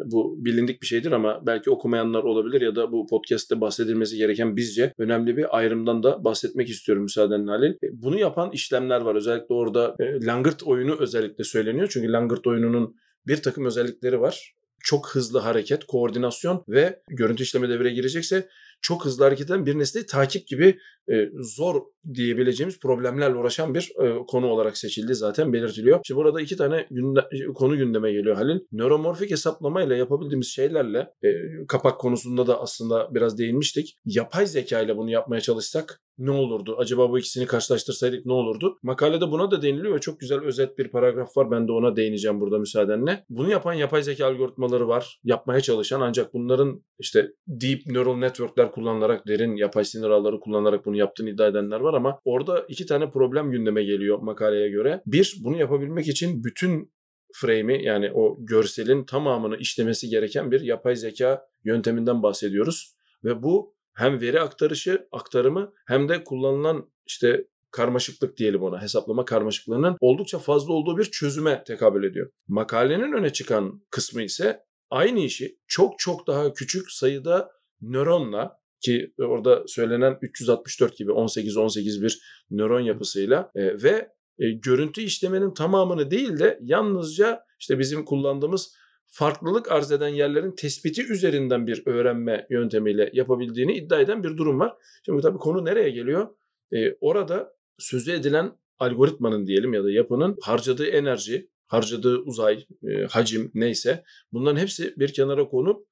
bu 0.05 0.45
bilindik 0.45 0.83
bir 0.83 0.87
şeydir 0.87 1.13
ama 1.13 1.47
belki 1.47 1.71
okumayanlar 1.71 2.23
olabilir 2.23 2.61
ya 2.61 2.77
da 2.77 2.93
bu 2.93 3.07
podcast'te 3.07 3.61
bahsedilmesi 3.61 4.17
gereken 4.17 4.57
bizce 4.57 4.93
önemli 4.99 5.37
bir 5.37 5.57
ayrımdan 5.57 6.03
da 6.03 6.25
bahsetmek 6.25 6.69
istiyorum 6.69 7.03
müsaadenle 7.03 7.51
Halil. 7.51 7.71
E, 7.71 7.89
bunu 7.93 8.19
yapan 8.19 8.51
işlemler 8.53 9.01
var. 9.01 9.15
Özellikle 9.15 9.55
orada 9.55 9.97
e, 10.01 10.27
Langırt 10.27 10.63
oyunu 10.63 10.97
özellikle 11.01 11.45
söyleniyor. 11.45 11.89
Çünkü 11.93 12.13
Langırt 12.13 12.47
oyununun 12.47 12.97
bir 13.27 13.43
takım 13.43 13.67
özellikleri 13.67 14.21
var. 14.21 14.55
Çok 14.85 15.09
hızlı 15.09 15.39
hareket, 15.39 15.85
koordinasyon 15.85 16.65
ve 16.69 17.03
görüntü 17.11 17.43
işleme 17.43 17.69
devreye 17.69 17.95
girecekse 17.95 18.49
çok 18.83 19.05
hızlı 19.05 19.25
hareket 19.25 19.51
eden 19.51 19.67
bir 19.67 19.79
nesneyi 19.79 20.07
takip 20.07 20.47
gibi 20.47 20.79
e, 21.13 21.15
zor 21.33 21.83
diyebileceğimiz 22.15 22.81
problemlerle 22.81 23.37
uğraşan 23.37 23.75
bir 23.75 23.93
e, 24.03 24.27
konu 24.27 24.47
olarak 24.47 24.77
seçildi 24.77 25.15
zaten 25.15 25.53
belirtiliyor. 25.53 26.01
Şimdi 26.05 26.19
burada 26.19 26.41
iki 26.41 26.57
tane 26.57 26.87
günde, 26.91 27.21
konu 27.55 27.77
gündeme 27.77 28.13
geliyor 28.13 28.37
Halil. 28.37 28.61
Nöromorfik 28.73 29.31
hesaplamayla 29.31 29.97
yapabildiğimiz 29.97 30.49
şeylerle 30.49 30.99
e, 31.23 31.29
kapak 31.69 32.01
konusunda 32.01 32.47
da 32.47 32.61
aslında 32.61 33.15
biraz 33.15 33.39
değinmiştik. 33.39 33.99
Yapay 34.05 34.47
zeka 34.47 34.81
ile 34.81 34.97
bunu 34.97 35.11
yapmaya 35.11 35.41
çalışsak 35.41 36.01
ne 36.19 36.31
olurdu? 36.31 36.77
Acaba 36.79 37.11
bu 37.11 37.19
ikisini 37.19 37.47
karşılaştırsaydık 37.47 38.27
ne 38.27 38.33
olurdu? 38.33 38.79
Makalede 38.83 39.31
buna 39.31 39.51
da 39.51 39.63
değiniliyor 39.63 39.95
ve 39.95 40.01
çok 40.01 40.21
güzel 40.21 40.41
özet 40.41 40.79
bir 40.79 40.89
paragraf 40.89 41.37
var. 41.37 41.51
Ben 41.51 41.69
de 41.69 41.73
ona 41.73 41.97
değineceğim 41.97 42.41
burada 42.41 42.59
müsaadenle. 42.59 43.25
Bunu 43.29 43.51
yapan 43.51 43.73
yapay 43.73 44.03
zeka 44.03 44.27
algoritmaları 44.27 44.89
var. 44.89 45.21
Yapmaya 45.25 45.61
çalışan 45.61 46.01
ancak 46.01 46.35
bunların 46.35 46.83
işte 46.99 47.33
deep 47.47 47.87
neural 47.87 48.17
network'ler 48.17 48.73
kullanılarak, 48.73 49.27
derin 49.27 49.57
yapay 49.57 49.85
sinir 49.85 50.11
ağları 50.11 50.41
kullanarak 50.41 50.87
bunu 50.87 50.97
yaptığını 50.97 51.31
iddia 51.31 51.47
edenler 51.47 51.81
var 51.81 51.95
ama 51.95 52.21
orada 52.25 52.65
iki 52.69 52.87
tane 52.87 53.11
problem 53.11 53.51
gündeme 53.51 53.85
geliyor 53.85 54.19
makaleye 54.19 54.69
göre. 54.69 55.03
Bir, 55.07 55.37
bunu 55.45 55.59
yapabilmek 55.59 56.09
için 56.09 56.45
bütün 56.45 56.93
frame'i 57.35 57.85
yani 57.85 58.11
o 58.15 58.37
görselin 58.41 59.05
tamamını 59.05 59.57
işlemesi 59.57 60.09
gereken 60.09 60.51
bir 60.51 60.61
yapay 60.61 60.97
zeka 60.97 61.43
yönteminden 61.65 62.23
bahsediyoruz. 62.23 62.97
Ve 63.25 63.43
bu 63.43 63.72
hem 63.95 64.21
veri 64.21 64.41
aktarışı, 64.41 65.09
aktarımı 65.13 65.73
hem 65.87 66.09
de 66.09 66.25
kullanılan 66.25 66.91
işte 67.07 67.47
karmaşıklık 67.71 68.37
diyelim 68.37 68.63
ona 68.63 68.83
hesaplama 68.83 69.25
karmaşıklığının 69.25 69.97
oldukça 70.01 70.39
fazla 70.39 70.73
olduğu 70.73 70.99
bir 70.99 71.05
çözüme 71.05 71.65
tekabül 71.67 72.05
ediyor. 72.05 72.31
Makalenin 72.49 73.13
öne 73.13 73.33
çıkan 73.33 73.83
kısmı 73.91 74.23
ise 74.23 74.61
aynı 74.91 75.21
işi 75.21 75.59
çok 75.67 75.99
çok 75.99 76.27
daha 76.27 76.55
küçük 76.55 76.91
sayıda 76.91 77.51
nöronla 77.81 78.63
ki 78.81 79.15
orada 79.19 79.65
söylenen 79.67 80.19
364 80.23 80.97
gibi 80.97 81.11
18-18 81.11 82.03
bir 82.03 82.19
nöron 82.51 82.81
yapısıyla 82.81 83.51
e, 83.55 83.83
ve 83.83 84.09
e, 84.39 84.51
görüntü 84.51 85.01
işlemenin 85.01 85.55
tamamını 85.55 86.11
değil 86.11 86.39
de 86.39 86.59
yalnızca 86.63 87.45
işte 87.61 87.79
bizim 87.79 88.05
kullandığımız 88.05 88.77
farklılık 89.13 89.73
arz 89.73 89.93
eden 89.93 90.09
yerlerin 90.09 90.51
tespiti 90.51 91.13
üzerinden 91.13 91.67
bir 91.67 91.83
öğrenme 91.87 92.47
yöntemiyle 92.51 93.11
yapabildiğini 93.13 93.77
iddia 93.77 94.01
eden 94.01 94.23
bir 94.23 94.37
durum 94.37 94.61
var. 94.61 94.75
Şimdi 95.07 95.23
tabii 95.23 95.39
konu 95.39 95.65
nereye 95.65 95.91
geliyor? 95.91 96.29
Ee, 96.73 96.95
orada 97.01 97.55
sözü 97.79 98.13
edilen 98.13 98.53
algoritmanın 98.79 99.47
diyelim 99.47 99.75
ya 99.75 99.85
da 99.85 99.91
yapının 99.91 100.37
harcadığı 100.43 100.87
enerji, 100.87 101.51
harcadığı 101.67 102.19
uzay, 102.19 102.67
e, 102.89 103.05
hacim 103.11 103.51
neyse 103.55 104.05
bunların 104.33 104.61
hepsi 104.61 104.95
bir 104.97 105.13
kenara 105.13 105.49
konup 105.49 105.87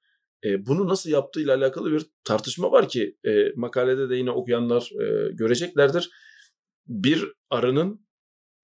e, 0.45 0.67
bunu 0.67 0.89
nasıl 0.89 1.11
yaptığıyla 1.11 1.57
alakalı 1.57 1.93
bir 1.93 2.07
tartışma 2.25 2.73
var 2.73 2.89
ki 2.89 3.17
e, 3.27 3.53
makalede 3.57 4.11
de 4.11 4.17
yine 4.17 4.31
okuyanlar 4.31 4.91
e, 5.01 5.33
göreceklerdir. 5.33 6.11
Bir 6.87 7.25
arının 7.51 8.07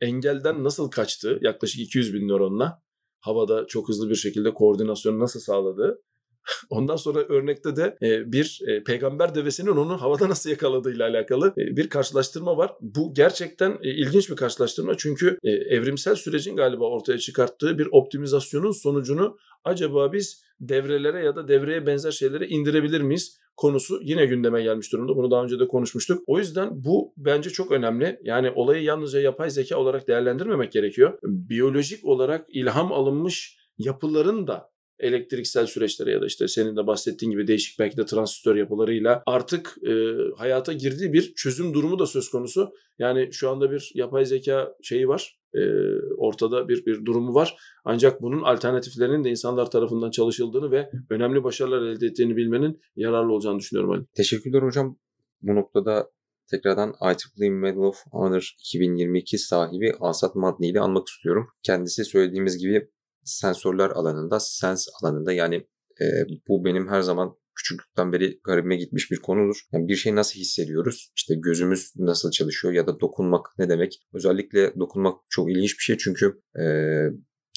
engelden 0.01 0.65
nasıl 0.65 0.91
kaçtığı 0.91 1.39
yaklaşık 1.43 1.81
200 1.81 2.15
bin 2.15 2.29
nöronla 2.29 2.86
havada 3.27 3.67
çok 3.67 3.89
hızlı 3.89 4.11
bir 4.11 4.15
şekilde 4.15 4.55
koordinasyonu 4.55 5.19
nasıl 5.19 5.41
sağladığı 5.41 6.03
Ondan 6.71 6.97
sonra 6.97 7.19
örnekte 7.19 7.77
de 7.77 7.97
e, 8.03 8.33
bir 8.33 8.61
e, 8.67 8.85
peygamber 8.85 9.35
devesinin 9.35 9.71
onu 9.71 10.03
havada 10.03 10.29
nasıl 10.29 10.51
yakaladığıyla 10.51 11.09
alakalı 11.09 11.55
e, 11.59 11.77
bir 11.77 11.89
karşılaştırma 11.89 12.57
var. 12.57 12.73
Bu 12.81 13.15
gerçekten 13.15 13.79
ilginç 13.83 14.31
bir 14.31 14.37
karşılaştırma 14.37 14.97
çünkü 14.97 15.39
evrimsel 15.45 16.15
sürecin 16.15 16.57
galiba 16.57 16.85
ortaya 16.85 17.19
çıkarttığı 17.19 17.79
bir 17.79 17.89
optimizasyonun 17.93 18.73
sonucunu 18.73 19.39
acaba 19.65 20.13
biz 20.13 20.43
devrelere 20.61 21.25
ya 21.25 21.37
da 21.37 21.49
devreye 21.49 21.87
benzer 21.87 22.11
şeylere 22.11 22.47
indirebilir 22.47 23.01
miyiz? 23.01 23.39
Konusu 23.57 24.01
yine 24.03 24.27
gündeme 24.27 24.63
gelmiş 24.63 24.93
durumda. 24.93 25.17
Bunu 25.17 25.31
daha 25.31 25.45
önce 25.45 25.59
de 25.59 25.69
konuşmuştuk. 25.69 26.23
O 26.27 26.39
yüzden 26.39 26.85
bu 26.85 27.13
bence 27.17 27.51
çok 27.51 27.73
önemli. 27.73 28.21
Yani 28.23 28.51
olayı 28.51 28.83
yalnızca 28.83 29.21
yapay 29.21 29.51
zeka 29.51 29.77
olarak 29.77 30.09
değerlendirmemek 30.09 30.73
gerekiyor. 30.73 31.19
Biyolojik 31.23 32.05
olarak 32.05 32.47
ilham 32.49 32.93
alınmış 32.93 33.59
yapıların 33.79 34.47
da 34.47 34.71
elektriksel 34.99 35.67
süreçlere 35.67 36.13
ya 36.13 36.21
da 36.21 36.27
işte 36.27 36.49
senin 36.49 36.77
de 36.77 36.87
bahsettiğin 36.87 37.33
gibi 37.33 37.47
değişik 37.47 37.79
belki 37.79 37.97
de 37.97 38.05
transistör 38.05 38.57
yapılarıyla 38.57 39.23
artık 39.27 39.75
e, 39.89 39.93
hayata 40.37 40.73
girdiği 40.73 41.13
bir 41.13 41.35
çözüm 41.35 41.75
durumu 41.75 41.99
da 41.99 42.07
söz 42.07 42.31
konusu. 42.31 42.73
Yani 42.99 43.29
şu 43.33 43.51
anda 43.51 43.71
bir 43.71 43.93
yapay 43.95 44.25
zeka 44.25 44.75
şeyi 44.83 45.09
var. 45.09 45.39
E, 45.55 45.61
ortada 46.17 46.69
bir 46.69 46.87
bir 46.87 47.05
durumu 47.05 47.35
var. 47.35 47.57
Ancak 47.85 48.23
bunun 48.23 48.43
alternatiflerinin 48.43 49.25
de 49.25 49.31
insanlar 49.31 49.71
tarafından 49.71 50.11
çalışıldığını 50.11 50.71
ve 50.71 50.91
önemli 51.11 51.45
başarılar 51.45 51.83
elde 51.83 52.07
ettiğini 52.07 52.37
bilmenin 52.37 52.81
yararlı 52.97 53.33
olacağını 53.33 53.59
düşünüyorum 53.59 53.91
Ali. 53.91 54.07
Teşekkürler 54.17 54.63
hocam. 54.63 54.99
Bu 55.43 55.55
noktada 55.55 56.11
tekrardan 56.51 56.95
IEEE 57.03 57.51
Medal 57.51 57.83
of 57.83 57.97
Honor 58.11 58.55
2022 58.61 59.39
sahibi 59.39 59.93
Asat 60.01 60.35
Madni 60.35 60.69
ile 60.69 60.81
anmak 60.81 61.09
istiyorum. 61.09 61.49
Kendisi 61.63 62.05
söylediğimiz 62.05 62.59
gibi 62.59 62.89
sensörler 63.27 63.91
alanında, 63.91 64.41
sens 64.41 64.89
alanında 65.03 65.33
yani 65.33 65.55
e, 66.01 66.07
bu 66.49 66.65
benim 66.65 66.89
her 66.89 67.01
zaman 67.01 67.37
küçüklükten 67.57 68.13
beri 68.13 68.41
garibime 68.45 68.77
gitmiş 68.77 69.11
bir 69.11 69.17
konudur. 69.17 69.61
Yani 69.73 69.89
bir 69.89 69.97
şeyi 69.97 70.17
nasıl 70.17 70.41
hissediyoruz? 70.41 71.13
İşte 71.17 71.35
gözümüz 71.35 71.93
nasıl 71.97 72.31
çalışıyor 72.31 72.75
ya 72.75 72.87
da 72.87 73.01
dokunmak 73.01 73.47
ne 73.59 73.69
demek? 73.69 74.01
Özellikle 74.13 74.75
dokunmak 74.79 75.21
çok 75.29 75.51
ilginç 75.51 75.79
bir 75.79 75.83
şey 75.83 75.97
çünkü 75.99 76.41
e, 76.59 76.65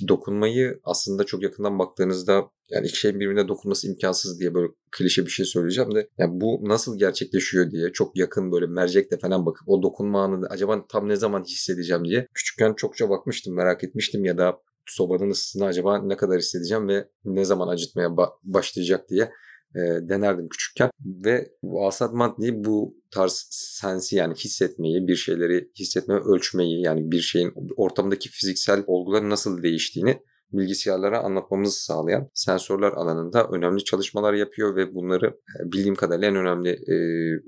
dokunmayı 0.08 0.80
aslında 0.84 1.24
çok 1.24 1.44
yakından 1.44 1.80
baktığınızda 1.80 2.50
yani 2.70 2.88
iki 2.88 3.00
şeyin 3.00 3.20
birbirine 3.20 3.48
dokunması 3.48 3.88
imkansız 3.88 4.40
diye 4.40 4.54
böyle 4.54 4.68
klişe 4.92 5.26
bir 5.26 5.32
şey 5.32 5.46
söyleyeceğim 5.46 5.96
de 5.96 6.10
yani 6.18 6.42
bu 6.42 6.60
nasıl 6.64 7.00
gerçekleşiyor 7.00 7.72
diye 7.72 7.92
çok 7.92 8.18
yakın 8.18 8.52
böyle 8.52 8.66
mercekle 8.66 9.18
falan 9.18 9.46
bakıp 9.46 9.70
o 9.70 9.84
dokunma 9.84 10.24
anını 10.24 10.48
acaba 10.50 10.86
tam 10.90 11.10
ne 11.10 11.16
zaman 11.16 11.44
hissedeceğim 11.44 12.06
diye 12.06 12.28
küçükken 12.34 12.74
çokça 12.74 13.10
bakmıştım 13.10 13.56
merak 13.56 13.84
etmiştim 13.84 14.26
ya 14.26 14.38
da 14.38 14.60
sobanın 14.90 15.30
ısısını 15.30 15.66
acaba 15.66 16.02
ne 16.02 16.18
kadar 16.18 16.38
hissedeceğim 16.38 16.88
ve 16.88 17.08
ne 17.26 17.46
zaman 17.46 17.68
acıtmaya 17.68 18.08
ba- 18.08 18.34
başlayacak 18.44 19.10
diye 19.10 19.32
e, 19.76 19.80
denerdim 20.10 20.50
küçükken. 20.50 20.90
Ve 21.06 21.52
Asad 21.80 22.14
Mantli 22.14 22.64
bu 22.64 22.98
tarz 23.12 23.48
sensi 23.52 24.16
yani 24.16 24.36
hissetmeyi, 24.36 25.08
bir 25.08 25.16
şeyleri 25.16 25.72
hissetmeyi, 25.80 26.20
ölçmeyi 26.22 26.82
yani 26.82 27.12
bir 27.12 27.22
şeyin 27.22 27.54
ortamdaki 27.78 28.30
fiziksel 28.30 28.84
olguların 28.88 29.30
nasıl 29.30 29.64
değiştiğini 29.64 30.20
bilgisayarlara 30.52 31.20
anlatmamızı 31.20 31.84
sağlayan 31.84 32.30
sensörler 32.34 32.92
alanında 32.92 33.48
önemli 33.48 33.84
çalışmalar 33.84 34.34
yapıyor 34.34 34.76
ve 34.76 34.96
bunları 34.96 35.26
e, 35.28 35.72
bildiğim 35.72 35.96
kadarıyla 35.96 36.28
en 36.28 36.36
önemli 36.36 36.70
e, 36.70 36.96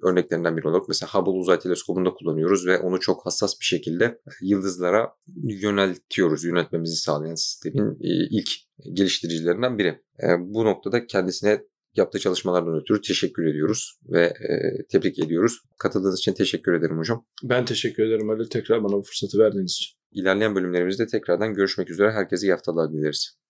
örneklerinden 0.08 0.58
biri 0.58 0.68
olarak 0.68 0.88
mesela 0.88 1.10
Hubble 1.14 1.40
Uzay 1.40 1.60
Teleskobu'nda 1.60 2.14
kullanıyoruz 2.14 2.68
ve 2.68 2.80
onu 2.80 3.00
çok 3.00 3.26
hassas 3.26 3.60
bir 3.60 3.66
şekilde 3.66 4.20
yıldızlara 4.42 5.14
yöneltiyoruz. 5.44 6.44
Yönetmemizi 6.44 6.96
sağlayan 6.96 7.36
sistemin 7.36 7.92
e, 7.92 8.28
ilk 8.30 8.50
geliştiricilerinden 8.94 9.78
biri. 9.78 10.02
E, 10.24 10.28
bu 10.40 10.66
noktada 10.66 11.06
kendisine 11.08 11.62
yaptığı 11.96 12.20
çalışmalardan 12.20 12.82
ötürü 12.82 13.02
teşekkür 13.02 13.46
ediyoruz 13.46 14.00
ve 14.10 14.26
e, 14.26 14.86
tebrik 14.92 15.20
ediyoruz. 15.20 15.62
Katıldığınız 15.80 16.20
için 16.20 16.34
teşekkür 16.34 16.74
ederim 16.74 16.98
hocam. 16.98 17.26
Ben 17.44 17.66
teşekkür 17.66 18.04
ederim 18.04 18.30
Ali. 18.30 18.50
Tekrar 18.50 18.84
bana 18.84 18.94
bu 18.94 19.04
fırsatı 19.04 19.40
verdiğiniz 19.40 19.72
için. 19.72 20.01
İlerleyen 20.12 20.56
bölümlerimizde 20.56 21.08
tekrardan 21.08 21.54
görüşmek 21.54 21.90
üzere. 21.90 22.12
Herkese 22.12 22.48
iyi 22.48 22.52
haftalar 22.52 22.94
dileriz. 22.94 23.41